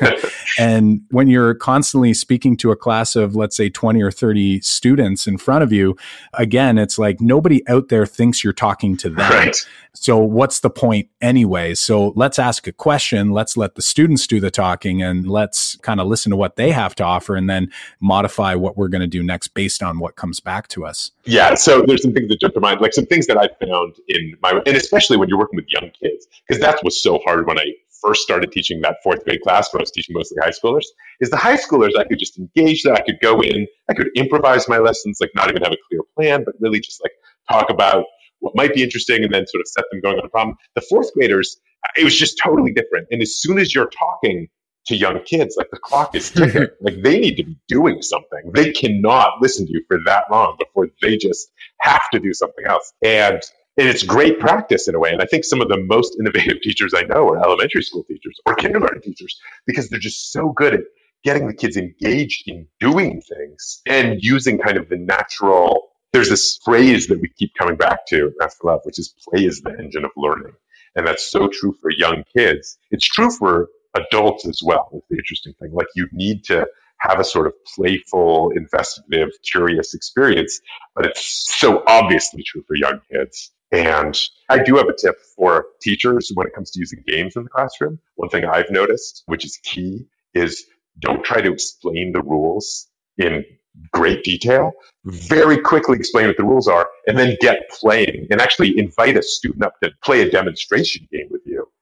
And 0.58 1.00
when 1.10 1.28
you're 1.28 1.54
constantly 1.54 2.14
speaking 2.14 2.56
to 2.58 2.70
a 2.70 2.76
class 2.76 3.16
of 3.16 3.34
let's 3.34 3.56
say 3.56 3.68
20 3.68 4.00
or 4.02 4.10
30 4.10 4.60
students 4.60 5.26
in 5.26 5.38
front 5.38 5.64
of 5.64 5.72
you 5.72 5.96
again 6.34 6.78
it's 6.78 6.98
like 6.98 7.20
nobody 7.20 7.66
out 7.66 7.88
there 7.88 8.06
thinks 8.06 8.44
you're 8.44 8.52
talking 8.52 8.96
to 8.98 9.10
them. 9.10 9.30
Right. 9.30 9.56
so 9.94 10.18
what's 10.18 10.60
the 10.60 10.70
point 10.70 11.08
anyway? 11.20 11.74
So 11.74 12.12
let's 12.14 12.38
ask 12.38 12.66
a 12.66 12.72
question. 12.72 13.30
Let's 13.32 13.56
let 13.56 13.74
the 13.74 13.82
students 13.82 14.26
do 14.26 14.38
the 14.38 14.50
talking 14.50 15.02
and 15.02 15.26
let's 15.28 15.76
kind 15.78 16.00
of 16.00 16.06
listen 16.06 16.30
to 16.30 16.36
what 16.36 16.56
they 16.56 16.70
have 16.70 16.94
to 16.96 17.04
offer. 17.04 17.34
And 17.34 17.48
then 17.50 17.70
modify 18.04 18.54
what 18.54 18.76
we're 18.76 18.88
going 18.88 19.00
to 19.00 19.06
do 19.06 19.22
next 19.22 19.48
based 19.48 19.82
on 19.82 19.98
what 19.98 20.14
comes 20.14 20.38
back 20.38 20.68
to 20.68 20.84
us. 20.84 21.10
Yeah. 21.24 21.54
So 21.54 21.82
there's 21.86 22.02
some 22.02 22.12
things 22.12 22.28
that 22.28 22.38
jump 22.38 22.52
to 22.54 22.60
mind, 22.60 22.80
like 22.82 22.92
some 22.92 23.06
things 23.06 23.26
that 23.28 23.38
I 23.38 23.48
found 23.64 23.94
in 24.06 24.36
my, 24.42 24.60
and 24.66 24.76
especially 24.76 25.16
when 25.16 25.30
you're 25.30 25.38
working 25.38 25.56
with 25.56 25.66
young 25.68 25.90
kids, 26.00 26.26
because 26.46 26.60
that 26.60 26.84
was 26.84 27.02
so 27.02 27.18
hard 27.24 27.46
when 27.46 27.58
I 27.58 27.64
first 28.02 28.22
started 28.22 28.52
teaching 28.52 28.82
that 28.82 28.98
fourth 29.02 29.24
grade 29.24 29.40
class 29.40 29.72
when 29.72 29.80
I 29.80 29.84
was 29.84 29.90
teaching 29.90 30.12
mostly 30.14 30.36
high 30.42 30.50
schoolers, 30.50 30.84
is 31.20 31.30
the 31.30 31.38
high 31.38 31.56
schoolers, 31.56 31.96
I 31.98 32.04
could 32.04 32.18
just 32.18 32.38
engage 32.38 32.82
that. 32.82 32.92
I 32.92 33.00
could 33.00 33.18
go 33.22 33.40
in, 33.40 33.66
I 33.88 33.94
could 33.94 34.10
improvise 34.14 34.68
my 34.68 34.76
lessons, 34.76 35.16
like 35.20 35.30
not 35.34 35.48
even 35.48 35.62
have 35.62 35.72
a 35.72 35.78
clear 35.88 36.02
plan, 36.14 36.44
but 36.44 36.54
really 36.60 36.80
just 36.80 37.02
like 37.02 37.12
talk 37.50 37.70
about 37.70 38.04
what 38.40 38.54
might 38.54 38.74
be 38.74 38.82
interesting 38.82 39.24
and 39.24 39.32
then 39.32 39.46
sort 39.46 39.62
of 39.62 39.68
set 39.68 39.84
them 39.90 40.02
going 40.02 40.18
on 40.18 40.26
a 40.26 40.28
problem. 40.28 40.56
The 40.74 40.82
fourth 40.82 41.14
graders, 41.14 41.56
it 41.96 42.04
was 42.04 42.14
just 42.14 42.38
totally 42.38 42.72
different. 42.72 43.08
And 43.10 43.22
as 43.22 43.34
soon 43.34 43.58
as 43.58 43.74
you're 43.74 43.88
talking 43.88 44.48
to 44.86 44.96
young 44.96 45.20
kids. 45.24 45.56
Like 45.56 45.70
the 45.70 45.78
clock 45.78 46.14
is 46.14 46.30
ticking. 46.32 46.68
like 46.80 47.02
they 47.02 47.20
need 47.20 47.36
to 47.36 47.44
be 47.44 47.56
doing 47.68 48.02
something. 48.02 48.52
They 48.54 48.72
cannot 48.72 49.40
listen 49.40 49.66
to 49.66 49.72
you 49.72 49.84
for 49.88 49.98
that 50.06 50.24
long 50.30 50.56
before 50.58 50.88
they 51.02 51.16
just 51.16 51.50
have 51.80 52.02
to 52.12 52.20
do 52.20 52.34
something 52.34 52.66
else. 52.66 52.92
And 53.02 53.42
and 53.76 53.88
it's 53.88 54.04
great 54.04 54.38
practice 54.40 54.88
in 54.88 54.94
a 54.94 55.00
way. 55.00 55.10
And 55.12 55.22
I 55.22 55.26
think 55.26 55.44
some 55.44 55.60
of 55.60 55.68
the 55.68 55.78
most 55.78 56.16
innovative 56.20 56.62
teachers 56.62 56.94
I 56.96 57.02
know 57.02 57.28
are 57.30 57.42
elementary 57.44 57.82
school 57.82 58.04
teachers 58.04 58.38
or 58.46 58.54
kindergarten 58.54 59.02
teachers 59.02 59.40
because 59.66 59.88
they're 59.88 59.98
just 60.00 60.32
so 60.32 60.50
good 60.50 60.74
at 60.74 60.80
getting 61.24 61.46
the 61.48 61.54
kids 61.54 61.76
engaged 61.76 62.44
in 62.48 62.68
doing 62.80 63.22
things 63.22 63.80
and 63.86 64.22
using 64.22 64.58
kind 64.58 64.76
of 64.76 64.88
the 64.88 64.96
natural. 64.96 65.88
There's 66.12 66.28
this 66.28 66.58
phrase 66.64 67.08
that 67.08 67.20
we 67.20 67.28
keep 67.36 67.52
coming 67.58 67.76
back 67.76 68.06
to, 68.08 68.32
for 68.40 68.72
Love, 68.72 68.80
which 68.84 68.98
is 69.00 69.14
play 69.28 69.44
is 69.44 69.62
the 69.62 69.76
engine 69.78 70.04
of 70.04 70.12
learning. 70.16 70.52
And 70.94 71.06
that's 71.06 71.26
so 71.26 71.48
true 71.48 71.74
for 71.80 71.90
young 71.90 72.22
kids. 72.36 72.78
It's 72.92 73.06
true 73.06 73.30
for 73.30 73.68
adults 73.94 74.46
as 74.46 74.60
well 74.62 74.88
is 74.92 75.02
the 75.10 75.16
interesting 75.16 75.54
thing. 75.60 75.72
Like 75.72 75.88
you 75.94 76.08
need 76.12 76.44
to 76.44 76.66
have 76.98 77.20
a 77.20 77.24
sort 77.24 77.46
of 77.46 77.52
playful, 77.74 78.50
investigative, 78.56 79.30
curious 79.50 79.94
experience, 79.94 80.60
but 80.94 81.06
it's 81.06 81.52
so 81.58 81.82
obviously 81.86 82.42
true 82.42 82.64
for 82.66 82.76
young 82.76 83.00
kids. 83.12 83.50
And 83.72 84.16
I 84.48 84.62
do 84.62 84.76
have 84.76 84.86
a 84.86 84.94
tip 84.96 85.16
for 85.36 85.66
teachers 85.82 86.30
when 86.34 86.46
it 86.46 86.54
comes 86.54 86.70
to 86.72 86.78
using 86.78 87.02
games 87.06 87.34
in 87.36 87.42
the 87.44 87.50
classroom. 87.50 87.98
One 88.14 88.28
thing 88.28 88.44
I've 88.44 88.70
noticed, 88.70 89.24
which 89.26 89.44
is 89.44 89.58
key, 89.62 90.06
is 90.32 90.64
don't 91.00 91.24
try 91.24 91.40
to 91.40 91.52
explain 91.52 92.12
the 92.12 92.22
rules 92.22 92.86
in 93.18 93.44
great 93.92 94.22
detail. 94.22 94.72
Very 95.04 95.58
quickly 95.58 95.96
explain 95.98 96.28
what 96.28 96.36
the 96.36 96.44
rules 96.44 96.68
are 96.68 96.88
and 97.06 97.18
then 97.18 97.36
get 97.40 97.68
playing 97.70 98.28
and 98.30 98.40
actually 98.40 98.78
invite 98.78 99.16
a 99.16 99.22
student 99.22 99.64
up 99.64 99.74
to 99.82 99.90
play 100.02 100.22
a 100.22 100.30
demonstration 100.30 101.06
game 101.10 101.23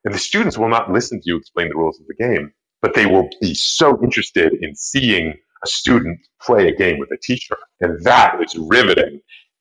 and 0.04 0.14
the 0.14 0.18
students 0.18 0.58
will 0.58 0.68
not 0.68 0.90
listen 0.90 1.20
to 1.20 1.24
you 1.26 1.36
explain 1.36 1.68
the 1.68 1.76
rules 1.76 2.00
of 2.00 2.06
the 2.06 2.14
game, 2.14 2.52
but 2.80 2.94
they 2.94 3.06
will 3.06 3.28
be 3.40 3.54
so 3.54 4.02
interested 4.02 4.52
in 4.60 4.74
seeing 4.74 5.34
a 5.64 5.66
student 5.66 6.18
play 6.40 6.68
a 6.68 6.74
game 6.74 6.98
with 6.98 7.10
a 7.12 7.16
teacher. 7.16 7.56
And 7.80 8.02
that 8.04 8.42
is 8.42 8.56
riveting. 8.56 9.20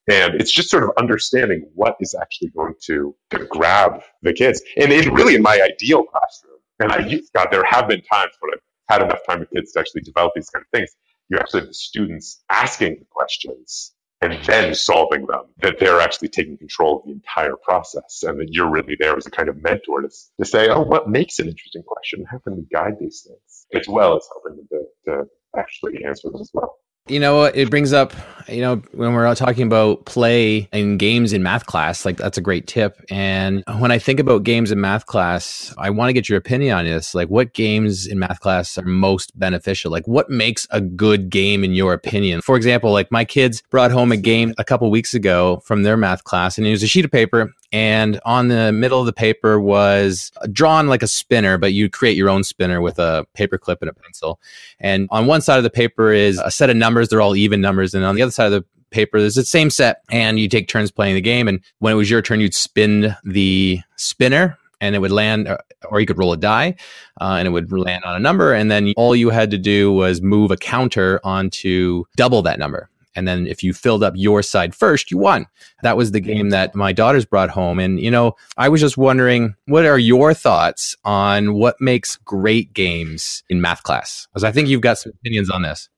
And 0.09 0.35
it's 0.41 0.51
just 0.51 0.69
sort 0.69 0.83
of 0.83 0.91
understanding 0.97 1.69
what 1.75 1.95
is 1.99 2.15
actually 2.19 2.49
going 2.49 2.73
to, 2.85 3.15
to 3.29 3.45
grab 3.45 4.01
the 4.23 4.33
kids. 4.33 4.61
And 4.77 4.91
in 4.91 5.13
really 5.13 5.35
in 5.35 5.43
my 5.43 5.61
ideal 5.61 6.03
classroom, 6.03 6.57
and 6.79 6.91
I, 6.91 7.21
God, 7.35 7.49
there 7.51 7.63
have 7.63 7.87
been 7.87 8.01
times 8.01 8.33
when 8.39 8.51
I've 8.53 8.59
had 8.89 9.03
enough 9.03 9.19
time 9.27 9.41
with 9.41 9.51
kids 9.51 9.71
to 9.73 9.79
actually 9.79 10.01
develop 10.01 10.33
these 10.35 10.49
kind 10.49 10.63
of 10.63 10.69
things. 10.77 10.89
You 11.29 11.37
actually 11.37 11.61
have 11.61 11.69
the 11.69 11.75
students 11.75 12.43
asking 12.49 12.97
the 12.99 13.05
questions 13.11 13.93
and 14.21 14.37
then 14.45 14.75
solving 14.75 15.25
them, 15.25 15.43
that 15.61 15.79
they're 15.79 15.99
actually 15.99 16.27
taking 16.27 16.57
control 16.57 16.99
of 16.99 17.05
the 17.05 17.11
entire 17.11 17.55
process 17.55 18.23
and 18.23 18.39
that 18.39 18.53
you're 18.53 18.69
really 18.69 18.95
there 18.99 19.17
as 19.17 19.25
a 19.25 19.31
kind 19.31 19.49
of 19.49 19.61
mentor 19.63 20.01
to, 20.01 20.09
to 20.39 20.45
say, 20.45 20.69
oh, 20.69 20.81
what 20.81 21.09
makes 21.09 21.39
an 21.39 21.47
interesting 21.47 21.81
question? 21.83 22.23
How 22.29 22.37
can 22.37 22.55
we 22.55 22.63
guide 22.71 22.97
these 22.99 23.27
things? 23.27 23.65
As 23.73 23.87
well 23.87 24.15
as 24.15 24.27
helping 24.31 24.57
them 24.57 24.67
to, 24.71 25.11
to 25.11 25.25
actually 25.57 26.05
answer 26.05 26.29
them 26.29 26.39
as 26.39 26.51
well. 26.53 26.75
You 27.07 27.19
know, 27.19 27.43
it 27.43 27.69
brings 27.69 27.93
up, 27.93 28.13
you 28.47 28.61
know, 28.61 28.75
when 28.93 29.13
we're 29.13 29.33
talking 29.35 29.65
about 29.65 30.05
play 30.05 30.69
and 30.71 30.99
games 30.99 31.33
in 31.33 31.41
math 31.41 31.65
class, 31.65 32.05
like 32.05 32.17
that's 32.17 32.37
a 32.37 32.41
great 32.41 32.67
tip. 32.67 33.03
And 33.09 33.63
when 33.79 33.91
I 33.91 33.97
think 33.97 34.19
about 34.19 34.43
games 34.43 34.71
in 34.71 34.79
math 34.79 35.07
class, 35.07 35.73
I 35.77 35.89
want 35.89 36.09
to 36.09 36.13
get 36.13 36.29
your 36.29 36.37
opinion 36.37 36.77
on 36.77 36.85
this. 36.85 37.15
Like, 37.15 37.27
what 37.27 37.53
games 37.53 38.05
in 38.05 38.19
math 38.19 38.39
class 38.39 38.77
are 38.77 38.85
most 38.85 39.37
beneficial? 39.37 39.91
Like, 39.91 40.07
what 40.07 40.29
makes 40.29 40.67
a 40.69 40.79
good 40.79 41.29
game 41.29 41.63
in 41.63 41.73
your 41.73 41.93
opinion? 41.93 42.41
For 42.41 42.55
example, 42.55 42.91
like 42.91 43.11
my 43.11 43.25
kids 43.25 43.63
brought 43.71 43.91
home 43.91 44.11
a 44.11 44.17
game 44.17 44.53
a 44.57 44.63
couple 44.63 44.89
weeks 44.91 45.13
ago 45.13 45.61
from 45.65 45.83
their 45.83 45.97
math 45.97 46.23
class, 46.23 46.57
and 46.57 46.67
it 46.67 46.71
was 46.71 46.83
a 46.83 46.87
sheet 46.87 47.03
of 47.03 47.11
paper 47.11 47.51
and 47.71 48.19
on 48.25 48.47
the 48.49 48.71
middle 48.71 48.99
of 48.99 49.05
the 49.05 49.13
paper 49.13 49.59
was 49.59 50.31
drawn 50.51 50.87
like 50.87 51.03
a 51.03 51.07
spinner, 51.07 51.57
but 51.57 51.73
you 51.73 51.89
create 51.89 52.17
your 52.17 52.29
own 52.29 52.43
spinner 52.43 52.81
with 52.81 52.99
a 52.99 53.25
paper 53.33 53.57
clip 53.57 53.81
and 53.81 53.89
a 53.89 53.93
pencil. 53.93 54.39
And 54.79 55.07
on 55.11 55.27
one 55.27 55.41
side 55.41 55.57
of 55.57 55.63
the 55.63 55.69
paper 55.69 56.11
is 56.11 56.39
a 56.39 56.51
set 56.51 56.69
of 56.69 56.75
numbers; 56.75 57.09
they're 57.09 57.21
all 57.21 57.35
even 57.35 57.61
numbers, 57.61 57.93
and 57.93 58.03
on 58.05 58.15
the 58.15 58.21
other 58.21 58.31
side 58.31 58.51
of 58.51 58.51
the 58.51 58.65
paper 58.89 59.19
there's 59.19 59.35
the 59.35 59.45
same 59.45 59.69
set, 59.69 60.01
and 60.11 60.39
you 60.39 60.49
take 60.49 60.67
turns 60.67 60.91
playing 60.91 61.15
the 61.15 61.21
game. 61.21 61.47
And 61.47 61.61
when 61.79 61.93
it 61.93 61.97
was 61.97 62.09
your 62.09 62.21
turn, 62.21 62.41
you'd 62.41 62.53
spin 62.53 63.15
the 63.23 63.79
spinner 63.95 64.57
and 64.81 64.95
it 64.95 64.99
would 64.99 65.11
land, 65.11 65.47
or 65.89 65.99
you 65.99 66.07
could 66.07 66.17
roll 66.17 66.33
a 66.33 66.37
die, 66.37 66.75
uh, 67.21 67.35
and 67.37 67.47
it 67.47 67.51
would 67.51 67.71
land 67.71 68.03
on 68.03 68.15
a 68.15 68.19
number. 68.19 68.51
And 68.51 68.69
then 68.69 68.93
all 68.97 69.15
you 69.15 69.29
had 69.29 69.51
to 69.51 69.57
do 69.57 69.93
was 69.93 70.21
move 70.21 70.51
a 70.51 70.57
counter 70.57 71.21
onto 71.23 72.03
double 72.15 72.41
that 72.41 72.59
number. 72.59 72.89
And 73.15 73.27
then 73.27 73.47
if 73.47 73.63
you 73.63 73.73
filled 73.73 74.03
up 74.03 74.13
your 74.15 74.41
side 74.41 74.73
first, 74.73 75.11
you 75.11 75.17
won. 75.17 75.47
That 75.83 75.97
was 75.97 76.11
the 76.11 76.19
game 76.19 76.49
that 76.49 76.75
my 76.75 76.93
daughters 76.93 77.25
brought 77.25 77.49
home. 77.49 77.79
And, 77.79 77.99
you 77.99 78.11
know, 78.11 78.35
I 78.57 78.69
was 78.69 78.81
just 78.81 78.97
wondering, 78.97 79.55
what 79.65 79.85
are 79.85 79.99
your 79.99 80.33
thoughts 80.33 80.95
on 81.03 81.53
what 81.53 81.75
makes 81.79 82.15
great 82.17 82.73
games 82.73 83.43
in 83.49 83.61
math 83.61 83.83
class? 83.83 84.27
Because 84.31 84.43
I 84.43 84.51
think 84.51 84.69
you've 84.69 84.81
got 84.81 84.97
some 84.97 85.11
opinions 85.21 85.49
on 85.49 85.63
this. 85.63 85.89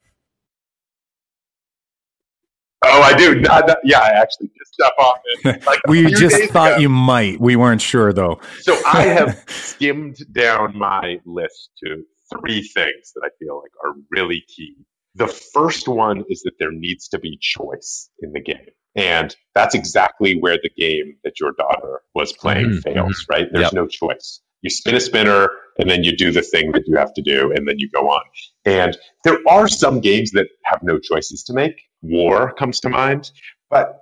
Oh, 2.85 3.01
I 3.01 3.13
do. 3.13 3.35
Not, 3.35 3.67
not, 3.67 3.77
yeah, 3.83 3.99
I 3.99 4.09
actually 4.09 4.49
just 4.57 4.73
step 4.73 4.91
off 4.99 5.19
it. 5.25 5.63
Like 5.65 5.79
we 5.87 6.11
just 6.11 6.51
thought 6.51 6.73
ago. 6.73 6.81
you 6.81 6.89
might. 6.89 7.39
We 7.39 7.55
weren't 7.55 7.81
sure 7.81 8.11
though. 8.11 8.41
So 8.59 8.77
I 8.85 9.03
have 9.03 9.41
skimmed 9.47 10.17
down 10.33 10.77
my 10.77 11.19
list 11.25 11.69
to 11.83 12.03
three 12.33 12.61
things 12.61 13.13
that 13.15 13.21
I 13.23 13.29
feel 13.39 13.61
like 13.61 13.71
are 13.85 13.93
really 14.11 14.43
key 14.47 14.75
the 15.15 15.27
first 15.27 15.87
one 15.87 16.23
is 16.29 16.41
that 16.43 16.53
there 16.59 16.71
needs 16.71 17.09
to 17.09 17.19
be 17.19 17.37
choice 17.39 18.09
in 18.19 18.33
the 18.33 18.41
game. 18.41 18.69
And 18.95 19.35
that's 19.55 19.75
exactly 19.75 20.39
where 20.39 20.57
the 20.61 20.69
game 20.69 21.17
that 21.23 21.39
your 21.39 21.53
daughter 21.57 22.01
was 22.13 22.33
playing 22.33 22.69
mm-hmm. 22.69 22.79
fails, 22.79 23.23
mm-hmm. 23.23 23.33
right? 23.33 23.47
There's 23.51 23.65
yep. 23.65 23.73
no 23.73 23.87
choice. 23.87 24.41
You 24.61 24.69
spin 24.69 24.95
a 24.95 24.99
spinner 24.99 25.49
and 25.77 25.89
then 25.89 26.03
you 26.03 26.15
do 26.15 26.31
the 26.31 26.41
thing 26.41 26.71
that 26.71 26.83
you 26.87 26.95
have 26.97 27.13
to 27.15 27.21
do 27.21 27.51
and 27.51 27.67
then 27.67 27.79
you 27.79 27.89
go 27.89 28.09
on. 28.09 28.21
And 28.65 28.97
there 29.23 29.39
are 29.47 29.67
some 29.67 29.99
games 29.99 30.31
that 30.31 30.47
have 30.65 30.81
no 30.83 30.99
choices 30.99 31.43
to 31.45 31.53
make. 31.53 31.81
War 32.01 32.53
comes 32.53 32.79
to 32.81 32.89
mind, 32.89 33.31
but 33.69 33.99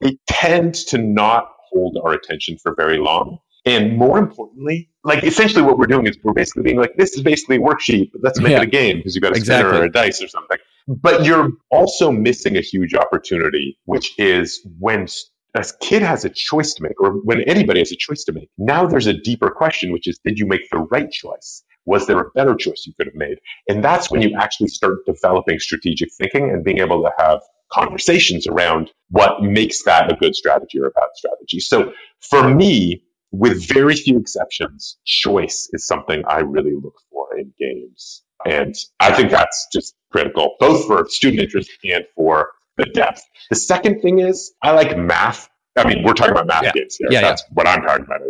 they 0.00 0.18
tend 0.28 0.74
to 0.74 0.98
not 0.98 1.48
hold 1.70 1.98
our 2.02 2.12
attention 2.12 2.58
for 2.62 2.74
very 2.76 2.98
long. 2.98 3.38
And 3.64 3.96
more 3.96 4.18
importantly, 4.18 4.90
like 5.04 5.22
essentially 5.22 5.62
what 5.62 5.78
we're 5.78 5.86
doing 5.86 6.06
is 6.06 6.18
we're 6.22 6.32
basically 6.32 6.64
being 6.64 6.78
like, 6.78 6.96
this 6.96 7.14
is 7.14 7.22
basically 7.22 7.56
a 7.56 7.60
worksheet, 7.60 8.10
but 8.12 8.22
let's 8.22 8.40
make 8.40 8.52
yeah. 8.52 8.58
it 8.58 8.64
a 8.64 8.66
game 8.66 8.96
because 8.96 9.14
you've 9.14 9.22
got 9.22 9.34
a 9.34 9.36
exactly. 9.36 9.70
spinner 9.70 9.82
or 9.82 9.86
a 9.86 9.92
dice 9.92 10.22
or 10.22 10.28
something. 10.28 10.58
But 10.88 11.24
you're 11.24 11.50
also 11.70 12.10
missing 12.10 12.56
a 12.56 12.60
huge 12.60 12.94
opportunity, 12.94 13.78
which 13.84 14.18
is 14.18 14.66
when 14.80 15.06
a 15.54 15.64
kid 15.80 16.02
has 16.02 16.24
a 16.24 16.30
choice 16.30 16.74
to 16.74 16.82
make, 16.82 17.00
or 17.00 17.12
when 17.12 17.42
anybody 17.42 17.80
has 17.80 17.92
a 17.92 17.96
choice 17.96 18.24
to 18.24 18.32
make. 18.32 18.48
Now 18.58 18.86
there's 18.86 19.06
a 19.06 19.12
deeper 19.12 19.50
question, 19.50 19.92
which 19.92 20.08
is, 20.08 20.18
did 20.24 20.38
you 20.38 20.46
make 20.46 20.68
the 20.70 20.78
right 20.78 21.10
choice? 21.10 21.62
Was 21.84 22.06
there 22.06 22.18
a 22.18 22.30
better 22.30 22.54
choice 22.54 22.84
you 22.86 22.94
could 22.96 23.06
have 23.06 23.14
made? 23.14 23.38
And 23.68 23.84
that's 23.84 24.10
when 24.10 24.22
you 24.22 24.30
mm. 24.30 24.38
actually 24.38 24.68
start 24.68 25.04
developing 25.06 25.58
strategic 25.58 26.10
thinking 26.12 26.50
and 26.50 26.64
being 26.64 26.78
able 26.78 27.02
to 27.02 27.10
have 27.18 27.40
conversations 27.72 28.46
around 28.46 28.90
what 29.10 29.42
makes 29.42 29.82
that 29.84 30.12
a 30.12 30.16
good 30.16 30.34
strategy 30.34 30.80
or 30.80 30.86
a 30.86 30.90
bad 30.90 31.08
strategy. 31.14 31.60
So 31.60 31.92
for 32.20 32.48
me, 32.48 33.02
with 33.32 33.66
very 33.66 33.96
few 33.96 34.18
exceptions, 34.18 34.98
choice 35.04 35.68
is 35.72 35.86
something 35.86 36.22
I 36.28 36.40
really 36.40 36.74
look 36.74 36.94
for 37.10 37.36
in 37.36 37.52
games. 37.58 38.22
And 38.44 38.74
I 39.00 39.12
think 39.14 39.30
that's 39.30 39.68
just 39.72 39.94
critical, 40.10 40.56
both 40.60 40.86
for 40.86 41.08
student 41.08 41.42
interest 41.42 41.70
and 41.84 42.04
for 42.14 42.50
the 42.76 42.84
depth. 42.86 43.22
The 43.50 43.56
second 43.56 44.00
thing 44.00 44.18
is 44.18 44.52
I 44.62 44.72
like 44.72 44.96
math. 44.96 45.48
I 45.76 45.88
mean, 45.88 46.02
we're 46.04 46.12
talking 46.12 46.32
about 46.32 46.46
math 46.46 46.64
Yeah. 46.64 46.72
games 46.72 46.96
here. 46.96 47.08
Yeah, 47.10 47.20
that's 47.22 47.44
what 47.52 47.66
I'm 47.66 47.82
talking 47.82 48.04
about. 48.04 48.20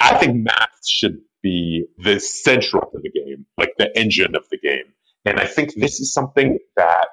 I 0.00 0.16
think 0.18 0.36
math 0.36 0.86
should 0.86 1.18
be 1.42 1.86
the 1.98 2.20
central 2.20 2.90
to 2.90 2.98
the 3.02 3.10
game, 3.10 3.46
like 3.58 3.72
the 3.78 3.96
engine 3.98 4.36
of 4.36 4.44
the 4.50 4.58
game. 4.58 4.92
And 5.24 5.40
I 5.40 5.46
think 5.46 5.74
this 5.74 5.98
is 5.98 6.12
something 6.12 6.58
that 6.76 7.08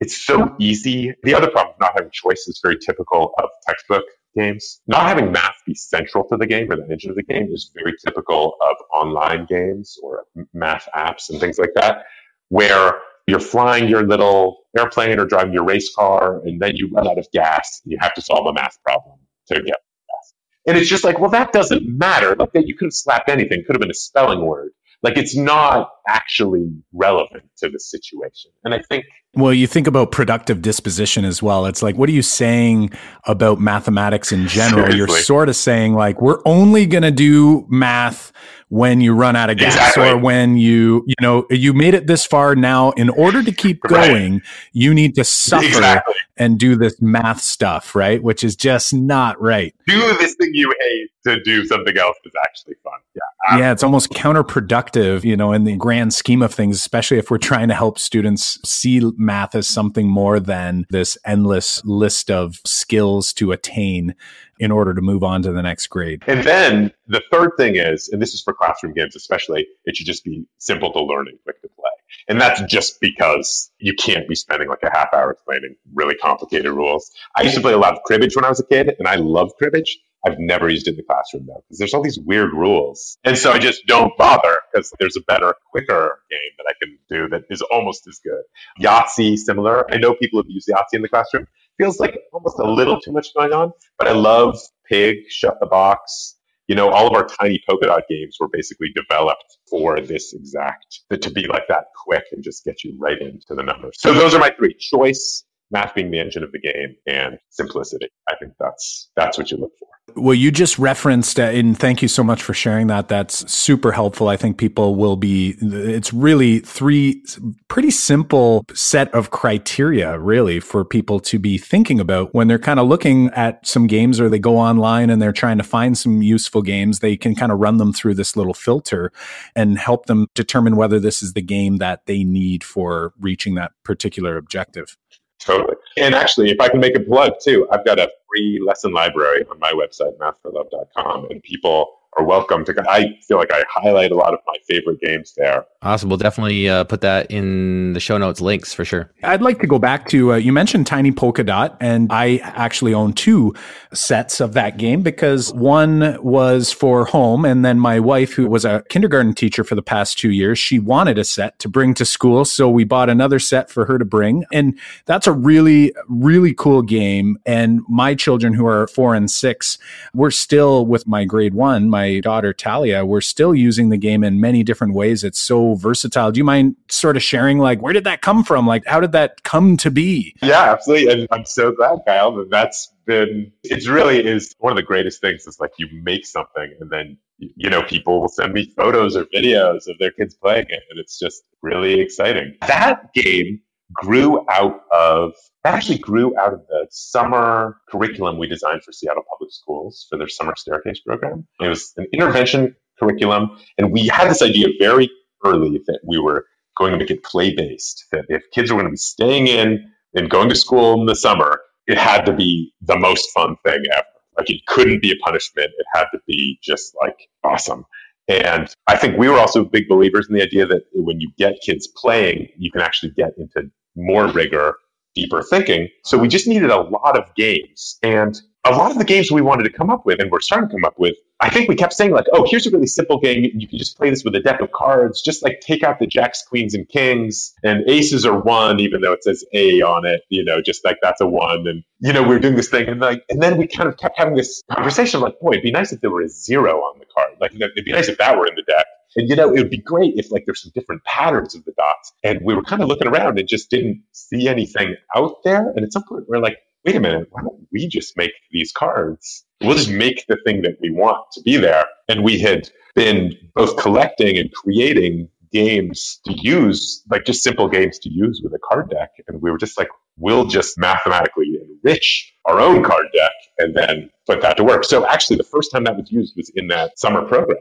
it's 0.00 0.24
so 0.24 0.54
easy. 0.58 1.12
The 1.24 1.34
other 1.34 1.50
problem, 1.50 1.74
of 1.74 1.80
not 1.80 1.92
having 1.94 2.10
choice, 2.10 2.46
is 2.48 2.58
very 2.62 2.78
typical 2.78 3.34
of 3.38 3.50
textbook 3.66 4.04
games. 4.36 4.80
Not 4.86 5.02
having 5.06 5.32
math 5.32 5.56
be 5.66 5.74
central 5.74 6.24
to 6.28 6.36
the 6.36 6.46
game 6.46 6.70
or 6.70 6.76
the 6.76 6.90
engine 6.90 7.10
of 7.10 7.16
the 7.16 7.22
game 7.22 7.48
is 7.52 7.70
very 7.74 7.94
typical 8.04 8.56
of 8.60 8.76
online 8.94 9.46
games 9.48 9.98
or 10.02 10.24
math 10.54 10.88
apps 10.96 11.30
and 11.30 11.40
things 11.40 11.58
like 11.58 11.72
that, 11.76 12.04
where 12.48 12.94
you're 13.26 13.40
flying 13.40 13.88
your 13.88 14.06
little 14.06 14.58
airplane 14.78 15.18
or 15.20 15.26
driving 15.26 15.52
your 15.52 15.64
race 15.64 15.94
car 15.94 16.40
and 16.44 16.60
then 16.60 16.76
you 16.76 16.90
run 16.92 17.08
out 17.08 17.18
of 17.18 17.26
gas 17.32 17.80
and 17.84 17.92
you 17.92 17.98
have 18.00 18.14
to 18.14 18.22
solve 18.22 18.46
a 18.46 18.52
math 18.52 18.78
problem 18.84 19.18
to 19.48 19.54
get 19.56 19.64
gas. 19.64 20.34
And 20.66 20.76
it's 20.78 20.88
just 20.88 21.04
like, 21.04 21.18
well, 21.20 21.30
that 21.30 21.52
doesn't 21.52 21.82
matter. 21.86 22.36
Like 22.36 22.52
that 22.52 22.66
you 22.66 22.76
could 22.76 22.86
have 22.86 22.94
slapped 22.94 23.28
anything, 23.30 23.64
could 23.66 23.76
have 23.76 23.80
been 23.80 23.90
a 23.90 23.94
spelling 23.94 24.44
word. 24.44 24.70
Like 25.02 25.16
it's 25.16 25.34
not 25.36 25.90
actually 26.08 26.70
relevant 26.92 27.44
to 27.58 27.70
the 27.70 27.80
situation. 27.80 28.50
And 28.64 28.74
I 28.74 28.80
think 28.88 29.04
Well, 29.34 29.54
you 29.54 29.66
think 29.66 29.86
about 29.86 30.10
productive 30.12 30.60
disposition 30.60 31.24
as 31.24 31.42
well. 31.42 31.64
It's 31.66 31.82
like, 31.82 31.96
what 31.96 32.08
are 32.08 32.12
you 32.12 32.22
saying 32.22 32.90
about 33.24 33.60
mathematics 33.60 34.30
in 34.32 34.46
general? 34.48 34.94
You're 34.94 35.08
sort 35.08 35.48
of 35.48 35.56
saying, 35.56 35.94
like, 35.94 36.20
we're 36.20 36.40
only 36.44 36.84
going 36.86 37.04
to 37.04 37.10
do 37.10 37.64
math 37.68 38.32
when 38.68 39.00
you 39.00 39.12
run 39.14 39.36
out 39.36 39.50
of 39.50 39.56
gas 39.56 39.74
Exactly. 39.74 40.08
or 40.10 40.16
when 40.18 40.56
you, 40.56 41.02
you 41.06 41.14
know, 41.20 41.46
you 41.50 41.72
made 41.72 41.94
it 41.94 42.06
this 42.06 42.24
far 42.26 42.54
now. 42.54 42.90
In 42.92 43.08
order 43.08 43.42
to 43.42 43.52
keep 43.52 43.82
Right. 43.84 44.08
going, 44.08 44.42
you 44.72 44.92
need 44.94 45.14
to 45.16 45.24
suffer 45.24 45.66
exactly 45.66 46.14
and 46.36 46.58
do 46.58 46.76
this 46.76 47.00
math 47.00 47.40
stuff, 47.40 47.94
right? 47.94 48.22
Which 48.22 48.44
is 48.44 48.54
just 48.54 48.92
not 48.94 49.40
right. 49.40 49.74
do 49.86 49.98
this 50.18 50.34
thing 50.34 50.50
you 50.52 50.72
hate 50.80 51.10
to 51.24 51.42
do 51.42 51.64
something 51.66 51.96
else 51.96 52.16
that's 52.24 52.36
actually 52.44 52.74
fun. 52.84 52.98
Yeah. 53.14 53.20
Yeah, 53.58 53.72
it's 53.72 53.82
almost 53.82 54.10
counterproductive, 54.10 55.24
you 55.24 55.36
know, 55.36 55.52
in 55.52 55.64
the 55.64 55.76
grand 55.76 56.14
scheme 56.14 56.42
of 56.42 56.54
things, 56.54 56.76
especially 56.76 57.18
if 57.18 57.30
we're 57.30 57.38
trying 57.38 57.68
to 57.68 57.74
help 57.74 57.98
students 57.98 58.58
see 58.64 59.00
math 59.16 59.54
as 59.54 59.68
something 59.68 60.08
more 60.08 60.40
than 60.40 60.86
this 60.90 61.18
endless 61.24 61.84
list 61.84 62.30
of 62.30 62.60
skills 62.64 63.32
to 63.34 63.52
attain 63.52 64.14
in 64.58 64.70
order 64.70 64.92
to 64.92 65.00
move 65.00 65.24
on 65.24 65.42
to 65.42 65.52
the 65.52 65.62
next 65.62 65.86
grade. 65.86 66.22
And 66.26 66.44
then 66.44 66.92
the 67.08 67.22
third 67.32 67.52
thing 67.56 67.76
is, 67.76 68.08
and 68.10 68.20
this 68.20 68.34
is 68.34 68.42
for 68.42 68.52
classroom 68.52 68.92
games 68.92 69.16
especially, 69.16 69.66
it 69.84 69.96
should 69.96 70.06
just 70.06 70.22
be 70.22 70.44
simple 70.58 70.92
to 70.92 71.02
learn 71.02 71.28
and 71.28 71.38
quick 71.44 71.60
to 71.62 71.68
play. 71.68 71.90
And 72.28 72.40
that's 72.40 72.60
just 72.62 73.00
because 73.00 73.70
you 73.78 73.94
can't 73.94 74.28
be 74.28 74.34
spending 74.34 74.68
like 74.68 74.82
a 74.82 74.90
half 74.90 75.08
hour 75.14 75.30
explaining 75.32 75.76
really 75.94 76.14
complicated 76.14 76.72
rules. 76.72 77.10
I 77.36 77.42
used 77.42 77.54
to 77.54 77.60
play 77.60 77.72
a 77.72 77.78
lot 77.78 77.94
of 77.94 78.02
cribbage 78.04 78.36
when 78.36 78.44
I 78.44 78.48
was 78.48 78.60
a 78.60 78.66
kid, 78.66 78.94
and 78.98 79.08
I 79.08 79.16
love 79.16 79.52
cribbage. 79.58 79.98
I've 80.26 80.38
never 80.38 80.68
used 80.68 80.86
it 80.86 80.92
in 80.92 80.96
the 80.96 81.02
classroom 81.02 81.46
though, 81.46 81.62
because 81.66 81.78
there's 81.78 81.94
all 81.94 82.02
these 82.02 82.18
weird 82.18 82.52
rules. 82.52 83.16
And 83.24 83.38
so 83.38 83.52
I 83.52 83.58
just 83.58 83.86
don't 83.86 84.16
bother 84.18 84.58
because 84.72 84.92
there's 84.98 85.16
a 85.16 85.22
better, 85.22 85.54
quicker 85.70 86.20
game 86.30 86.50
that 86.58 86.66
I 86.68 86.74
can 86.82 86.98
do 87.08 87.28
that 87.30 87.42
is 87.50 87.62
almost 87.62 88.06
as 88.06 88.20
good. 88.22 88.42
Yahtzee, 88.80 89.36
similar. 89.38 89.90
I 89.92 89.96
know 89.96 90.14
people 90.14 90.40
have 90.40 90.48
used 90.48 90.68
Yahtzee 90.68 90.94
in 90.94 91.02
the 91.02 91.08
classroom. 91.08 91.46
Feels 91.78 91.98
like 91.98 92.18
almost 92.32 92.58
a 92.58 92.70
little 92.70 93.00
too 93.00 93.12
much 93.12 93.28
going 93.34 93.52
on, 93.52 93.72
but 93.98 94.06
I 94.06 94.12
love 94.12 94.58
Pig, 94.86 95.16
Shut 95.30 95.58
the 95.60 95.66
Box. 95.66 96.36
You 96.68 96.76
know, 96.76 96.90
all 96.90 97.08
of 97.08 97.14
our 97.14 97.26
tiny 97.26 97.60
polka 97.68 97.86
dot 97.86 98.02
games 98.08 98.36
were 98.38 98.48
basically 98.48 98.88
developed 98.94 99.58
for 99.68 99.98
this 100.00 100.34
exact, 100.34 101.00
to 101.10 101.30
be 101.30 101.46
like 101.48 101.66
that 101.68 101.86
quick 102.04 102.24
and 102.30 102.44
just 102.44 102.64
get 102.64 102.84
you 102.84 102.96
right 103.00 103.20
into 103.20 103.54
the 103.56 103.62
numbers. 103.62 103.96
So 103.98 104.12
those 104.12 104.34
are 104.34 104.38
my 104.38 104.50
three 104.50 104.74
choice, 104.78 105.44
math 105.70 105.94
being 105.94 106.10
the 106.10 106.18
engine 106.18 106.42
of 106.42 106.52
the 106.52 106.60
game, 106.60 106.96
and 107.06 107.38
simplicity. 107.50 108.08
I 108.28 108.34
think 108.36 108.54
that's 108.58 109.10
that's 109.16 109.38
what 109.38 109.50
you 109.50 109.58
look 109.58 109.72
for. 109.78 109.88
Well, 110.16 110.34
you 110.34 110.50
just 110.50 110.78
referenced, 110.78 111.38
uh, 111.38 111.44
and 111.44 111.78
thank 111.78 112.02
you 112.02 112.08
so 112.08 112.24
much 112.24 112.42
for 112.42 112.52
sharing 112.52 112.88
that. 112.88 113.08
That's 113.08 113.50
super 113.52 113.92
helpful. 113.92 114.28
I 114.28 114.36
think 114.36 114.58
people 114.58 114.96
will 114.96 115.16
be, 115.16 115.56
it's 115.60 116.12
really 116.12 116.58
three 116.60 117.22
pretty 117.68 117.90
simple 117.90 118.64
set 118.74 119.12
of 119.14 119.30
criteria, 119.30 120.18
really, 120.18 120.58
for 120.58 120.84
people 120.84 121.20
to 121.20 121.38
be 121.38 121.58
thinking 121.58 122.00
about 122.00 122.34
when 122.34 122.48
they're 122.48 122.58
kind 122.58 122.80
of 122.80 122.88
looking 122.88 123.30
at 123.30 123.64
some 123.66 123.86
games 123.86 124.20
or 124.20 124.28
they 124.28 124.38
go 124.38 124.56
online 124.56 125.10
and 125.10 125.22
they're 125.22 125.32
trying 125.32 125.58
to 125.58 125.64
find 125.64 125.96
some 125.96 126.22
useful 126.22 126.62
games. 126.62 126.98
They 126.98 127.16
can 127.16 127.34
kind 127.34 127.52
of 127.52 127.60
run 127.60 127.76
them 127.76 127.92
through 127.92 128.14
this 128.14 128.36
little 128.36 128.54
filter 128.54 129.12
and 129.54 129.78
help 129.78 130.06
them 130.06 130.26
determine 130.34 130.76
whether 130.76 130.98
this 130.98 131.22
is 131.22 131.34
the 131.34 131.42
game 131.42 131.76
that 131.76 132.06
they 132.06 132.24
need 132.24 132.64
for 132.64 133.12
reaching 133.20 133.54
that 133.54 133.72
particular 133.84 134.36
objective. 134.36 134.96
Totally. 135.40 135.74
And 135.96 136.14
actually, 136.14 136.50
if 136.50 136.60
I 136.60 136.68
can 136.68 136.80
make 136.80 136.94
a 136.94 137.00
plug 137.00 137.32
too, 137.42 137.66
I've 137.72 137.84
got 137.84 137.98
a 137.98 138.10
free 138.28 138.60
lesson 138.64 138.92
library 138.92 139.44
on 139.50 139.58
my 139.58 139.72
website, 139.72 140.16
mathforlove.com, 140.18 141.28
and 141.30 141.42
people 141.42 141.99
are 142.16 142.24
welcome 142.24 142.64
to. 142.64 142.74
I 142.88 143.18
feel 143.22 143.38
like 143.38 143.52
I 143.52 143.62
highlight 143.68 144.10
a 144.10 144.16
lot 144.16 144.34
of 144.34 144.40
my 144.46 144.56
favorite 144.66 145.00
games 145.00 145.32
there. 145.36 145.64
Awesome. 145.82 146.08
We'll 146.08 146.18
definitely 146.18 146.68
uh, 146.68 146.84
put 146.84 147.00
that 147.02 147.30
in 147.30 147.92
the 147.92 148.00
show 148.00 148.18
notes 148.18 148.40
links 148.40 148.74
for 148.74 148.84
sure. 148.84 149.10
I'd 149.22 149.42
like 149.42 149.60
to 149.60 149.66
go 149.66 149.78
back 149.78 150.08
to 150.08 150.32
uh, 150.32 150.36
you 150.36 150.52
mentioned 150.52 150.86
Tiny 150.86 151.12
Polka 151.12 151.44
Dot, 151.44 151.76
and 151.80 152.12
I 152.12 152.38
actually 152.42 152.92
own 152.92 153.12
two 153.12 153.54
sets 153.94 154.40
of 154.40 154.52
that 154.54 154.76
game 154.76 155.02
because 155.02 155.52
one 155.54 156.22
was 156.22 156.72
for 156.72 157.04
home, 157.04 157.44
and 157.44 157.64
then 157.64 157.78
my 157.78 158.00
wife, 158.00 158.32
who 158.32 158.46
was 158.48 158.64
a 158.64 158.82
kindergarten 158.88 159.34
teacher 159.34 159.64
for 159.64 159.74
the 159.74 159.82
past 159.82 160.18
two 160.18 160.30
years, 160.30 160.58
she 160.58 160.78
wanted 160.78 161.16
a 161.16 161.24
set 161.24 161.58
to 161.60 161.68
bring 161.68 161.94
to 161.94 162.04
school, 162.04 162.44
so 162.44 162.68
we 162.68 162.84
bought 162.84 163.08
another 163.08 163.38
set 163.38 163.70
for 163.70 163.86
her 163.86 163.98
to 163.98 164.04
bring, 164.04 164.44
and 164.52 164.78
that's 165.06 165.26
a 165.26 165.32
really, 165.32 165.94
really 166.08 166.52
cool 166.54 166.82
game. 166.82 167.38
And 167.46 167.82
my 167.88 168.14
children, 168.14 168.52
who 168.52 168.66
are 168.66 168.86
four 168.88 169.14
and 169.14 169.30
six, 169.30 169.78
we're 170.12 170.30
still 170.30 170.84
with 170.84 171.06
my 171.06 171.24
grade 171.24 171.54
one, 171.54 171.88
my 171.88 171.99
daughter 172.22 172.52
Talia, 172.52 173.04
we're 173.04 173.20
still 173.20 173.54
using 173.54 173.90
the 173.90 173.96
game 173.96 174.24
in 174.24 174.40
many 174.40 174.62
different 174.62 174.94
ways. 174.94 175.22
It's 175.22 175.38
so 175.38 175.74
versatile. 175.74 176.32
Do 176.32 176.38
you 176.38 176.44
mind 176.44 176.76
sort 176.88 177.16
of 177.16 177.22
sharing, 177.22 177.58
like, 177.58 177.80
where 177.82 177.92
did 177.92 178.04
that 178.04 178.22
come 178.22 178.42
from? 178.44 178.66
Like, 178.66 178.84
how 178.86 179.00
did 179.00 179.12
that 179.12 179.42
come 179.42 179.76
to 179.78 179.90
be? 179.90 180.34
Yeah, 180.42 180.72
absolutely. 180.72 181.12
And 181.12 181.28
I'm 181.30 181.44
so 181.44 181.72
glad, 181.72 182.00
Kyle, 182.06 182.34
that 182.36 182.50
that's 182.50 182.92
been, 183.06 183.52
it's 183.62 183.88
really 183.88 184.24
is 184.24 184.54
one 184.58 184.72
of 184.72 184.76
the 184.76 184.82
greatest 184.82 185.20
things 185.20 185.46
is 185.46 185.58
like 185.60 185.72
you 185.78 185.88
make 186.02 186.26
something 186.26 186.74
and 186.80 186.90
then, 186.90 187.18
you 187.38 187.70
know, 187.70 187.82
people 187.82 188.20
will 188.20 188.28
send 188.28 188.52
me 188.52 188.72
photos 188.76 189.16
or 189.16 189.24
videos 189.26 189.88
of 189.88 189.98
their 189.98 190.10
kids 190.10 190.34
playing 190.34 190.66
it. 190.68 190.82
And 190.90 190.98
it's 190.98 191.18
just 191.18 191.42
really 191.62 192.00
exciting. 192.00 192.56
That 192.66 193.12
game 193.14 193.60
grew 193.92 194.44
out 194.50 194.82
of, 194.92 195.32
that 195.64 195.74
actually 195.74 195.98
grew 195.98 196.36
out 196.38 196.52
of 196.52 196.60
the 196.68 196.86
summer 196.90 197.76
curriculum 197.88 198.38
we 198.38 198.46
designed 198.46 198.82
for 198.82 198.92
Seattle 198.92 199.24
Public 199.30 199.52
Schools 199.52 200.06
for 200.08 200.18
their 200.18 200.28
summer 200.28 200.54
staircase 200.56 201.00
program. 201.00 201.46
It 201.60 201.68
was 201.68 201.92
an 201.96 202.06
intervention 202.12 202.76
curriculum. 202.98 203.58
And 203.78 203.92
we 203.92 204.06
had 204.06 204.30
this 204.30 204.42
idea 204.42 204.68
very 204.78 205.10
early 205.44 205.80
that 205.86 206.00
we 206.06 206.18
were 206.18 206.46
going 206.78 206.92
to 206.92 206.98
make 206.98 207.10
it 207.10 207.24
play 207.24 207.54
based, 207.54 208.06
that 208.12 208.26
if 208.28 208.42
kids 208.52 208.70
were 208.70 208.76
going 208.76 208.86
to 208.86 208.92
be 208.92 208.96
staying 208.96 209.46
in 209.48 209.90
and 210.14 210.30
going 210.30 210.48
to 210.48 210.54
school 210.54 211.00
in 211.00 211.06
the 211.06 211.16
summer, 211.16 211.60
it 211.86 211.98
had 211.98 212.24
to 212.26 212.32
be 212.32 212.72
the 212.82 212.96
most 212.96 213.30
fun 213.32 213.56
thing 213.64 213.82
ever. 213.92 214.06
Like 214.38 214.50
it 214.50 214.64
couldn't 214.66 215.02
be 215.02 215.10
a 215.10 215.16
punishment. 215.16 215.70
It 215.76 215.86
had 215.92 216.04
to 216.12 216.18
be 216.26 216.58
just 216.62 216.94
like 217.00 217.16
awesome. 217.42 217.84
And 218.28 218.72
I 218.86 218.96
think 218.96 219.18
we 219.18 219.28
were 219.28 219.38
also 219.38 219.64
big 219.64 219.88
believers 219.88 220.28
in 220.28 220.36
the 220.36 220.42
idea 220.42 220.64
that 220.66 220.82
when 220.94 221.20
you 221.20 221.32
get 221.36 221.60
kids 221.66 221.88
playing, 221.88 222.48
you 222.56 222.70
can 222.70 222.80
actually 222.80 223.10
get 223.10 223.32
into 223.36 223.70
more 223.96 224.28
rigor, 224.28 224.74
deeper 225.14 225.42
thinking. 225.42 225.88
So 226.04 226.18
we 226.18 226.28
just 226.28 226.46
needed 226.46 226.70
a 226.70 226.80
lot 226.80 227.18
of 227.18 227.34
games. 227.34 227.98
And 228.02 228.40
a 228.64 228.70
lot 228.72 228.90
of 228.90 228.98
the 228.98 229.04
games 229.04 229.30
we 229.30 229.40
wanted 229.40 229.64
to 229.64 229.70
come 229.70 229.90
up 229.90 230.04
with 230.04 230.20
and 230.20 230.30
we're 230.30 230.40
starting 230.40 230.68
to 230.68 230.74
come 230.74 230.84
up 230.84 230.98
with, 230.98 231.14
I 231.42 231.48
think 231.48 231.70
we 231.70 231.74
kept 231.74 231.94
saying 231.94 232.10
like, 232.10 232.26
oh, 232.34 232.46
here's 232.46 232.66
a 232.66 232.70
really 232.70 232.86
simple 232.86 233.18
game. 233.18 233.50
You 233.54 233.66
can 233.66 233.78
just 233.78 233.96
play 233.96 234.10
this 234.10 234.22
with 234.22 234.34
a 234.34 234.40
deck 234.40 234.60
of 234.60 234.70
cards. 234.72 235.22
Just 235.22 235.42
like 235.42 235.60
take 235.60 235.82
out 235.82 235.98
the 235.98 236.06
jacks, 236.06 236.42
queens, 236.46 236.74
and 236.74 236.86
kings, 236.86 237.54
and 237.64 237.88
aces 237.88 238.26
are 238.26 238.38
one, 238.38 238.78
even 238.78 239.00
though 239.00 239.12
it 239.12 239.24
says 239.24 239.42
A 239.54 239.80
on 239.80 240.04
it. 240.04 240.20
You 240.28 240.44
know, 240.44 240.60
just 240.60 240.84
like 240.84 240.98
that's 241.02 241.22
a 241.22 241.26
one. 241.26 241.66
And 241.66 241.82
you 242.00 242.12
know, 242.12 242.22
we 242.22 242.34
are 242.34 242.38
doing 242.38 242.56
this 242.56 242.68
thing, 242.68 242.88
and 242.88 243.00
like, 243.00 243.24
and 243.30 243.42
then 243.42 243.56
we 243.56 243.66
kind 243.66 243.88
of 243.88 243.96
kept 243.96 244.18
having 244.18 244.34
this 244.34 244.62
conversation 244.70 245.20
like, 245.20 245.40
boy, 245.40 245.52
it'd 245.52 245.62
be 245.62 245.70
nice 245.70 245.92
if 245.92 246.02
there 246.02 246.10
were 246.10 246.20
a 246.20 246.28
zero 246.28 246.80
on 246.80 246.98
the 246.98 247.06
card. 247.06 247.30
Like, 247.40 247.54
it'd 247.54 247.84
be 247.86 247.92
nice 247.92 248.08
if 248.08 248.18
that 248.18 248.36
were 248.36 248.46
in 248.46 248.54
the 248.54 248.62
deck. 248.62 248.84
And 249.16 249.28
you 249.28 249.36
know, 249.36 249.48
it 249.48 249.58
would 249.58 249.70
be 249.70 249.78
great 249.78 250.14
if 250.16 250.30
like 250.30 250.44
there's 250.46 250.62
some 250.62 250.72
different 250.74 251.02
patterns 251.04 251.54
of 251.54 251.64
the 251.64 251.72
dots. 251.76 252.12
And 252.22 252.40
we 252.44 252.54
were 252.54 252.62
kind 252.62 252.82
of 252.82 252.88
looking 252.88 253.08
around 253.08 253.38
and 253.38 253.48
just 253.48 253.70
didn't 253.70 254.02
see 254.12 254.48
anything 254.48 254.96
out 255.16 255.42
there. 255.44 255.70
And 255.74 255.84
at 255.84 255.92
some 255.92 256.04
point, 256.04 256.24
we're 256.28 256.38
like, 256.38 256.58
wait 256.84 256.96
a 256.96 257.00
minute, 257.00 257.28
why 257.30 257.42
don't 257.42 257.66
we 257.72 257.88
just 257.88 258.16
make 258.16 258.32
these 258.50 258.72
cards? 258.72 259.44
We'll 259.60 259.76
just 259.76 259.90
make 259.90 260.24
the 260.26 260.38
thing 260.44 260.62
that 260.62 260.78
we 260.80 260.90
want 260.90 261.26
to 261.32 261.42
be 261.42 261.56
there. 261.56 261.84
And 262.08 262.24
we 262.24 262.38
had 262.38 262.70
been 262.94 263.34
both 263.54 263.76
collecting 263.76 264.38
and 264.38 264.50
creating 264.52 265.28
games 265.52 266.20
to 266.26 266.32
use, 266.32 267.02
like 267.10 267.24
just 267.24 267.42
simple 267.42 267.68
games 267.68 267.98
to 267.98 268.10
use 268.10 268.40
with 268.42 268.54
a 268.54 268.58
card 268.58 268.88
deck. 268.90 269.10
And 269.28 269.42
we 269.42 269.50
were 269.50 269.58
just 269.58 269.76
like, 269.76 269.88
we'll 270.16 270.46
just 270.46 270.78
mathematically 270.78 271.58
enrich 271.62 272.32
our 272.46 272.60
own 272.60 272.82
card 272.82 273.06
deck 273.12 273.32
and 273.58 273.74
then 273.74 274.10
put 274.26 274.40
that 274.42 274.56
to 274.56 274.64
work. 274.64 274.84
So 274.84 275.06
actually, 275.06 275.36
the 275.36 275.44
first 275.44 275.72
time 275.72 275.84
that 275.84 275.96
was 275.96 276.10
used 276.10 276.34
was 276.36 276.50
in 276.54 276.68
that 276.68 276.98
summer 276.98 277.22
program. 277.22 277.58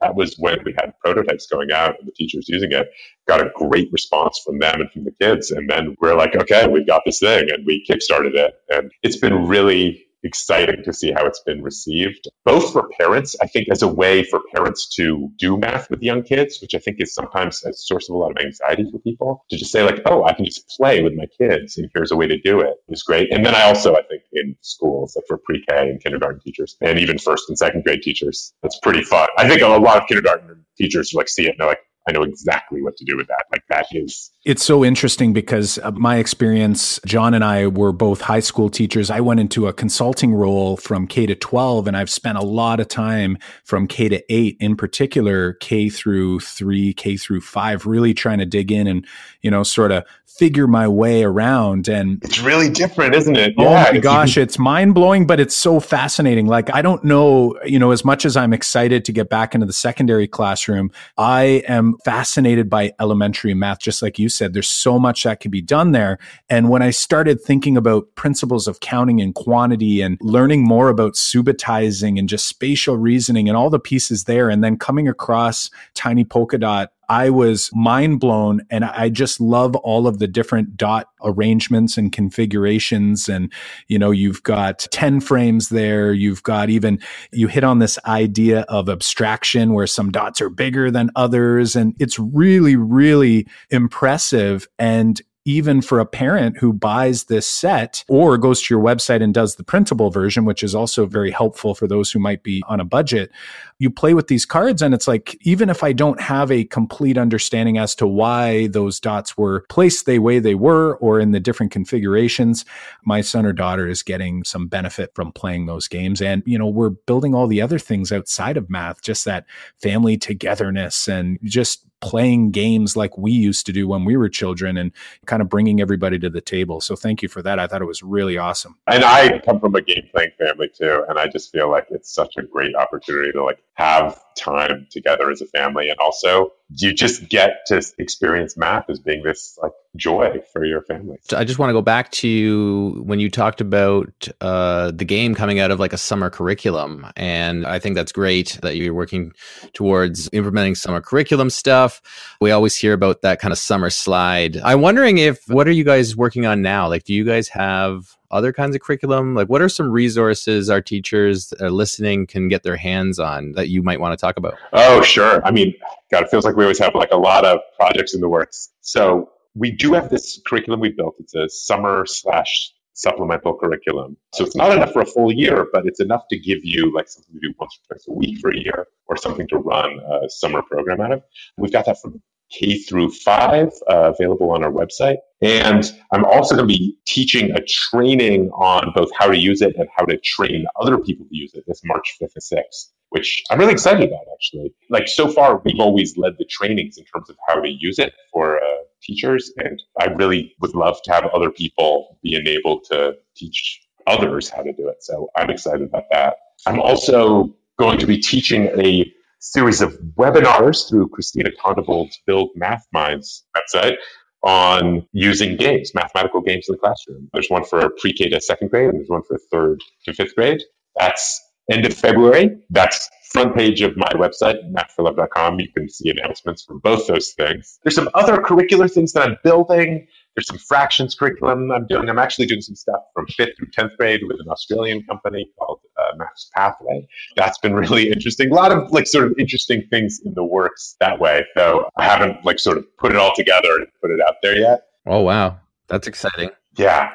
That 0.00 0.14
was 0.14 0.36
when 0.38 0.58
we 0.64 0.74
had 0.78 0.92
prototypes 1.04 1.46
going 1.46 1.72
out 1.72 1.96
and 1.98 2.08
the 2.08 2.12
teachers 2.12 2.48
using 2.48 2.72
it. 2.72 2.88
Got 3.28 3.42
a 3.42 3.50
great 3.54 3.92
response 3.92 4.40
from 4.44 4.58
them 4.58 4.80
and 4.80 4.90
from 4.90 5.04
the 5.04 5.12
kids. 5.20 5.50
And 5.50 5.68
then 5.68 5.96
we're 6.00 6.16
like, 6.16 6.34
okay, 6.36 6.66
we've 6.66 6.86
got 6.86 7.02
this 7.04 7.20
thing 7.20 7.50
and 7.50 7.66
we 7.66 7.84
kickstarted 7.88 8.34
it. 8.34 8.54
And 8.70 8.90
it's 9.02 9.18
been 9.18 9.46
really 9.46 10.06
exciting 10.22 10.82
to 10.84 10.92
see 10.92 11.12
how 11.12 11.26
it's 11.26 11.42
been 11.44 11.62
received, 11.62 12.28
both 12.44 12.72
for 12.72 12.88
parents, 12.98 13.36
I 13.40 13.46
think, 13.46 13.68
as 13.70 13.82
a 13.82 13.88
way 13.88 14.22
for 14.22 14.40
parents 14.54 14.88
to 14.96 15.30
do 15.38 15.56
math 15.56 15.90
with 15.90 16.02
young 16.02 16.22
kids, 16.22 16.60
which 16.60 16.74
I 16.74 16.78
think 16.78 16.96
is 17.00 17.14
sometimes 17.14 17.64
a 17.64 17.72
source 17.72 18.08
of 18.08 18.14
a 18.14 18.18
lot 18.18 18.30
of 18.30 18.38
anxiety 18.44 18.88
for 18.90 18.98
people 18.98 19.44
to 19.50 19.56
just 19.56 19.72
say, 19.72 19.82
like, 19.82 20.02
oh, 20.06 20.24
I 20.24 20.32
can 20.32 20.44
just 20.44 20.68
play 20.68 21.02
with 21.02 21.14
my 21.14 21.26
kids 21.38 21.78
and 21.78 21.90
here's 21.94 22.12
a 22.12 22.16
way 22.16 22.26
to 22.26 22.38
do 22.38 22.60
it 22.60 22.74
is 22.88 23.02
great. 23.02 23.32
And 23.32 23.44
then 23.44 23.54
I 23.54 23.62
also, 23.62 23.94
I 23.94 24.02
think, 24.02 24.22
in 24.32 24.56
schools, 24.60 25.16
like 25.16 25.24
for 25.26 25.38
pre 25.38 25.64
K 25.68 25.90
and 25.90 26.02
kindergarten 26.02 26.40
teachers 26.40 26.76
and 26.80 26.98
even 26.98 27.18
first 27.18 27.44
and 27.48 27.58
second 27.58 27.84
grade 27.84 28.02
teachers, 28.02 28.52
it's 28.62 28.78
pretty 28.78 29.02
fun. 29.02 29.28
I 29.38 29.48
think 29.48 29.62
a 29.62 29.68
lot 29.68 30.02
of 30.02 30.08
kindergarten 30.08 30.64
teachers 30.76 31.12
like 31.14 31.28
see 31.28 31.46
it 31.46 31.50
and 31.50 31.58
they're 31.58 31.66
like, 31.68 31.80
I 32.10 32.12
know 32.12 32.22
exactly 32.24 32.82
what 32.82 32.96
to 32.96 33.04
do 33.04 33.16
with 33.16 33.28
that. 33.28 33.44
Like 33.52 33.62
that 33.68 33.86
is. 33.92 34.32
It's 34.44 34.64
so 34.64 34.84
interesting 34.84 35.32
because 35.32 35.78
uh, 35.78 35.92
my 35.92 36.16
experience, 36.16 36.98
Jon 37.06 37.34
and 37.34 37.44
I 37.44 37.68
were 37.68 37.92
both 37.92 38.20
high 38.20 38.40
school 38.40 38.68
teachers. 38.68 39.10
I 39.10 39.20
went 39.20 39.38
into 39.38 39.68
a 39.68 39.72
consulting 39.72 40.34
role 40.34 40.76
from 40.76 41.06
K 41.06 41.26
to 41.26 41.36
12, 41.36 41.86
and 41.86 41.96
I've 41.96 42.10
spent 42.10 42.36
a 42.36 42.42
lot 42.42 42.80
of 42.80 42.88
time 42.88 43.38
from 43.64 43.86
K 43.86 44.08
to 44.08 44.32
8, 44.32 44.56
in 44.58 44.76
particular, 44.76 45.52
K 45.54 45.88
through 45.88 46.40
3, 46.40 46.94
K 46.94 47.16
through 47.16 47.42
5, 47.42 47.86
really 47.86 48.12
trying 48.12 48.38
to 48.38 48.46
dig 48.46 48.72
in 48.72 48.88
and, 48.88 49.06
you 49.42 49.50
know, 49.50 49.62
sort 49.62 49.92
of 49.92 50.04
figure 50.40 50.66
my 50.66 50.88
way 50.88 51.22
around. 51.22 51.86
And 51.86 52.18
it's 52.24 52.40
really 52.40 52.70
different, 52.70 53.14
isn't 53.14 53.36
it? 53.36 53.52
Oh 53.58 53.64
yeah, 53.64 53.90
my 53.92 53.98
gosh, 53.98 54.38
it's 54.38 54.58
mind 54.58 54.94
blowing, 54.94 55.26
but 55.26 55.38
it's 55.38 55.54
so 55.54 55.80
fascinating. 55.80 56.46
Like, 56.46 56.74
I 56.74 56.80
don't 56.80 57.04
know, 57.04 57.60
you 57.66 57.78
know, 57.78 57.90
as 57.90 58.06
much 58.06 58.24
as 58.24 58.38
I'm 58.38 58.54
excited 58.54 59.04
to 59.04 59.12
get 59.12 59.28
back 59.28 59.54
into 59.54 59.66
the 59.66 59.74
secondary 59.74 60.26
classroom, 60.26 60.92
I 61.18 61.62
am 61.68 61.98
fascinated 62.04 62.68
by 62.68 62.92
elementary 63.00 63.54
math, 63.54 63.80
just 63.80 64.02
like 64.02 64.18
you 64.18 64.28
said. 64.28 64.52
There's 64.52 64.68
so 64.68 64.98
much 64.98 65.24
that 65.24 65.40
can 65.40 65.50
be 65.50 65.62
done 65.62 65.92
there. 65.92 66.18
And 66.48 66.68
when 66.68 66.82
I 66.82 66.90
started 66.90 67.40
thinking 67.40 67.76
about 67.76 68.14
principles 68.14 68.66
of 68.66 68.80
counting 68.80 69.20
and 69.20 69.34
quantity 69.34 70.00
and 70.00 70.18
learning 70.20 70.64
more 70.64 70.88
about 70.88 71.14
subitizing 71.14 72.18
and 72.18 72.28
just 72.28 72.48
spatial 72.48 72.96
reasoning 72.96 73.48
and 73.48 73.56
all 73.56 73.70
the 73.70 73.78
pieces 73.78 74.24
there, 74.24 74.48
and 74.48 74.62
then 74.62 74.78
coming 74.78 75.08
across 75.08 75.70
Tiny 75.94 76.24
Polka 76.24 76.58
Dot 76.58 76.92
I 77.10 77.28
was 77.28 77.70
mind 77.74 78.20
blown 78.20 78.60
and 78.70 78.84
I 78.84 79.08
just 79.08 79.40
love 79.40 79.74
all 79.74 80.06
of 80.06 80.20
the 80.20 80.28
different 80.28 80.76
dot 80.76 81.08
arrangements 81.24 81.98
and 81.98 82.12
configurations. 82.12 83.28
And, 83.28 83.52
you 83.88 83.98
know, 83.98 84.12
you've 84.12 84.44
got 84.44 84.86
10 84.92 85.20
frames 85.20 85.70
there. 85.70 86.12
You've 86.12 86.44
got 86.44 86.70
even, 86.70 87.00
you 87.32 87.48
hit 87.48 87.64
on 87.64 87.80
this 87.80 87.98
idea 88.06 88.60
of 88.68 88.88
abstraction 88.88 89.72
where 89.72 89.88
some 89.88 90.12
dots 90.12 90.40
are 90.40 90.48
bigger 90.48 90.88
than 90.88 91.10
others. 91.16 91.74
And 91.74 91.96
it's 91.98 92.16
really, 92.16 92.76
really 92.76 93.48
impressive. 93.70 94.68
And 94.78 95.20
even 95.44 95.80
for 95.80 96.00
a 96.00 96.06
parent 96.06 96.58
who 96.58 96.72
buys 96.72 97.24
this 97.24 97.46
set 97.46 98.04
or 98.08 98.36
goes 98.36 98.62
to 98.62 98.74
your 98.74 98.82
website 98.82 99.22
and 99.22 99.32
does 99.32 99.56
the 99.56 99.64
printable 99.64 100.10
version, 100.10 100.44
which 100.44 100.62
is 100.62 100.74
also 100.74 101.06
very 101.06 101.30
helpful 101.30 101.74
for 101.74 101.86
those 101.86 102.10
who 102.10 102.18
might 102.18 102.42
be 102.42 102.62
on 102.68 102.78
a 102.78 102.84
budget, 102.84 103.30
you 103.78 103.90
play 103.90 104.12
with 104.12 104.28
these 104.28 104.44
cards 104.44 104.82
and 104.82 104.92
it's 104.92 105.08
like, 105.08 105.36
even 105.40 105.70
if 105.70 105.82
I 105.82 105.92
don't 105.92 106.20
have 106.20 106.50
a 106.50 106.64
complete 106.64 107.16
understanding 107.16 107.78
as 107.78 107.94
to 107.96 108.06
why 108.06 108.66
those 108.68 109.00
dots 109.00 109.38
were 109.38 109.64
placed 109.70 110.04
the 110.04 110.18
way 110.18 110.38
they 110.38 110.54
were 110.54 110.96
or 110.96 111.18
in 111.18 111.30
the 111.30 111.40
different 111.40 111.72
configurations, 111.72 112.66
my 113.04 113.22
son 113.22 113.46
or 113.46 113.54
daughter 113.54 113.88
is 113.88 114.02
getting 114.02 114.44
some 114.44 114.68
benefit 114.68 115.10
from 115.14 115.32
playing 115.32 115.64
those 115.64 115.88
games. 115.88 116.20
And, 116.20 116.42
you 116.44 116.58
know, 116.58 116.68
we're 116.68 116.90
building 116.90 117.34
all 117.34 117.46
the 117.46 117.62
other 117.62 117.78
things 117.78 118.12
outside 118.12 118.58
of 118.58 118.68
math, 118.68 119.00
just 119.00 119.24
that 119.24 119.46
family 119.80 120.18
togetherness 120.18 121.08
and 121.08 121.38
just 121.44 121.86
playing 122.00 122.50
games 122.50 122.96
like 122.96 123.16
we 123.18 123.30
used 123.30 123.66
to 123.66 123.72
do 123.72 123.86
when 123.86 124.04
we 124.04 124.16
were 124.16 124.28
children 124.28 124.76
and 124.76 124.92
kind 125.26 125.42
of 125.42 125.48
bringing 125.48 125.80
everybody 125.80 126.18
to 126.18 126.30
the 126.30 126.40
table. 126.40 126.80
So 126.80 126.96
thank 126.96 127.22
you 127.22 127.28
for 127.28 127.42
that. 127.42 127.58
I 127.58 127.66
thought 127.66 127.82
it 127.82 127.86
was 127.86 128.02
really 128.02 128.38
awesome. 128.38 128.76
And 128.86 129.04
I 129.04 129.38
come 129.40 129.60
from 129.60 129.74
a 129.74 129.82
game 129.82 130.08
playing 130.12 130.32
family 130.38 130.68
too, 130.68 131.04
and 131.08 131.18
I 131.18 131.28
just 131.28 131.52
feel 131.52 131.70
like 131.70 131.86
it's 131.90 132.12
such 132.12 132.36
a 132.36 132.42
great 132.42 132.74
opportunity 132.74 133.32
to 133.32 133.44
like 133.44 133.62
have 133.74 134.22
time 134.36 134.86
together 134.90 135.30
as 135.30 135.40
a 135.40 135.46
family 135.46 135.90
and 135.90 135.98
also 135.98 136.52
you 136.76 136.92
just 136.92 137.28
get 137.28 137.66
to 137.66 137.82
experience 137.98 138.56
math 138.56 138.88
as 138.88 139.00
being 139.00 139.22
this 139.22 139.58
like 139.62 139.72
joy 139.96 140.40
for 140.52 140.64
your 140.64 140.82
family. 140.82 141.18
I 141.34 141.44
just 141.44 141.58
want 141.58 141.70
to 141.70 141.72
go 141.72 141.82
back 141.82 142.10
to 142.12 143.02
when 143.04 143.18
you 143.18 143.28
talked 143.28 143.60
about 143.60 144.28
uh, 144.40 144.92
the 144.92 145.04
game 145.04 145.34
coming 145.34 145.58
out 145.58 145.70
of 145.70 145.80
like 145.80 145.92
a 145.92 145.98
summer 145.98 146.30
curriculum, 146.30 147.06
and 147.16 147.66
I 147.66 147.78
think 147.78 147.96
that's 147.96 148.12
great 148.12 148.58
that 148.62 148.76
you're 148.76 148.94
working 148.94 149.32
towards 149.72 150.28
implementing 150.32 150.76
summer 150.76 151.00
curriculum 151.00 151.50
stuff. 151.50 152.00
We 152.40 152.52
always 152.52 152.76
hear 152.76 152.92
about 152.92 153.22
that 153.22 153.40
kind 153.40 153.52
of 153.52 153.58
summer 153.58 153.90
slide. 153.90 154.56
I'm 154.58 154.80
wondering 154.80 155.18
if 155.18 155.48
what 155.48 155.66
are 155.66 155.72
you 155.72 155.84
guys 155.84 156.16
working 156.16 156.46
on 156.46 156.62
now? 156.62 156.88
Like, 156.88 157.04
do 157.04 157.14
you 157.14 157.24
guys 157.24 157.48
have 157.48 158.16
other 158.30 158.52
kinds 158.52 158.74
of 158.74 158.82
curriculum? 158.82 159.34
Like, 159.34 159.48
what 159.48 159.62
are 159.62 159.68
some 159.68 159.90
resources 159.90 160.70
our 160.70 160.80
teachers 160.80 161.48
that 161.48 161.60
are 161.60 161.70
listening 161.70 162.26
can 162.26 162.48
get 162.48 162.62
their 162.62 162.76
hands 162.76 163.18
on 163.18 163.52
that 163.52 163.68
you 163.68 163.82
might 163.82 164.00
want 164.00 164.18
to 164.18 164.20
talk 164.20 164.36
about? 164.36 164.54
Oh, 164.72 165.02
sure. 165.02 165.44
I 165.44 165.50
mean, 165.50 165.74
God, 166.10 166.24
it 166.24 166.30
feels 166.30 166.44
like 166.44 166.56
we 166.56 166.64
always 166.64 166.78
have 166.78 166.94
like 166.94 167.10
a 167.12 167.16
lot 167.16 167.44
of 167.44 167.60
projects 167.76 168.14
in 168.14 168.20
the 168.20 168.28
works. 168.28 168.70
So 168.80 169.30
we 169.54 169.70
do 169.70 169.92
have 169.94 170.10
this 170.10 170.40
curriculum 170.46 170.80
we 170.80 170.90
built. 170.90 171.16
It's 171.18 171.34
a 171.34 171.48
summer 171.48 172.06
slash 172.06 172.72
supplemental 172.92 173.54
curriculum. 173.54 174.16
So 174.34 174.44
it's 174.44 174.56
not 174.56 174.72
enough 174.72 174.92
for 174.92 175.00
a 175.00 175.06
full 175.06 175.32
year, 175.32 175.68
but 175.72 175.86
it's 175.86 176.00
enough 176.00 176.22
to 176.30 176.38
give 176.38 176.58
you 176.62 176.92
like 176.94 177.08
something 177.08 177.34
to 177.34 177.40
do 177.40 177.54
once 177.58 177.78
or 177.78 177.94
twice 177.94 178.06
a 178.08 178.12
week 178.12 178.38
for 178.40 178.50
a 178.50 178.58
year 178.58 178.88
or 179.06 179.16
something 179.16 179.48
to 179.48 179.56
run 179.56 179.98
a 179.98 180.28
summer 180.28 180.62
program 180.62 181.00
out 181.00 181.12
of. 181.12 181.22
We've 181.56 181.72
got 181.72 181.86
that 181.86 182.00
from 182.00 182.20
K 182.50 182.78
through 182.78 183.10
five 183.12 183.68
uh, 183.88 184.12
available 184.12 184.50
on 184.50 184.64
our 184.64 184.72
website. 184.72 185.18
And 185.42 185.90
I'm 186.12 186.24
also 186.24 186.54
going 186.54 186.68
to 186.68 186.74
be 186.74 186.96
teaching 187.06 187.52
a 187.52 187.60
training 187.66 188.50
on 188.50 188.92
both 188.94 189.10
how 189.18 189.28
to 189.28 189.38
use 189.38 189.62
it 189.62 189.74
and 189.76 189.88
how 189.96 190.04
to 190.04 190.18
train 190.18 190.66
other 190.80 190.98
people 190.98 191.26
to 191.26 191.36
use 191.36 191.52
it 191.54 191.64
this 191.66 191.80
March 191.84 192.16
5th 192.20 192.32
and 192.34 192.58
6th, 192.60 192.88
which 193.10 193.42
I'm 193.50 193.58
really 193.58 193.72
excited 193.72 194.06
about 194.08 194.24
actually. 194.34 194.74
Like 194.90 195.08
so 195.08 195.28
far, 195.28 195.62
we've 195.64 195.80
always 195.80 196.16
led 196.18 196.34
the 196.38 196.44
trainings 196.44 196.98
in 196.98 197.04
terms 197.04 197.30
of 197.30 197.36
how 197.46 197.60
to 197.60 197.68
use 197.68 197.98
it 197.98 198.12
for 198.32 198.58
uh, 198.58 198.66
teachers. 199.02 199.52
And 199.56 199.82
I 199.98 200.06
really 200.06 200.54
would 200.60 200.74
love 200.74 200.98
to 201.04 201.12
have 201.12 201.26
other 201.26 201.50
people 201.50 202.18
be 202.22 202.34
enabled 202.34 202.84
to 202.90 203.16
teach 203.36 203.80
others 204.06 204.48
how 204.50 204.62
to 204.62 204.72
do 204.72 204.88
it. 204.88 205.02
So 205.02 205.30
I'm 205.36 205.50
excited 205.50 205.82
about 205.82 206.04
that. 206.10 206.36
I'm 206.66 206.80
also 206.80 207.54
going 207.78 207.98
to 207.98 208.06
be 208.06 208.18
teaching 208.18 208.66
a 208.78 209.10
series 209.40 209.80
of 209.80 209.98
webinars 210.16 210.88
through 210.88 211.08
Christina 211.08 211.50
Tondevold's 211.62 212.18
Build 212.26 212.50
Math 212.54 212.86
Minds 212.92 213.44
website 213.56 213.96
on 214.42 215.06
using 215.12 215.56
games, 215.56 215.94
mathematical 215.94 216.40
games 216.40 216.66
in 216.68 216.74
the 216.74 216.78
classroom. 216.78 217.28
There's 217.32 217.48
one 217.48 217.64
for 217.64 217.90
pre-K 217.98 218.28
to 218.30 218.40
second 218.40 218.70
grade, 218.70 218.90
and 218.90 218.98
there's 218.98 219.08
one 219.08 219.22
for 219.22 219.38
third 219.50 219.80
to 220.04 220.14
fifth 220.14 220.34
grade. 220.34 220.62
That's 220.98 221.40
end 221.70 221.84
of 221.86 221.94
February. 221.94 222.58
That's 222.70 223.08
front 223.30 223.54
page 223.54 223.80
of 223.80 223.96
my 223.96 224.08
website, 224.14 224.56
mathforlove.com. 224.72 225.60
You 225.60 225.68
can 225.72 225.88
see 225.88 226.10
announcements 226.10 226.64
for 226.64 226.78
both 226.78 227.06
those 227.06 227.32
things. 227.32 227.78
There's 227.82 227.94
some 227.94 228.10
other 228.14 228.38
curricular 228.38 228.92
things 228.92 229.12
that 229.12 229.28
I'm 229.28 229.38
building. 229.44 230.06
There's 230.34 230.46
some 230.46 230.58
fractions 230.58 231.14
curriculum 231.14 231.70
I'm 231.70 231.86
doing. 231.86 232.08
I'm 232.08 232.18
actually 232.18 232.46
doing 232.46 232.60
some 232.60 232.74
stuff 232.74 233.00
from 233.14 233.26
fifth 233.26 233.50
through 233.56 233.68
10th 233.76 233.96
grade 233.96 234.20
with 234.26 234.38
an 234.40 234.48
Australian 234.48 235.02
company 235.04 235.50
called 235.58 235.80
uh, 235.98 236.16
Maths 236.16 236.50
Pathway. 236.54 237.06
That's 237.36 237.58
been 237.58 237.74
really 237.74 238.10
interesting. 238.10 238.50
A 238.50 238.54
lot 238.54 238.72
of 238.72 238.90
like 238.92 239.06
sort 239.06 239.26
of 239.26 239.34
interesting 239.38 239.86
things 239.90 240.20
in 240.24 240.34
the 240.34 240.44
works 240.44 240.96
that 241.00 241.20
way, 241.20 241.44
though 241.54 241.88
I 241.96 242.04
haven't 242.04 242.44
like 242.44 242.58
sort 242.58 242.78
of 242.78 242.96
put 242.96 243.12
it 243.12 243.16
all 243.16 243.32
together 243.34 243.76
and 243.76 243.86
put 244.00 244.10
it 244.10 244.20
out 244.26 244.36
there 244.42 244.56
yet. 244.56 244.82
Oh, 245.06 245.20
wow. 245.20 245.58
That's 245.88 246.06
exciting. 246.06 246.50
Yeah. 246.76 247.14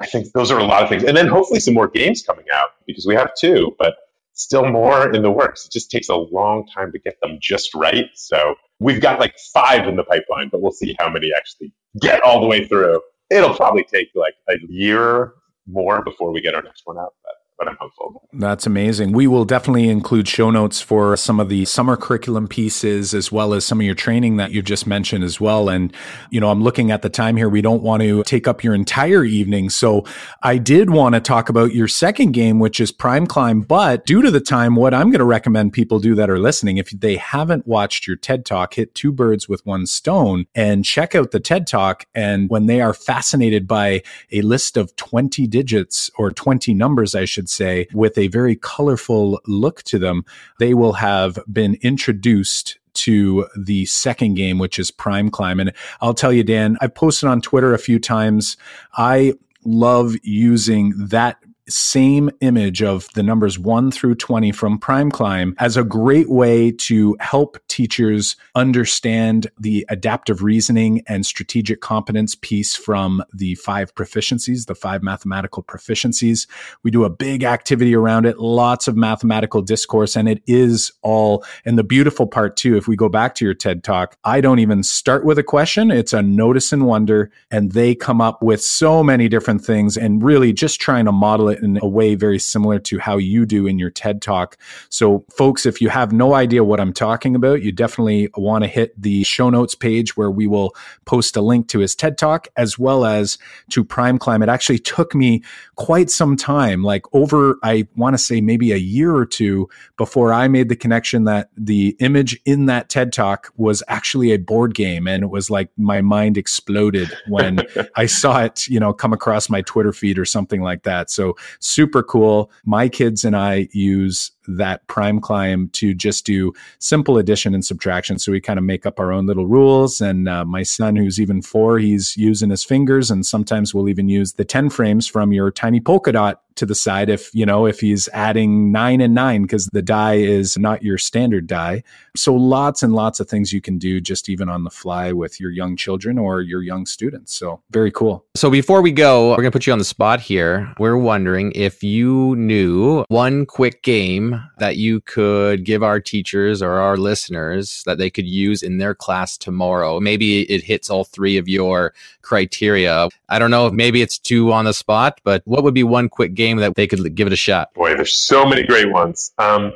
I 0.00 0.06
think 0.06 0.32
those 0.32 0.50
are 0.50 0.58
a 0.58 0.64
lot 0.64 0.82
of 0.82 0.88
things. 0.88 1.04
And 1.04 1.16
then 1.16 1.28
hopefully 1.28 1.60
some 1.60 1.74
more 1.74 1.88
games 1.88 2.22
coming 2.22 2.46
out 2.52 2.70
because 2.86 3.06
we 3.06 3.14
have 3.14 3.30
two, 3.34 3.74
but 3.78 3.94
still 4.34 4.68
more 4.68 5.12
in 5.12 5.22
the 5.22 5.30
works. 5.30 5.64
It 5.66 5.72
just 5.72 5.90
takes 5.90 6.08
a 6.08 6.14
long 6.14 6.66
time 6.66 6.92
to 6.92 6.98
get 6.98 7.16
them 7.22 7.38
just 7.40 7.74
right. 7.74 8.06
So 8.14 8.56
we've 8.80 9.00
got 9.00 9.18
like 9.18 9.36
five 9.52 9.88
in 9.88 9.96
the 9.96 10.04
pipeline, 10.04 10.50
but 10.50 10.60
we'll 10.60 10.72
see 10.72 10.94
how 10.98 11.08
many 11.08 11.30
actually 11.34 11.72
get 12.00 12.22
all 12.22 12.40
the 12.40 12.46
way 12.46 12.66
through. 12.66 13.00
It'll 13.30 13.54
probably 13.54 13.84
take 13.84 14.08
like 14.14 14.34
a 14.48 14.54
year 14.68 15.32
more 15.66 16.02
before 16.02 16.32
we 16.32 16.40
get 16.40 16.54
our 16.54 16.62
next 16.62 16.82
one 16.84 16.98
out. 16.98 17.14
But 17.22 17.34
but 17.58 17.68
I'm 17.68 17.76
hopeful. 17.80 18.28
That's 18.32 18.66
amazing. 18.66 19.12
We 19.12 19.26
will 19.26 19.44
definitely 19.44 19.88
include 19.88 20.26
show 20.26 20.50
notes 20.50 20.80
for 20.80 21.16
some 21.16 21.38
of 21.38 21.48
the 21.48 21.64
summer 21.64 21.96
curriculum 21.96 22.48
pieces 22.48 23.14
as 23.14 23.30
well 23.30 23.54
as 23.54 23.64
some 23.64 23.80
of 23.80 23.86
your 23.86 23.94
training 23.94 24.38
that 24.38 24.50
you 24.50 24.60
just 24.60 24.86
mentioned 24.86 25.22
as 25.22 25.40
well. 25.40 25.68
And, 25.68 25.94
you 26.30 26.40
know, 26.40 26.50
I'm 26.50 26.62
looking 26.62 26.90
at 26.90 27.02
the 27.02 27.08
time 27.08 27.36
here. 27.36 27.48
We 27.48 27.62
don't 27.62 27.82
want 27.82 28.02
to 28.02 28.24
take 28.24 28.48
up 28.48 28.64
your 28.64 28.74
entire 28.74 29.24
evening. 29.24 29.70
So 29.70 30.04
I 30.42 30.58
did 30.58 30.90
want 30.90 31.14
to 31.14 31.20
talk 31.20 31.48
about 31.48 31.74
your 31.74 31.86
second 31.86 32.32
game, 32.32 32.58
which 32.58 32.80
is 32.80 32.90
Prime 32.90 33.26
Climb. 33.26 33.60
But 33.60 34.04
due 34.04 34.22
to 34.22 34.30
the 34.30 34.40
time, 34.40 34.74
what 34.74 34.92
I'm 34.92 35.10
going 35.10 35.20
to 35.20 35.24
recommend 35.24 35.72
people 35.72 36.00
do 36.00 36.16
that 36.16 36.28
are 36.28 36.40
listening, 36.40 36.78
if 36.78 36.90
they 36.90 37.16
haven't 37.16 37.66
watched 37.66 38.06
your 38.06 38.16
TED 38.16 38.44
Talk, 38.44 38.74
hit 38.74 38.94
two 38.94 39.12
birds 39.12 39.48
with 39.48 39.64
one 39.64 39.86
stone 39.86 40.46
and 40.54 40.84
check 40.84 41.14
out 41.14 41.30
the 41.30 41.40
TED 41.40 41.68
Talk. 41.68 42.06
And 42.14 42.50
when 42.50 42.66
they 42.66 42.80
are 42.80 42.94
fascinated 42.94 43.68
by 43.68 44.02
a 44.32 44.42
list 44.42 44.76
of 44.76 44.96
20 44.96 45.46
digits 45.46 46.10
or 46.16 46.32
20 46.32 46.74
numbers, 46.74 47.14
I 47.14 47.24
should 47.24 47.43
say, 47.48 47.86
with 47.92 48.16
a 48.18 48.28
very 48.28 48.56
colorful 48.56 49.40
look 49.46 49.82
to 49.84 49.98
them, 49.98 50.24
they 50.58 50.74
will 50.74 50.94
have 50.94 51.38
been 51.50 51.76
introduced 51.82 52.78
to 52.94 53.46
the 53.56 53.86
second 53.86 54.34
game, 54.34 54.58
which 54.58 54.78
is 54.78 54.90
Prime 54.90 55.30
Climb. 55.30 55.60
And 55.60 55.72
I'll 56.00 56.14
tell 56.14 56.32
you, 56.32 56.44
Dan, 56.44 56.76
I've 56.80 56.94
posted 56.94 57.28
on 57.28 57.40
Twitter 57.40 57.74
a 57.74 57.78
few 57.78 57.98
times. 57.98 58.56
I 58.96 59.34
love 59.64 60.14
using 60.22 60.92
that 60.96 61.38
same 61.68 62.30
image 62.40 62.82
of 62.82 63.08
the 63.14 63.22
numbers 63.22 63.58
1 63.58 63.90
through 63.90 64.14
20 64.14 64.52
from 64.52 64.78
Prime 64.78 65.10
Climb 65.10 65.54
as 65.58 65.76
a 65.76 65.84
great 65.84 66.28
way 66.28 66.70
to 66.70 67.16
help 67.20 67.56
teachers 67.68 68.36
understand 68.54 69.50
the 69.58 69.86
adaptive 69.88 70.42
reasoning 70.42 71.02
and 71.06 71.24
strategic 71.24 71.80
competence 71.80 72.34
piece 72.34 72.74
from 72.76 73.22
the 73.32 73.54
five 73.56 73.94
proficiencies, 73.94 74.66
the 74.66 74.74
five 74.74 75.02
mathematical 75.02 75.62
proficiencies. 75.62 76.46
We 76.82 76.90
do 76.90 77.04
a 77.04 77.10
big 77.10 77.44
activity 77.44 77.94
around 77.94 78.26
it, 78.26 78.38
lots 78.38 78.88
of 78.88 78.96
mathematical 78.96 79.62
discourse, 79.62 80.16
and 80.16 80.28
it 80.28 80.42
is 80.46 80.92
all. 81.02 81.44
And 81.64 81.78
the 81.78 81.84
beautiful 81.84 82.26
part, 82.26 82.56
too, 82.56 82.76
if 82.76 82.86
we 82.86 82.96
go 82.96 83.08
back 83.08 83.34
to 83.36 83.44
your 83.44 83.54
TED 83.54 83.84
talk, 83.84 84.16
I 84.24 84.40
don't 84.40 84.58
even 84.58 84.82
start 84.82 85.24
with 85.24 85.38
a 85.38 85.42
question. 85.42 85.90
It's 85.90 86.12
a 86.12 86.22
notice 86.22 86.72
and 86.72 86.86
wonder, 86.86 87.30
and 87.50 87.72
they 87.72 87.94
come 87.94 88.20
up 88.20 88.42
with 88.42 88.62
so 88.62 89.02
many 89.02 89.28
different 89.28 89.64
things 89.64 89.96
and 89.96 90.22
really 90.22 90.52
just 90.52 90.80
trying 90.80 91.06
to 91.06 91.12
model 91.12 91.48
it 91.48 91.53
it 91.54 91.62
in 91.62 91.78
a 91.82 91.88
way 91.88 92.14
very 92.14 92.38
similar 92.38 92.78
to 92.80 92.98
how 92.98 93.16
you 93.16 93.46
do 93.46 93.66
in 93.66 93.78
your 93.78 93.90
TED 93.90 94.22
talk. 94.22 94.56
So, 94.88 95.24
folks, 95.30 95.66
if 95.66 95.80
you 95.80 95.88
have 95.88 96.12
no 96.12 96.34
idea 96.34 96.64
what 96.64 96.80
I'm 96.80 96.92
talking 96.92 97.34
about, 97.34 97.62
you 97.62 97.72
definitely 97.72 98.28
want 98.36 98.64
to 98.64 98.68
hit 98.68 99.00
the 99.00 99.24
show 99.24 99.50
notes 99.50 99.74
page 99.74 100.16
where 100.16 100.30
we 100.30 100.46
will 100.46 100.74
post 101.04 101.36
a 101.36 101.40
link 101.40 101.68
to 101.68 101.80
his 101.80 101.94
TED 101.94 102.18
talk 102.18 102.48
as 102.56 102.78
well 102.78 103.04
as 103.04 103.38
to 103.70 103.84
Prime 103.84 104.18
Climb. 104.18 104.42
It 104.42 104.48
actually 104.48 104.78
took 104.78 105.14
me 105.14 105.42
quite 105.76 106.10
some 106.10 106.36
time, 106.36 106.82
like 106.82 107.02
over, 107.12 107.58
I 107.62 107.86
want 107.96 108.14
to 108.14 108.18
say 108.18 108.40
maybe 108.40 108.72
a 108.72 108.76
year 108.76 109.14
or 109.14 109.26
two 109.26 109.68
before 109.96 110.32
I 110.32 110.48
made 110.48 110.68
the 110.68 110.76
connection 110.76 111.24
that 111.24 111.50
the 111.56 111.96
image 112.00 112.40
in 112.44 112.66
that 112.66 112.88
TED 112.88 113.12
talk 113.12 113.52
was 113.56 113.82
actually 113.88 114.32
a 114.32 114.38
board 114.38 114.74
game. 114.74 115.06
And 115.06 115.22
it 115.22 115.30
was 115.30 115.50
like 115.50 115.70
my 115.76 116.00
mind 116.00 116.36
exploded 116.36 117.12
when 117.28 117.60
I 117.96 118.06
saw 118.06 118.42
it, 118.42 118.66
you 118.68 118.80
know, 118.80 118.92
come 118.92 119.12
across 119.12 119.48
my 119.48 119.62
Twitter 119.62 119.92
feed 119.92 120.18
or 120.18 120.24
something 120.24 120.62
like 120.62 120.82
that. 120.84 121.10
So 121.10 121.36
super 121.60 122.02
cool. 122.02 122.50
My 122.64 122.88
kids 122.88 123.24
and 123.24 123.36
I 123.36 123.68
use 123.72 124.30
that 124.46 124.86
prime 124.86 125.20
climb 125.20 125.68
to 125.70 125.94
just 125.94 126.26
do 126.26 126.52
simple 126.78 127.18
addition 127.18 127.54
and 127.54 127.64
subtraction. 127.64 128.18
So 128.18 128.32
we 128.32 128.40
kind 128.40 128.58
of 128.58 128.64
make 128.64 128.86
up 128.86 129.00
our 129.00 129.12
own 129.12 129.26
little 129.26 129.46
rules. 129.46 130.00
And 130.00 130.28
uh, 130.28 130.44
my 130.44 130.62
son, 130.62 130.96
who's 130.96 131.20
even 131.20 131.42
four, 131.42 131.78
he's 131.78 132.16
using 132.16 132.50
his 132.50 132.64
fingers, 132.64 133.10
and 133.10 133.24
sometimes 133.24 133.74
we'll 133.74 133.88
even 133.88 134.08
use 134.08 134.34
the 134.34 134.44
10 134.44 134.70
frames 134.70 135.06
from 135.06 135.32
your 135.32 135.50
tiny 135.50 135.80
polka 135.80 136.12
dot 136.12 136.40
to 136.56 136.66
the 136.66 136.74
side 136.74 137.08
if 137.08 137.34
you 137.34 137.44
know 137.44 137.66
if 137.66 137.80
he's 137.80 138.08
adding 138.12 138.70
nine 138.70 139.00
and 139.00 139.14
nine 139.14 139.42
because 139.42 139.66
the 139.66 139.82
die 139.82 140.14
is 140.14 140.56
not 140.58 140.82
your 140.82 140.98
standard 140.98 141.46
die. 141.46 141.82
So 142.16 142.34
lots 142.34 142.82
and 142.82 142.94
lots 142.94 143.20
of 143.20 143.28
things 143.28 143.52
you 143.52 143.60
can 143.60 143.78
do 143.78 144.00
just 144.00 144.28
even 144.28 144.48
on 144.48 144.64
the 144.64 144.70
fly 144.70 145.12
with 145.12 145.40
your 145.40 145.50
young 145.50 145.76
children 145.76 146.18
or 146.18 146.42
your 146.42 146.62
young 146.62 146.86
students. 146.86 147.34
So 147.34 147.60
very 147.70 147.90
cool. 147.90 148.24
So 148.36 148.50
before 148.50 148.82
we 148.82 148.92
go 148.92 149.30
we're 149.30 149.36
going 149.36 149.46
to 149.46 149.50
put 149.50 149.66
you 149.66 149.72
on 149.72 149.78
the 149.78 149.84
spot 149.84 150.20
here. 150.20 150.72
We're 150.78 150.96
wondering 150.96 151.52
if 151.54 151.82
you 151.82 152.36
knew 152.36 153.04
one 153.08 153.46
quick 153.46 153.82
game 153.82 154.33
that 154.58 154.76
you 154.76 155.00
could 155.00 155.64
give 155.64 155.82
our 155.82 156.00
teachers 156.00 156.62
or 156.62 156.72
our 156.72 156.96
listeners 156.96 157.82
that 157.86 157.98
they 157.98 158.10
could 158.10 158.26
use 158.26 158.62
in 158.62 158.78
their 158.78 158.94
class 158.94 159.36
tomorrow? 159.36 160.00
Maybe 160.00 160.42
it 160.42 160.64
hits 160.64 160.90
all 160.90 161.04
three 161.04 161.36
of 161.36 161.48
your 161.48 161.94
criteria. 162.22 163.08
I 163.28 163.38
don't 163.38 163.50
know 163.50 163.66
if 163.66 163.72
maybe 163.72 164.02
it's 164.02 164.18
too 164.18 164.52
on 164.52 164.64
the 164.64 164.74
spot, 164.74 165.20
but 165.24 165.42
what 165.44 165.64
would 165.64 165.74
be 165.74 165.82
one 165.82 166.08
quick 166.08 166.34
game 166.34 166.58
that 166.58 166.74
they 166.74 166.86
could 166.86 167.14
give 167.14 167.26
it 167.26 167.32
a 167.32 167.36
shot? 167.36 167.74
Boy, 167.74 167.94
there's 167.94 168.16
so 168.16 168.44
many 168.44 168.64
great 168.64 168.90
ones. 168.90 169.32
Um, 169.38 169.72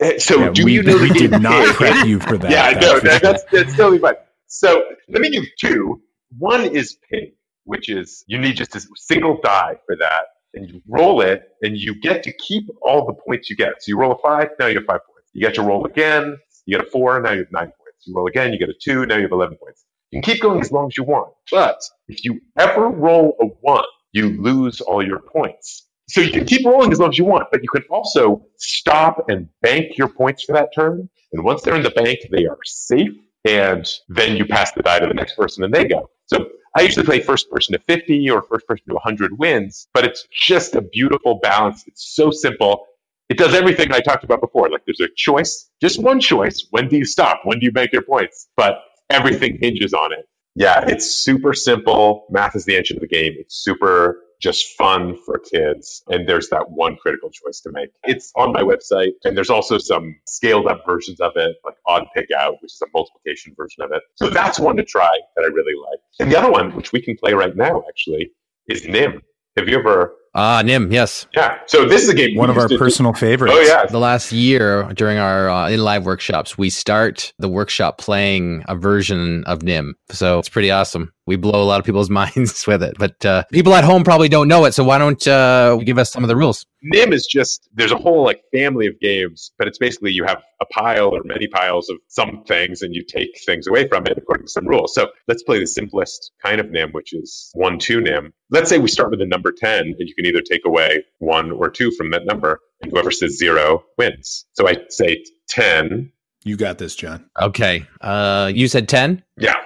eh, 0.00 0.18
so 0.18 0.38
yeah, 0.38 0.50
do 0.50 0.64
we, 0.64 0.74
you 0.74 0.82
know 0.82 0.96
we 0.96 1.10
did 1.10 1.40
not 1.40 1.74
prep 1.74 2.06
you 2.06 2.20
for 2.20 2.36
that? 2.38 2.50
yeah, 2.50 2.78
no, 2.78 3.00
that, 3.00 3.22
that's 3.22 3.44
that's 3.44 3.76
totally 3.76 3.98
fine. 3.98 4.14
So 4.46 4.84
let 5.08 5.20
me 5.20 5.30
give 5.30 5.44
two. 5.58 6.02
One 6.38 6.64
is 6.64 6.98
Pig, 7.10 7.34
which 7.64 7.88
is 7.88 8.24
you 8.26 8.38
need 8.38 8.56
just 8.56 8.74
a 8.76 8.86
single 8.96 9.40
die 9.42 9.76
for 9.86 9.96
that 9.96 10.33
and 10.54 10.68
you 10.68 10.82
roll 10.88 11.20
it, 11.20 11.42
and 11.62 11.76
you 11.76 11.98
get 12.00 12.22
to 12.24 12.32
keep 12.38 12.68
all 12.82 13.06
the 13.06 13.14
points 13.14 13.50
you 13.50 13.56
get. 13.56 13.74
So 13.80 13.88
you 13.88 13.98
roll 13.98 14.12
a 14.12 14.18
five, 14.18 14.48
now 14.58 14.66
you 14.66 14.76
have 14.76 14.86
five 14.86 15.00
points. 15.06 15.30
You 15.32 15.40
get 15.40 15.54
to 15.56 15.62
roll 15.62 15.86
again, 15.86 16.36
you 16.66 16.78
get 16.78 16.86
a 16.86 16.90
four, 16.90 17.20
now 17.20 17.32
you 17.32 17.40
have 17.40 17.52
nine 17.52 17.66
points. 17.66 18.06
You 18.06 18.14
roll 18.14 18.26
again, 18.26 18.52
you 18.52 18.58
get 18.58 18.68
a 18.68 18.74
two, 18.82 19.06
now 19.06 19.16
you 19.16 19.22
have 19.22 19.32
11 19.32 19.56
points. 19.56 19.84
You 20.10 20.20
can 20.20 20.32
keep 20.32 20.42
going 20.42 20.60
as 20.60 20.70
long 20.70 20.86
as 20.86 20.96
you 20.96 21.04
want. 21.04 21.32
But 21.50 21.80
if 22.08 22.24
you 22.24 22.40
ever 22.58 22.88
roll 22.88 23.36
a 23.40 23.46
one, 23.62 23.84
you 24.12 24.40
lose 24.40 24.80
all 24.80 25.04
your 25.04 25.20
points. 25.20 25.88
So 26.08 26.20
you 26.20 26.30
can 26.30 26.44
keep 26.44 26.66
rolling 26.66 26.92
as 26.92 27.00
long 27.00 27.10
as 27.10 27.18
you 27.18 27.24
want, 27.24 27.48
but 27.50 27.62
you 27.62 27.68
can 27.68 27.82
also 27.90 28.44
stop 28.58 29.24
and 29.28 29.48
bank 29.62 29.96
your 29.96 30.08
points 30.08 30.44
for 30.44 30.52
that 30.52 30.68
turn. 30.74 31.08
And 31.32 31.44
once 31.44 31.62
they're 31.62 31.74
in 31.74 31.82
the 31.82 31.90
bank, 31.90 32.20
they 32.30 32.46
are 32.46 32.58
safe. 32.64 33.10
And 33.44 33.90
then 34.08 34.36
you 34.36 34.44
pass 34.44 34.72
the 34.72 34.82
die 34.82 35.00
to 35.00 35.06
the 35.06 35.14
next 35.14 35.36
person 35.36 35.64
and 35.64 35.74
they 35.74 35.86
go. 35.86 36.08
So 36.26 36.46
I 36.76 36.82
usually 36.82 37.06
play 37.06 37.20
first 37.20 37.50
person 37.50 37.72
to 37.72 37.78
50 37.78 38.30
or 38.30 38.42
first 38.42 38.66
person 38.66 38.84
to 38.88 38.94
100 38.94 39.38
wins, 39.38 39.88
but 39.94 40.04
it's 40.04 40.26
just 40.32 40.74
a 40.74 40.82
beautiful 40.82 41.38
balance. 41.40 41.84
It's 41.86 42.14
so 42.14 42.30
simple. 42.30 42.86
It 43.28 43.38
does 43.38 43.54
everything 43.54 43.92
I 43.92 44.00
talked 44.00 44.24
about 44.24 44.40
before. 44.40 44.68
Like 44.70 44.82
there's 44.84 45.00
a 45.00 45.08
choice, 45.16 45.70
just 45.80 46.02
one 46.02 46.20
choice. 46.20 46.66
When 46.70 46.88
do 46.88 46.96
you 46.96 47.04
stop? 47.04 47.40
When 47.44 47.60
do 47.60 47.66
you 47.66 47.72
make 47.72 47.92
your 47.92 48.02
points? 48.02 48.48
But 48.56 48.80
everything 49.08 49.58
hinges 49.60 49.94
on 49.94 50.12
it. 50.12 50.26
Yeah, 50.56 50.84
it's 50.86 51.06
super 51.10 51.54
simple. 51.54 52.26
Math 52.30 52.54
is 52.56 52.64
the 52.64 52.76
engine 52.76 52.96
of 52.96 53.00
the 53.00 53.08
game. 53.08 53.34
It's 53.38 53.56
super 53.56 54.20
just 54.44 54.76
fun 54.76 55.16
for 55.24 55.38
kids. 55.38 56.02
And 56.08 56.28
there's 56.28 56.50
that 56.50 56.70
one 56.70 56.96
critical 56.96 57.30
choice 57.30 57.60
to 57.62 57.72
make. 57.72 57.88
It's 58.04 58.30
on 58.36 58.52
my 58.52 58.60
website. 58.60 59.12
And 59.24 59.34
there's 59.34 59.48
also 59.48 59.78
some 59.78 60.16
scaled 60.26 60.66
up 60.66 60.82
versions 60.86 61.18
of 61.18 61.32
it, 61.36 61.56
like 61.64 61.76
Odd 61.86 62.04
Pig 62.14 62.26
Out, 62.38 62.56
which 62.60 62.74
is 62.74 62.82
a 62.82 62.86
multiplication 62.92 63.54
version 63.56 63.82
of 63.82 63.90
it. 63.92 64.02
So 64.16 64.28
that's 64.28 64.60
one 64.60 64.76
to 64.76 64.84
try 64.84 65.18
that 65.34 65.42
I 65.42 65.46
really 65.46 65.72
like. 65.90 65.98
And 66.20 66.30
the 66.30 66.38
other 66.38 66.52
one, 66.52 66.76
which 66.76 66.92
we 66.92 67.00
can 67.00 67.16
play 67.16 67.32
right 67.32 67.56
now, 67.56 67.82
actually, 67.88 68.32
is 68.68 68.86
NIM. 68.86 69.22
Have 69.56 69.68
you 69.68 69.78
ever 69.78 70.14
Ah, 70.36 70.58
uh, 70.58 70.62
Nim, 70.62 70.90
yes. 70.90 71.28
Yeah. 71.32 71.58
So 71.66 71.86
this 71.86 72.02
is 72.02 72.08
a 72.08 72.14
game. 72.14 72.36
One 72.36 72.50
of 72.50 72.58
our 72.58 72.68
personal 72.68 73.12
do. 73.12 73.20
favorites. 73.20 73.54
Oh, 73.56 73.60
yeah. 73.60 73.86
The 73.86 74.00
last 74.00 74.32
year 74.32 74.82
during 74.94 75.16
our 75.16 75.48
uh, 75.48 75.68
in 75.70 75.84
live 75.84 76.04
workshops, 76.04 76.58
we 76.58 76.70
start 76.70 77.32
the 77.38 77.48
workshop 77.48 77.98
playing 77.98 78.64
a 78.66 78.74
version 78.74 79.44
of 79.44 79.62
Nim. 79.62 79.94
So 80.10 80.40
it's 80.40 80.48
pretty 80.48 80.72
awesome 80.72 81.12
we 81.26 81.36
blow 81.36 81.62
a 81.62 81.64
lot 81.64 81.80
of 81.80 81.86
people's 81.86 82.10
minds 82.24 82.66
with 82.66 82.82
it. 82.82 82.94
But 82.98 83.24
uh, 83.24 83.44
people 83.52 83.74
at 83.74 83.84
home 83.84 84.04
probably 84.04 84.28
don't 84.28 84.48
know 84.48 84.64
it. 84.64 84.74
So 84.74 84.84
why 84.84 84.98
don't 84.98 85.26
uh, 85.26 85.76
give 85.76 85.98
us 85.98 86.12
some 86.12 86.24
of 86.24 86.28
the 86.28 86.36
rules? 86.36 86.66
NIM 86.82 87.12
is 87.12 87.26
just 87.26 87.68
there's 87.72 87.92
a 87.92 87.96
whole 87.96 88.24
like 88.24 88.42
family 88.52 88.86
of 88.86 89.00
games, 89.00 89.52
but 89.58 89.66
it's 89.66 89.78
basically 89.78 90.12
you 90.12 90.24
have 90.24 90.42
a 90.60 90.66
pile 90.66 91.08
or 91.08 91.22
many 91.24 91.46
piles 91.46 91.88
of 91.88 91.96
some 92.08 92.44
things, 92.46 92.82
and 92.82 92.94
you 92.94 93.02
take 93.02 93.40
things 93.44 93.66
away 93.66 93.88
from 93.88 94.06
it 94.06 94.18
according 94.18 94.46
to 94.46 94.50
some 94.52 94.66
rules. 94.66 94.94
So 94.94 95.08
let's 95.26 95.42
play 95.42 95.58
the 95.60 95.66
simplest 95.66 96.32
kind 96.42 96.60
of 96.60 96.70
NIM, 96.70 96.90
which 96.92 97.14
is 97.14 97.50
one 97.54 97.78
two 97.78 98.00
NIM. 98.00 98.32
Let's 98.50 98.68
say 98.68 98.78
we 98.78 98.88
start 98.88 99.10
with 99.10 99.22
a 99.22 99.26
number 99.26 99.50
ten, 99.52 99.80
and 99.80 99.96
you 99.98 100.14
can 100.14 100.26
either 100.26 100.42
take 100.42 100.66
away 100.66 101.04
one 101.18 101.50
or 101.50 101.70
two 101.70 101.90
from 101.92 102.10
that 102.10 102.26
number, 102.26 102.60
and 102.82 102.90
whoever 102.90 103.10
says 103.10 103.38
zero 103.38 103.84
wins. 103.96 104.44
So 104.52 104.68
I 104.68 104.76
say 104.90 105.24
ten. 105.48 106.12
You 106.44 106.58
got 106.58 106.76
this, 106.76 106.94
Jon. 106.94 107.24
Okay. 107.40 107.86
Uh, 108.02 108.52
you 108.54 108.68
said 108.68 108.88
ten. 108.90 109.22
Yeah. 109.38 109.56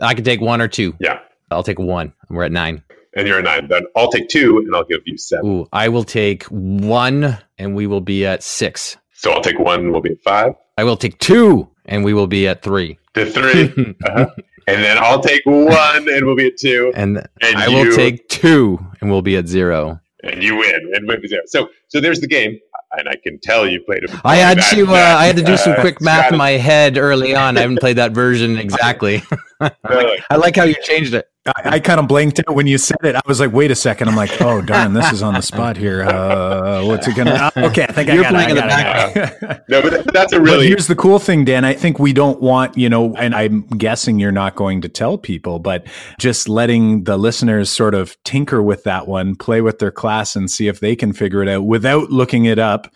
I 0.00 0.14
can 0.14 0.24
take 0.24 0.40
one 0.40 0.60
or 0.60 0.68
two. 0.68 0.94
Yeah. 1.00 1.20
I'll 1.50 1.62
take 1.62 1.78
one. 1.78 2.12
We're 2.30 2.44
at 2.44 2.52
nine. 2.52 2.82
And 3.16 3.28
you're 3.28 3.38
at 3.38 3.44
nine. 3.44 3.68
Then 3.68 3.84
I'll 3.96 4.10
take 4.10 4.28
two 4.28 4.58
and 4.58 4.74
I'll 4.74 4.84
give 4.84 5.02
you 5.04 5.16
seven. 5.16 5.46
Ooh, 5.48 5.66
I 5.72 5.88
will 5.88 6.04
take 6.04 6.44
one 6.44 7.38
and 7.58 7.74
we 7.74 7.86
will 7.86 8.00
be 8.00 8.26
at 8.26 8.42
six. 8.42 8.96
So 9.12 9.30
I'll 9.30 9.42
take 9.42 9.58
one 9.58 9.80
and 9.80 9.92
we'll 9.92 10.00
be 10.00 10.12
at 10.12 10.22
five. 10.22 10.54
I 10.76 10.84
will 10.84 10.96
take 10.96 11.18
two 11.18 11.68
and 11.84 12.04
we 12.04 12.12
will 12.12 12.26
be 12.26 12.48
at 12.48 12.62
three. 12.62 12.98
To 13.14 13.24
3 13.24 13.62
uh-huh. 14.04 14.26
And 14.66 14.82
then 14.82 14.98
I'll 14.98 15.20
take 15.20 15.42
one 15.44 16.08
and 16.08 16.26
we'll 16.26 16.36
be 16.36 16.48
at 16.48 16.56
two. 16.56 16.90
And, 16.96 17.18
and 17.40 17.56
I 17.56 17.66
you, 17.66 17.88
will 17.88 17.96
take 17.96 18.28
two 18.28 18.84
and 19.00 19.10
we'll 19.10 19.22
be 19.22 19.36
at 19.36 19.46
zero. 19.46 20.00
And 20.22 20.42
you 20.42 20.56
win 20.56 20.90
and 20.94 21.06
we'll 21.06 21.20
be 21.20 21.28
zero. 21.28 21.42
So 21.46 21.68
so 21.88 22.00
there's 22.00 22.20
the 22.20 22.26
game 22.26 22.58
and 22.96 23.08
I 23.08 23.16
can 23.16 23.38
tell 23.40 23.66
you 23.66 23.80
played 23.80 24.04
it. 24.04 24.10
I 24.24 24.36
had 24.36 24.58
to 24.74 24.86
uh, 24.86 24.94
I 24.94 25.26
had 25.26 25.36
to 25.36 25.42
do 25.42 25.56
some 25.56 25.74
quick 25.80 26.00
math 26.00 26.32
in 26.32 26.38
my 26.38 26.50
head 26.50 26.96
early 26.96 27.34
on. 27.34 27.56
I 27.56 27.60
haven't 27.60 27.80
played 27.80 27.96
that 27.96 28.12
version 28.12 28.56
exactly. 28.58 29.22
I, 29.60 29.70
like, 29.94 30.24
I 30.30 30.36
like 30.36 30.56
how 30.56 30.64
you 30.64 30.76
changed 30.82 31.14
it. 31.14 31.28
I, 31.46 31.74
I, 31.74 31.80
kind 31.80 32.00
of 32.00 32.08
blanked 32.08 32.40
out 32.40 32.54
when 32.54 32.66
you 32.66 32.78
said 32.78 32.96
it. 33.02 33.14
I 33.14 33.20
was 33.26 33.38
like, 33.38 33.52
wait 33.52 33.70
a 33.70 33.74
second. 33.74 34.08
I'm 34.08 34.16
like, 34.16 34.40
oh 34.40 34.62
darn, 34.62 34.94
this 34.94 35.12
is 35.12 35.20
on 35.22 35.34
the 35.34 35.42
spot 35.42 35.76
here. 35.76 36.02
Uh, 36.02 36.82
what's 36.86 37.06
it 37.06 37.14
gonna? 37.14 37.32
Uh, 37.32 37.50
okay, 37.68 37.84
I 37.86 37.92
think 37.92 38.08
You're 38.08 38.20
I 38.20 38.22
got 38.22 38.32
playing 38.32 38.48
it. 38.48 38.52
in 38.52 38.56
the 38.56 38.62
background. 38.62 39.62
no, 39.68 39.82
but 39.82 40.12
that's 40.14 40.32
a 40.32 40.40
really. 40.40 40.56
But 40.56 40.66
here's 40.68 40.86
the 40.86 40.96
cool 40.96 41.18
thing, 41.18 41.44
Dan. 41.44 41.66
I 41.66 41.74
think 41.74 41.98
we 41.98 42.14
don't 42.14 42.40
want 42.40 42.78
you 42.78 42.88
know, 42.88 43.14
and 43.16 43.34
I'm 43.34 43.66
guessing 43.66 44.18
you're 44.18 44.32
not 44.32 44.54
going 44.56 44.80
to 44.82 44.88
tell 44.88 45.18
people, 45.18 45.58
but 45.58 45.86
just 46.18 46.48
letting 46.48 47.04
the 47.04 47.18
listeners 47.18 47.68
sort 47.68 47.94
of 47.94 48.16
tinker 48.24 48.62
with 48.62 48.84
that 48.84 49.06
one, 49.06 49.36
play 49.36 49.60
with 49.60 49.80
their 49.80 49.92
class, 49.92 50.36
and 50.36 50.50
see 50.50 50.66
if 50.66 50.80
they 50.80 50.96
can 50.96 51.12
figure 51.12 51.42
it 51.42 51.48
out 51.48 51.66
without 51.66 52.08
looking 52.08 52.46
it 52.46 52.58
up, 52.58 52.90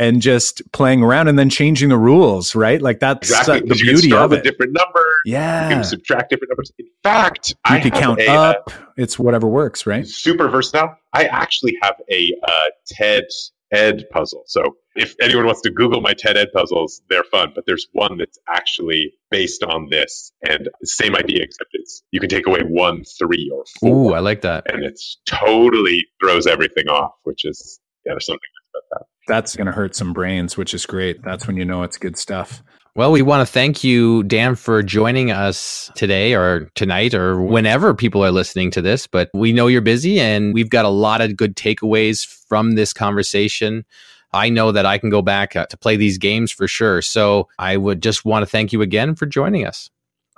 and 0.00 0.20
just 0.20 0.60
playing 0.72 1.04
around 1.04 1.28
and 1.28 1.38
then 1.38 1.48
changing 1.48 1.90
the 1.90 1.98
rules. 1.98 2.56
Right, 2.56 2.82
like 2.82 2.98
that's 2.98 3.30
exactly. 3.30 3.68
the 3.68 3.76
beauty 3.76 4.12
of 4.12 4.32
it. 4.32 4.42
different 4.42 4.72
numbers. 4.72 5.14
Yeah, 5.24 5.68
you 5.68 5.76
can 5.76 5.84
subtract 6.02 6.30
different 6.30 6.50
numbers. 6.50 6.72
In 6.78 6.86
fact, 7.02 7.50
you 7.50 7.76
I 7.76 7.90
count 7.90 8.20
a, 8.20 8.30
up. 8.30 8.64
Uh, 8.66 8.72
it's 8.96 9.18
whatever 9.18 9.48
works, 9.48 9.86
right? 9.86 10.06
Super 10.06 10.48
versatile. 10.48 10.96
I 11.12 11.24
actually 11.24 11.76
have 11.82 11.96
a 12.10 12.32
uh, 12.46 12.64
TED 12.86 13.24
Ed 13.72 14.04
puzzle. 14.10 14.42
So 14.46 14.76
if 14.94 15.14
anyone 15.20 15.46
wants 15.46 15.62
to 15.62 15.70
Google 15.70 16.02
my 16.02 16.12
TED 16.12 16.36
Ed 16.36 16.48
puzzles, 16.52 17.00
they're 17.08 17.24
fun. 17.24 17.52
But 17.54 17.64
there's 17.66 17.86
one 17.92 18.18
that's 18.18 18.38
actually 18.48 19.14
based 19.30 19.62
on 19.62 19.88
this, 19.90 20.32
and 20.46 20.68
same 20.84 21.16
idea, 21.16 21.42
except 21.42 21.70
it's 21.72 22.02
you 22.10 22.20
can 22.20 22.28
take 22.28 22.46
away 22.46 22.60
one, 22.60 23.04
three, 23.04 23.50
or 23.54 23.64
four. 23.80 24.10
Ooh, 24.10 24.14
I 24.14 24.20
like 24.20 24.42
that. 24.42 24.70
And 24.72 24.84
it's 24.84 25.18
totally 25.26 26.06
throws 26.22 26.46
everything 26.46 26.88
off, 26.88 27.12
which 27.24 27.44
is 27.44 27.80
yeah, 28.04 28.12
there's 28.12 28.26
something 28.26 28.40
about 28.74 29.00
that. 29.00 29.06
That's 29.28 29.56
going 29.56 29.66
to 29.66 29.72
hurt 29.72 29.94
some 29.94 30.12
brains, 30.12 30.56
which 30.56 30.74
is 30.74 30.84
great. 30.84 31.22
That's 31.22 31.46
when 31.46 31.56
you 31.56 31.64
know 31.64 31.82
it's 31.84 31.96
good 31.96 32.18
stuff. 32.18 32.62
Well, 32.94 33.10
we 33.10 33.22
want 33.22 33.46
to 33.46 33.50
thank 33.50 33.82
you, 33.82 34.22
Dan, 34.24 34.54
for 34.54 34.82
joining 34.82 35.30
us 35.30 35.90
today 35.94 36.34
or 36.34 36.70
tonight 36.74 37.14
or 37.14 37.40
whenever 37.40 37.94
people 37.94 38.22
are 38.22 38.30
listening 38.30 38.70
to 38.72 38.82
this. 38.82 39.06
But 39.06 39.30
we 39.32 39.50
know 39.50 39.66
you're 39.66 39.80
busy 39.80 40.20
and 40.20 40.52
we've 40.52 40.68
got 40.68 40.84
a 40.84 40.90
lot 40.90 41.22
of 41.22 41.34
good 41.34 41.56
takeaways 41.56 42.26
from 42.26 42.72
this 42.72 42.92
conversation. 42.92 43.86
I 44.34 44.50
know 44.50 44.72
that 44.72 44.84
I 44.84 44.98
can 44.98 45.08
go 45.08 45.22
back 45.22 45.56
uh, 45.56 45.64
to 45.66 45.76
play 45.78 45.96
these 45.96 46.18
games 46.18 46.52
for 46.52 46.68
sure. 46.68 47.00
So 47.00 47.48
I 47.58 47.78
would 47.78 48.02
just 48.02 48.26
want 48.26 48.42
to 48.42 48.46
thank 48.46 48.74
you 48.74 48.82
again 48.82 49.14
for 49.14 49.24
joining 49.24 49.66
us. 49.66 49.88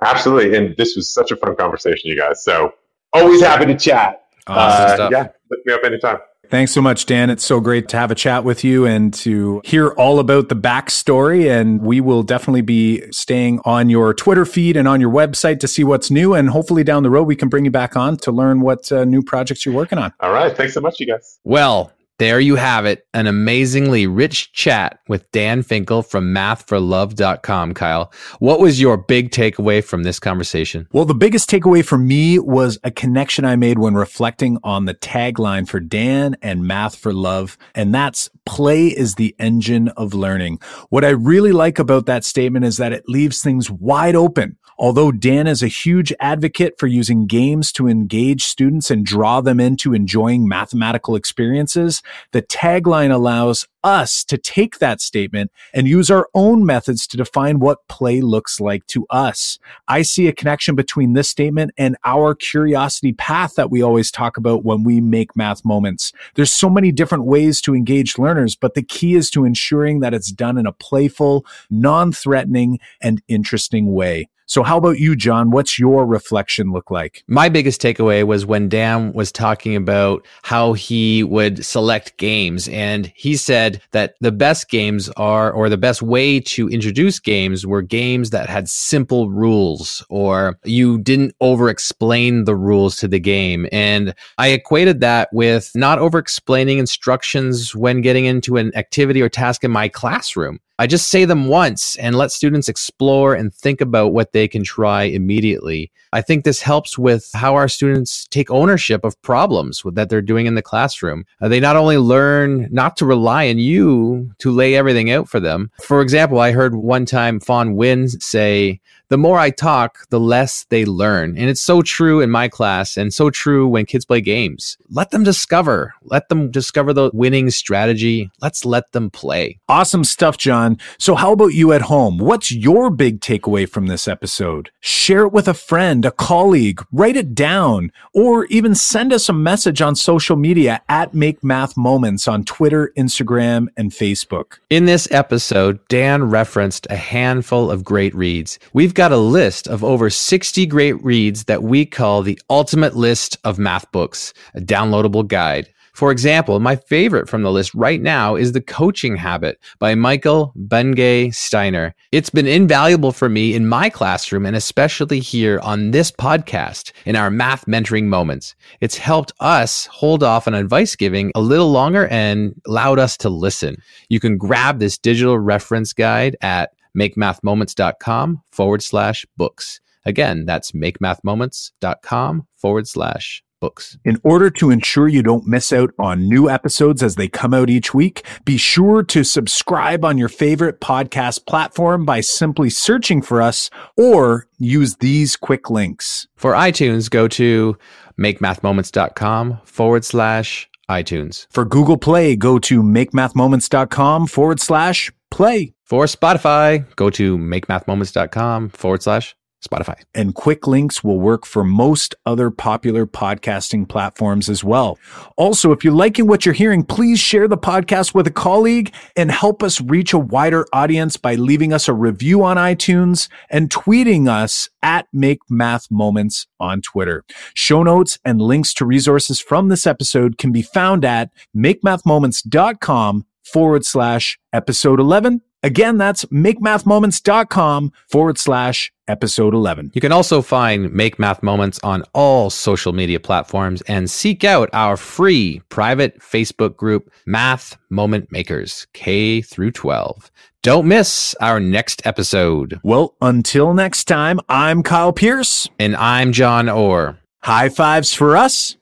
Absolutely. 0.02 0.56
And 0.56 0.76
this 0.76 0.94
was 0.94 1.12
such 1.12 1.32
a 1.32 1.36
fun 1.36 1.56
conversation, 1.56 2.08
you 2.08 2.16
guys. 2.16 2.44
So 2.44 2.72
always 3.12 3.40
happy 3.40 3.66
to 3.66 3.76
chat. 3.76 4.20
Awesome 4.46 5.06
uh, 5.06 5.08
yeah, 5.10 5.28
look 5.50 5.60
me 5.64 5.72
up 5.72 5.80
anytime. 5.84 6.18
Thanks 6.50 6.72
so 6.72 6.80
much, 6.80 7.06
Dan. 7.06 7.30
It's 7.30 7.44
so 7.44 7.60
great 7.60 7.88
to 7.88 7.96
have 7.96 8.10
a 8.10 8.14
chat 8.14 8.44
with 8.44 8.64
you 8.64 8.86
and 8.86 9.12
to 9.14 9.60
hear 9.64 9.90
all 9.90 10.18
about 10.18 10.48
the 10.48 10.56
backstory. 10.56 11.50
And 11.50 11.82
we 11.82 12.00
will 12.00 12.22
definitely 12.22 12.62
be 12.62 13.10
staying 13.10 13.60
on 13.64 13.88
your 13.88 14.14
Twitter 14.14 14.44
feed 14.44 14.76
and 14.76 14.86
on 14.86 15.00
your 15.00 15.10
website 15.10 15.60
to 15.60 15.68
see 15.68 15.84
what's 15.84 16.10
new. 16.10 16.34
And 16.34 16.50
hopefully 16.50 16.84
down 16.84 17.02
the 17.02 17.10
road, 17.10 17.24
we 17.24 17.36
can 17.36 17.48
bring 17.48 17.64
you 17.64 17.70
back 17.70 17.96
on 17.96 18.16
to 18.18 18.32
learn 18.32 18.60
what 18.60 18.90
uh, 18.92 19.04
new 19.04 19.22
projects 19.22 19.64
you're 19.66 19.74
working 19.74 19.98
on. 19.98 20.12
All 20.20 20.32
right. 20.32 20.56
Thanks 20.56 20.74
so 20.74 20.80
much, 20.80 21.00
you 21.00 21.06
guys. 21.06 21.38
Well, 21.44 21.92
there 22.18 22.38
you 22.38 22.56
have 22.56 22.86
it. 22.86 23.06
An 23.12 23.26
amazingly 23.26 24.06
rich 24.06 24.52
chat 24.52 25.00
with 25.08 25.30
Dan 25.32 25.62
Finkel 25.62 26.02
from 26.02 26.32
mathforlove.com. 26.32 27.74
Kyle, 27.74 28.12
what 28.38 28.60
was 28.60 28.80
your 28.80 28.96
big 28.96 29.30
takeaway 29.30 29.82
from 29.82 30.04
this 30.04 30.20
conversation? 30.20 30.86
Well, 30.92 31.04
the 31.04 31.14
biggest 31.14 31.50
takeaway 31.50 31.84
for 31.84 31.98
me 31.98 32.38
was 32.38 32.78
a 32.84 32.90
connection 32.90 33.44
I 33.44 33.56
made 33.56 33.78
when 33.78 33.94
reflecting 33.94 34.58
on 34.62 34.84
the 34.84 34.94
tagline 34.94 35.68
for 35.68 35.80
Dan 35.80 36.36
and 36.40 36.66
Math 36.66 36.96
for 36.96 37.12
Love. 37.12 37.58
And 37.74 37.94
that's 37.94 38.30
play 38.46 38.88
is 38.88 39.16
the 39.16 39.34
engine 39.38 39.88
of 39.88 40.14
learning. 40.14 40.60
What 40.90 41.04
I 41.04 41.10
really 41.10 41.52
like 41.52 41.78
about 41.78 42.06
that 42.06 42.24
statement 42.24 42.64
is 42.64 42.76
that 42.76 42.92
it 42.92 43.08
leaves 43.08 43.42
things 43.42 43.70
wide 43.70 44.14
open. 44.14 44.56
Although 44.78 45.12
Dan 45.12 45.46
is 45.46 45.62
a 45.62 45.68
huge 45.68 46.12
advocate 46.20 46.74
for 46.78 46.86
using 46.86 47.26
games 47.26 47.72
to 47.72 47.88
engage 47.88 48.44
students 48.44 48.90
and 48.90 49.06
draw 49.06 49.40
them 49.40 49.60
into 49.60 49.94
enjoying 49.94 50.48
mathematical 50.48 51.14
experiences, 51.16 52.02
the 52.32 52.42
tagline 52.42 53.12
allows 53.12 53.66
us 53.84 54.24
to 54.24 54.38
take 54.38 54.78
that 54.78 55.00
statement 55.00 55.52
and 55.72 55.86
use 55.86 56.10
our 56.10 56.28
own 56.34 56.64
methods 56.64 57.06
to 57.06 57.16
define 57.16 57.58
what 57.60 57.86
play 57.86 58.20
looks 58.20 58.58
like 58.58 58.86
to 58.86 59.06
us. 59.10 59.58
I 59.86 60.02
see 60.02 60.26
a 60.26 60.32
connection 60.32 60.74
between 60.74 61.12
this 61.12 61.28
statement 61.28 61.72
and 61.76 61.96
our 62.04 62.34
curiosity 62.34 63.12
path 63.12 63.54
that 63.54 63.70
we 63.70 63.82
always 63.82 64.10
talk 64.10 64.36
about 64.36 64.64
when 64.64 64.82
we 64.82 65.00
make 65.00 65.36
math 65.36 65.64
moments. 65.64 66.12
There's 66.34 66.50
so 66.50 66.70
many 66.70 66.90
different 66.90 67.24
ways 67.24 67.60
to 67.62 67.74
engage 67.74 68.18
learners, 68.18 68.56
but 68.56 68.74
the 68.74 68.82
key 68.82 69.14
is 69.14 69.30
to 69.30 69.44
ensuring 69.44 70.00
that 70.00 70.14
it's 70.14 70.32
done 70.32 70.58
in 70.58 70.66
a 70.66 70.72
playful, 70.72 71.44
non-threatening, 71.70 72.80
and 73.00 73.22
interesting 73.28 73.92
way. 73.92 74.28
So, 74.46 74.62
how 74.62 74.76
about 74.76 74.98
you, 74.98 75.16
Jon? 75.16 75.50
What's 75.50 75.78
your 75.78 76.06
reflection 76.06 76.70
look 76.70 76.90
like? 76.90 77.24
My 77.26 77.48
biggest 77.48 77.80
takeaway 77.80 78.24
was 78.24 78.44
when 78.44 78.68
Dan 78.68 79.12
was 79.14 79.32
talking 79.32 79.74
about 79.74 80.26
how 80.42 80.74
he 80.74 81.22
would 81.22 81.64
select 81.64 82.16
games. 82.18 82.68
And 82.68 83.10
he 83.16 83.36
said 83.36 83.80
that 83.92 84.16
the 84.20 84.32
best 84.32 84.68
games 84.68 85.08
are, 85.16 85.50
or 85.50 85.68
the 85.68 85.78
best 85.78 86.02
way 86.02 86.40
to 86.40 86.68
introduce 86.68 87.18
games 87.18 87.66
were 87.66 87.80
games 87.82 88.30
that 88.30 88.48
had 88.48 88.68
simple 88.68 89.30
rules 89.30 90.04
or 90.10 90.58
you 90.64 90.98
didn't 90.98 91.34
over 91.40 91.68
explain 91.68 92.44
the 92.44 92.56
rules 92.56 92.96
to 92.96 93.08
the 93.08 93.20
game. 93.20 93.66
And 93.72 94.14
I 94.38 94.48
equated 94.48 95.00
that 95.00 95.28
with 95.32 95.70
not 95.74 95.98
over 95.98 96.18
explaining 96.18 96.78
instructions 96.78 97.74
when 97.74 98.02
getting 98.02 98.26
into 98.26 98.56
an 98.56 98.76
activity 98.76 99.22
or 99.22 99.28
task 99.28 99.64
in 99.64 99.70
my 99.70 99.88
classroom. 99.88 100.60
I 100.76 100.88
just 100.88 101.08
say 101.08 101.24
them 101.24 101.46
once 101.46 101.94
and 101.96 102.16
let 102.16 102.32
students 102.32 102.68
explore 102.68 103.34
and 103.34 103.54
think 103.54 103.80
about 103.80 104.12
what 104.12 104.32
they 104.34 104.46
can 104.46 104.62
try 104.62 105.04
immediately. 105.04 105.90
I 106.12 106.20
think 106.20 106.44
this 106.44 106.60
helps 106.60 106.98
with 106.98 107.30
how 107.32 107.54
our 107.54 107.68
students 107.68 108.26
take 108.28 108.50
ownership 108.50 109.04
of 109.04 109.20
problems 109.22 109.82
that 109.92 110.10
they're 110.10 110.20
doing 110.20 110.44
in 110.46 110.54
the 110.54 110.62
classroom. 110.62 111.24
Uh, 111.40 111.48
they 111.48 111.60
not 111.60 111.76
only 111.76 111.96
learn 111.96 112.68
not 112.70 112.96
to 112.98 113.06
rely 113.06 113.48
on 113.48 113.58
you 113.58 114.30
to 114.38 114.50
lay 114.50 114.74
everything 114.74 115.10
out 115.10 115.28
for 115.28 115.40
them. 115.40 115.70
For 115.82 116.02
example, 116.02 116.40
I 116.40 116.52
heard 116.52 116.74
one 116.74 117.06
time 117.06 117.40
Fawn 117.40 117.74
Nguyen 117.74 118.22
say, 118.22 118.80
the 119.14 119.18
more 119.18 119.38
I 119.38 119.50
talk, 119.50 120.08
the 120.08 120.18
less 120.18 120.64
they 120.70 120.84
learn. 120.84 121.38
And 121.38 121.48
it's 121.48 121.60
so 121.60 121.82
true 121.82 122.20
in 122.20 122.30
my 122.30 122.48
class 122.48 122.96
and 122.96 123.14
so 123.14 123.30
true 123.30 123.68
when 123.68 123.86
kids 123.86 124.04
play 124.04 124.20
games. 124.20 124.76
Let 124.90 125.12
them 125.12 125.22
discover. 125.22 125.94
Let 126.02 126.28
them 126.28 126.50
discover 126.50 126.92
the 126.92 127.12
winning 127.14 127.50
strategy. 127.50 128.32
Let's 128.40 128.64
let 128.64 128.90
them 128.90 129.10
play. 129.10 129.60
Awesome 129.68 130.02
stuff, 130.02 130.36
Jon. 130.36 130.78
So, 130.98 131.14
how 131.14 131.32
about 131.32 131.54
you 131.54 131.72
at 131.72 131.82
home? 131.82 132.18
What's 132.18 132.50
your 132.50 132.90
big 132.90 133.20
takeaway 133.20 133.68
from 133.68 133.86
this 133.86 134.08
episode? 134.08 134.70
Share 134.80 135.26
it 135.26 135.32
with 135.32 135.46
a 135.46 135.54
friend, 135.54 136.04
a 136.04 136.10
colleague, 136.10 136.84
write 136.90 137.16
it 137.16 137.36
down, 137.36 137.92
or 138.14 138.46
even 138.46 138.74
send 138.74 139.12
us 139.12 139.28
a 139.28 139.32
message 139.32 139.80
on 139.80 139.94
social 139.94 140.34
media 140.34 140.82
at 140.88 141.14
Make 141.14 141.44
Math 141.44 141.76
Moments 141.76 142.26
on 142.26 142.42
Twitter, 142.42 142.92
Instagram, 142.96 143.68
and 143.76 143.92
Facebook. 143.92 144.58
In 144.70 144.86
this 144.86 145.06
episode, 145.12 145.78
Dan 145.86 146.24
referenced 146.24 146.88
a 146.90 146.96
handful 146.96 147.70
of 147.70 147.84
great 147.84 148.14
reads. 148.16 148.58
We've 148.72 148.94
We've 148.94 149.03
got 149.04 149.12
a 149.12 149.18
list 149.18 149.68
of 149.68 149.84
over 149.84 150.08
60 150.08 150.64
great 150.64 150.94
reads 151.04 151.44
that 151.44 151.62
we 151.62 151.84
call 151.84 152.22
the 152.22 152.40
ultimate 152.48 152.96
list 152.96 153.36
of 153.44 153.58
math 153.58 153.92
books, 153.92 154.32
a 154.54 154.62
downloadable 154.62 155.28
guide. 155.28 155.68
For 155.92 156.10
example, 156.10 156.58
my 156.58 156.76
favorite 156.76 157.28
from 157.28 157.42
the 157.42 157.52
list 157.52 157.74
right 157.74 158.00
now 158.00 158.34
is 158.34 158.52
The 158.52 158.62
Coaching 158.62 159.14
Habit 159.14 159.60
by 159.78 159.94
Michael 159.94 160.54
Bungay 160.56 161.28
Stanier. 161.28 161.92
It's 162.12 162.30
been 162.30 162.46
invaluable 162.46 163.12
for 163.12 163.28
me 163.28 163.54
in 163.54 163.68
my 163.68 163.90
classroom 163.90 164.46
and 164.46 164.56
especially 164.56 165.20
here 165.20 165.60
on 165.62 165.90
this 165.90 166.10
podcast 166.10 166.92
in 167.04 167.14
our 167.14 167.30
math 167.30 167.66
mentoring 167.66 168.04
moments. 168.04 168.56
It's 168.80 168.96
helped 168.96 169.32
us 169.38 169.84
hold 169.86 170.22
off 170.22 170.48
on 170.48 170.54
advice 170.54 170.96
giving 170.96 171.30
a 171.34 171.42
little 171.42 171.70
longer 171.70 172.08
and 172.08 172.60
allowed 172.66 172.98
us 172.98 173.18
to 173.18 173.28
listen. 173.28 173.76
You 174.08 174.18
can 174.18 174.38
grab 174.38 174.78
this 174.78 174.96
digital 174.96 175.38
reference 175.38 175.92
guide 175.92 176.36
at 176.40 176.70
makemathmoments.com 176.96 178.42
forward 178.50 178.82
slash 178.82 179.26
books. 179.36 179.80
Again, 180.06 180.44
that's 180.44 180.72
makemathmoments.com 180.72 182.46
forward 182.56 182.88
slash 182.88 183.42
books. 183.60 183.96
In 184.04 184.20
order 184.22 184.50
to 184.50 184.70
ensure 184.70 185.08
you 185.08 185.22
don't 185.22 185.46
miss 185.46 185.72
out 185.72 185.90
on 185.98 186.28
new 186.28 186.50
episodes 186.50 187.02
as 187.02 187.14
they 187.14 187.28
come 187.28 187.54
out 187.54 187.70
each 187.70 187.94
week, 187.94 188.22
be 188.44 188.58
sure 188.58 189.02
to 189.04 189.24
subscribe 189.24 190.04
on 190.04 190.18
your 190.18 190.28
favorite 190.28 190.80
podcast 190.80 191.46
platform 191.46 192.04
by 192.04 192.20
simply 192.20 192.68
searching 192.68 193.22
for 193.22 193.40
us 193.40 193.70
or 193.96 194.46
use 194.58 194.96
these 194.96 195.36
quick 195.36 195.70
links. 195.70 196.26
For 196.36 196.52
iTunes, 196.52 197.08
go 197.08 197.26
to 197.28 197.78
makemathmoments.com 198.18 199.60
forward 199.64 200.04
slash 200.04 200.68
iTunes. 200.90 201.46
For 201.50 201.64
Google 201.64 201.96
Play, 201.96 202.36
go 202.36 202.58
to 202.58 202.82
makemathmoments.com 202.82 204.26
forward 204.26 204.60
slash 204.60 205.10
play. 205.30 205.73
For 205.84 206.06
Spotify, 206.06 206.84
go 206.96 207.10
to 207.10 207.36
makemathmoments.com 207.36 208.70
forward 208.70 209.02
slash 209.02 209.36
Spotify. 209.64 210.00
And 210.14 210.34
quick 210.34 210.66
links 210.66 211.02
will 211.02 211.18
work 211.18 211.46
for 211.46 211.64
most 211.64 212.14
other 212.26 212.50
popular 212.50 213.06
podcasting 213.06 213.88
platforms 213.88 214.48
as 214.48 214.62
well. 214.62 214.98
Also, 215.36 215.72
if 215.72 215.82
you're 215.82 215.94
liking 215.94 216.26
what 216.26 216.44
you're 216.44 216.54
hearing, 216.54 216.84
please 216.84 217.18
share 217.18 217.48
the 217.48 217.58
podcast 217.58 218.14
with 218.14 218.26
a 218.26 218.30
colleague 218.30 218.92
and 219.16 219.30
help 219.30 219.62
us 219.62 219.80
reach 219.80 220.12
a 220.12 220.18
wider 220.18 220.66
audience 220.72 221.16
by 221.16 221.34
leaving 221.34 221.72
us 221.72 221.88
a 221.88 221.94
review 221.94 222.44
on 222.44 222.56
iTunes 222.56 223.28
and 223.50 223.70
tweeting 223.70 224.28
us 224.28 224.68
at 224.82 225.06
Make 225.12 225.40
Math 225.48 225.90
Moments 225.90 226.46
on 226.60 226.82
Twitter. 226.82 227.24
Show 227.54 227.82
notes 227.82 228.18
and 228.24 228.40
links 228.40 228.74
to 228.74 228.86
resources 228.86 229.40
from 229.40 229.68
this 229.68 229.86
episode 229.86 230.38
can 230.38 230.52
be 230.52 230.62
found 230.62 231.04
at 231.04 231.30
makemathmoments.com 231.56 233.26
forward 233.44 233.84
slash 233.84 234.38
episode 234.52 235.00
11. 235.00 235.42
Again, 235.64 235.96
that's 235.96 236.26
makemathmoments.com 236.26 237.92
forward 238.10 238.36
slash 238.36 238.92
episode 239.08 239.54
11. 239.54 239.92
You 239.94 240.00
can 240.02 240.12
also 240.12 240.42
find 240.42 240.92
Make 240.92 241.18
Math 241.18 241.42
Moments 241.42 241.80
on 241.82 242.02
all 242.12 242.50
social 242.50 242.92
media 242.92 243.18
platforms 243.18 243.80
and 243.88 244.10
seek 244.10 244.44
out 244.44 244.68
our 244.74 244.98
free 244.98 245.62
private 245.70 246.18
Facebook 246.20 246.76
group, 246.76 247.10
Math 247.24 247.78
Moment 247.88 248.30
Makers, 248.30 248.86
K 248.92 249.40
through 249.40 249.70
12. 249.70 250.30
Don't 250.60 250.86
miss 250.86 251.34
our 251.40 251.60
next 251.60 252.06
episode. 252.06 252.78
Well, 252.82 253.16
until 253.22 253.72
next 253.72 254.04
time, 254.04 254.40
I'm 254.50 254.82
Kyle 254.82 255.14
Pearce. 255.14 255.66
And 255.78 255.96
I'm 255.96 256.32
Jon 256.32 256.68
Orr. 256.68 257.18
High 257.42 257.70
fives 257.70 258.12
for 258.12 258.36
us. 258.36 258.76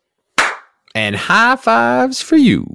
And 0.97 1.15
high 1.15 1.55
fives 1.55 2.21
for 2.21 2.37
you. 2.37 2.67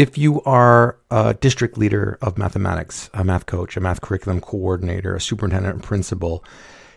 If 0.00 0.16
you 0.16 0.40
are 0.42 0.98
a 1.10 1.34
district 1.34 1.76
leader 1.76 2.16
of 2.22 2.38
mathematics, 2.38 3.10
a 3.12 3.22
math 3.22 3.44
coach, 3.44 3.76
a 3.76 3.80
math 3.80 4.00
curriculum 4.00 4.40
coordinator, 4.40 5.14
a 5.14 5.20
superintendent 5.20 5.74
and 5.74 5.82
principal, 5.82 6.42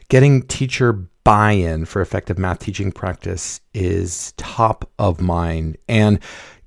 getting 0.07 0.41
teacher 0.43 0.93
buy-in 0.93 1.83
for 1.85 2.01
effective 2.01 2.37
math 2.37 2.59
teaching 2.59 2.91
practice 2.91 3.59
is 3.73 4.33
top 4.37 4.89
of 4.99 5.19
mind. 5.21 5.77
And 5.89 6.19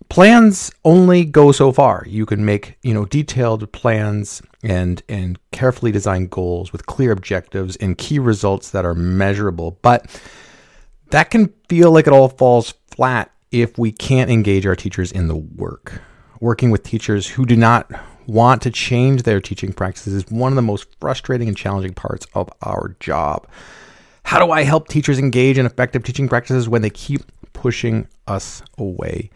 plans 0.09 0.71
only 0.85 1.25
go 1.25 1.53
so 1.53 1.73
far 1.73 2.05
you 2.07 2.25
can 2.25 2.45
make 2.45 2.77
you 2.83 2.95
know 2.95 3.05
detailed 3.07 3.71
plans 3.73 4.41
and 4.63 5.03
and 5.09 5.39
carefully 5.53 5.91
designed 5.91 6.31
goals 6.31 6.73
with 6.73 6.87
clear 6.87 7.13
objectives 7.13 7.77
and 7.77 7.99
key 7.99 8.19
results 8.19 8.71
that 8.71 8.85
are 8.85 8.95
measurable 8.95 9.79
but 9.83 10.07
that 11.11 11.31
can 11.31 11.53
feel 11.69 11.91
like 11.93 12.07
it 12.07 12.13
all 12.13 12.29
falls 12.29 12.75
flat 12.89 13.31
if 13.51 13.79
we 13.79 13.93
can't 13.93 14.31
engage 14.31 14.67
our 14.67 14.77
teachers 14.77 15.13
in 15.13 15.29
the 15.29 15.37
work 15.37 16.01
working 16.41 16.71
with 16.71 16.83
teachers 16.83 17.27
who 17.27 17.45
do 17.47 17.57
not 17.57 17.91
want 18.27 18.63
to 18.63 18.71
change 18.71 19.23
their 19.23 19.41
teaching 19.41 19.73
practices 19.73 20.13
is 20.15 20.31
one 20.31 20.53
of 20.53 20.57
the 20.57 20.63
most 20.63 20.87
frustrating 21.01 21.49
and 21.49 21.57
challenging 21.57 21.95
parts 21.95 22.27
of 22.35 22.49
our 22.63 22.97
job. 23.01 23.47
How 24.25 24.45
do 24.45 24.51
I 24.51 24.65
help 24.65 24.89
teachers 24.89 25.19
engage 25.19 25.59
in 25.59 25.67
effective 25.67 26.03
teaching 26.03 26.29
practices 26.29 26.69
when 26.69 26.83
they 26.83 26.91
keep 26.91 27.23
pushing 27.53 28.09
us 28.27 28.63
away? 28.77 29.31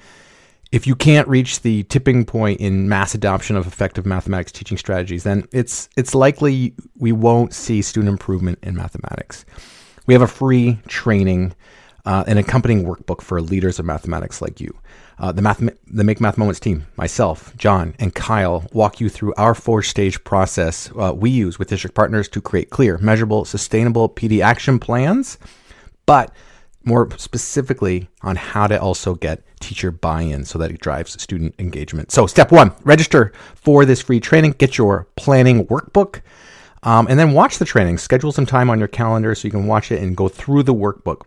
If 0.72 0.86
you 0.86 0.94
can't 0.94 1.26
reach 1.26 1.62
the 1.62 1.82
tipping 1.84 2.24
point 2.24 2.60
in 2.60 2.88
mass 2.88 3.14
adoption 3.14 3.56
of 3.56 3.66
effective 3.66 4.06
mathematics 4.06 4.52
teaching 4.52 4.78
strategies, 4.78 5.24
then 5.24 5.48
it's 5.52 5.88
it's 5.96 6.14
likely 6.14 6.74
we 6.96 7.10
won't 7.10 7.52
see 7.52 7.82
student 7.82 8.08
improvement 8.10 8.60
in 8.62 8.76
mathematics. 8.76 9.44
We 10.06 10.14
have 10.14 10.22
a 10.22 10.28
free 10.28 10.78
training, 10.86 11.54
uh, 12.04 12.24
an 12.26 12.38
accompanying 12.38 12.84
workbook 12.84 13.20
for 13.20 13.40
leaders 13.40 13.80
of 13.80 13.84
mathematics 13.84 14.40
like 14.40 14.60
you. 14.60 14.76
Uh, 15.18 15.32
the, 15.32 15.42
math, 15.42 15.62
the 15.86 16.02
Make 16.02 16.20
Math 16.20 16.38
Moments 16.38 16.58
team, 16.58 16.86
myself, 16.96 17.54
Jon, 17.56 17.94
and 17.98 18.14
Kyle 18.14 18.64
walk 18.72 19.00
you 19.00 19.10
through 19.10 19.34
our 19.34 19.54
four 19.54 19.82
stage 19.82 20.22
process 20.24 20.90
uh, 20.98 21.12
we 21.14 21.28
use 21.28 21.58
with 21.58 21.68
district 21.68 21.94
partners 21.94 22.26
to 22.30 22.40
create 22.40 22.70
clear, 22.70 22.96
measurable, 22.98 23.44
sustainable 23.44 24.08
PD 24.08 24.42
action 24.42 24.78
plans, 24.78 25.36
but 26.06 26.32
more 26.84 27.08
specifically 27.16 28.08
on 28.22 28.36
how 28.36 28.66
to 28.66 28.80
also 28.80 29.14
get 29.14 29.42
teacher 29.60 29.90
buy 29.90 30.22
in 30.22 30.44
so 30.44 30.58
that 30.58 30.70
it 30.70 30.80
drives 30.80 31.20
student 31.20 31.54
engagement. 31.58 32.10
So, 32.10 32.26
step 32.26 32.50
one 32.50 32.72
register 32.84 33.32
for 33.54 33.84
this 33.84 34.00
free 34.00 34.20
training, 34.20 34.52
get 34.52 34.78
your 34.78 35.06
planning 35.16 35.66
workbook. 35.66 36.20
Um, 36.82 37.06
and 37.08 37.18
then 37.18 37.32
watch 37.32 37.58
the 37.58 37.66
training. 37.66 37.98
Schedule 37.98 38.32
some 38.32 38.46
time 38.46 38.70
on 38.70 38.78
your 38.78 38.88
calendar 38.88 39.34
so 39.34 39.46
you 39.46 39.52
can 39.52 39.66
watch 39.66 39.92
it 39.92 40.02
and 40.02 40.16
go 40.16 40.28
through 40.28 40.62
the 40.62 40.74
workbook 40.74 41.26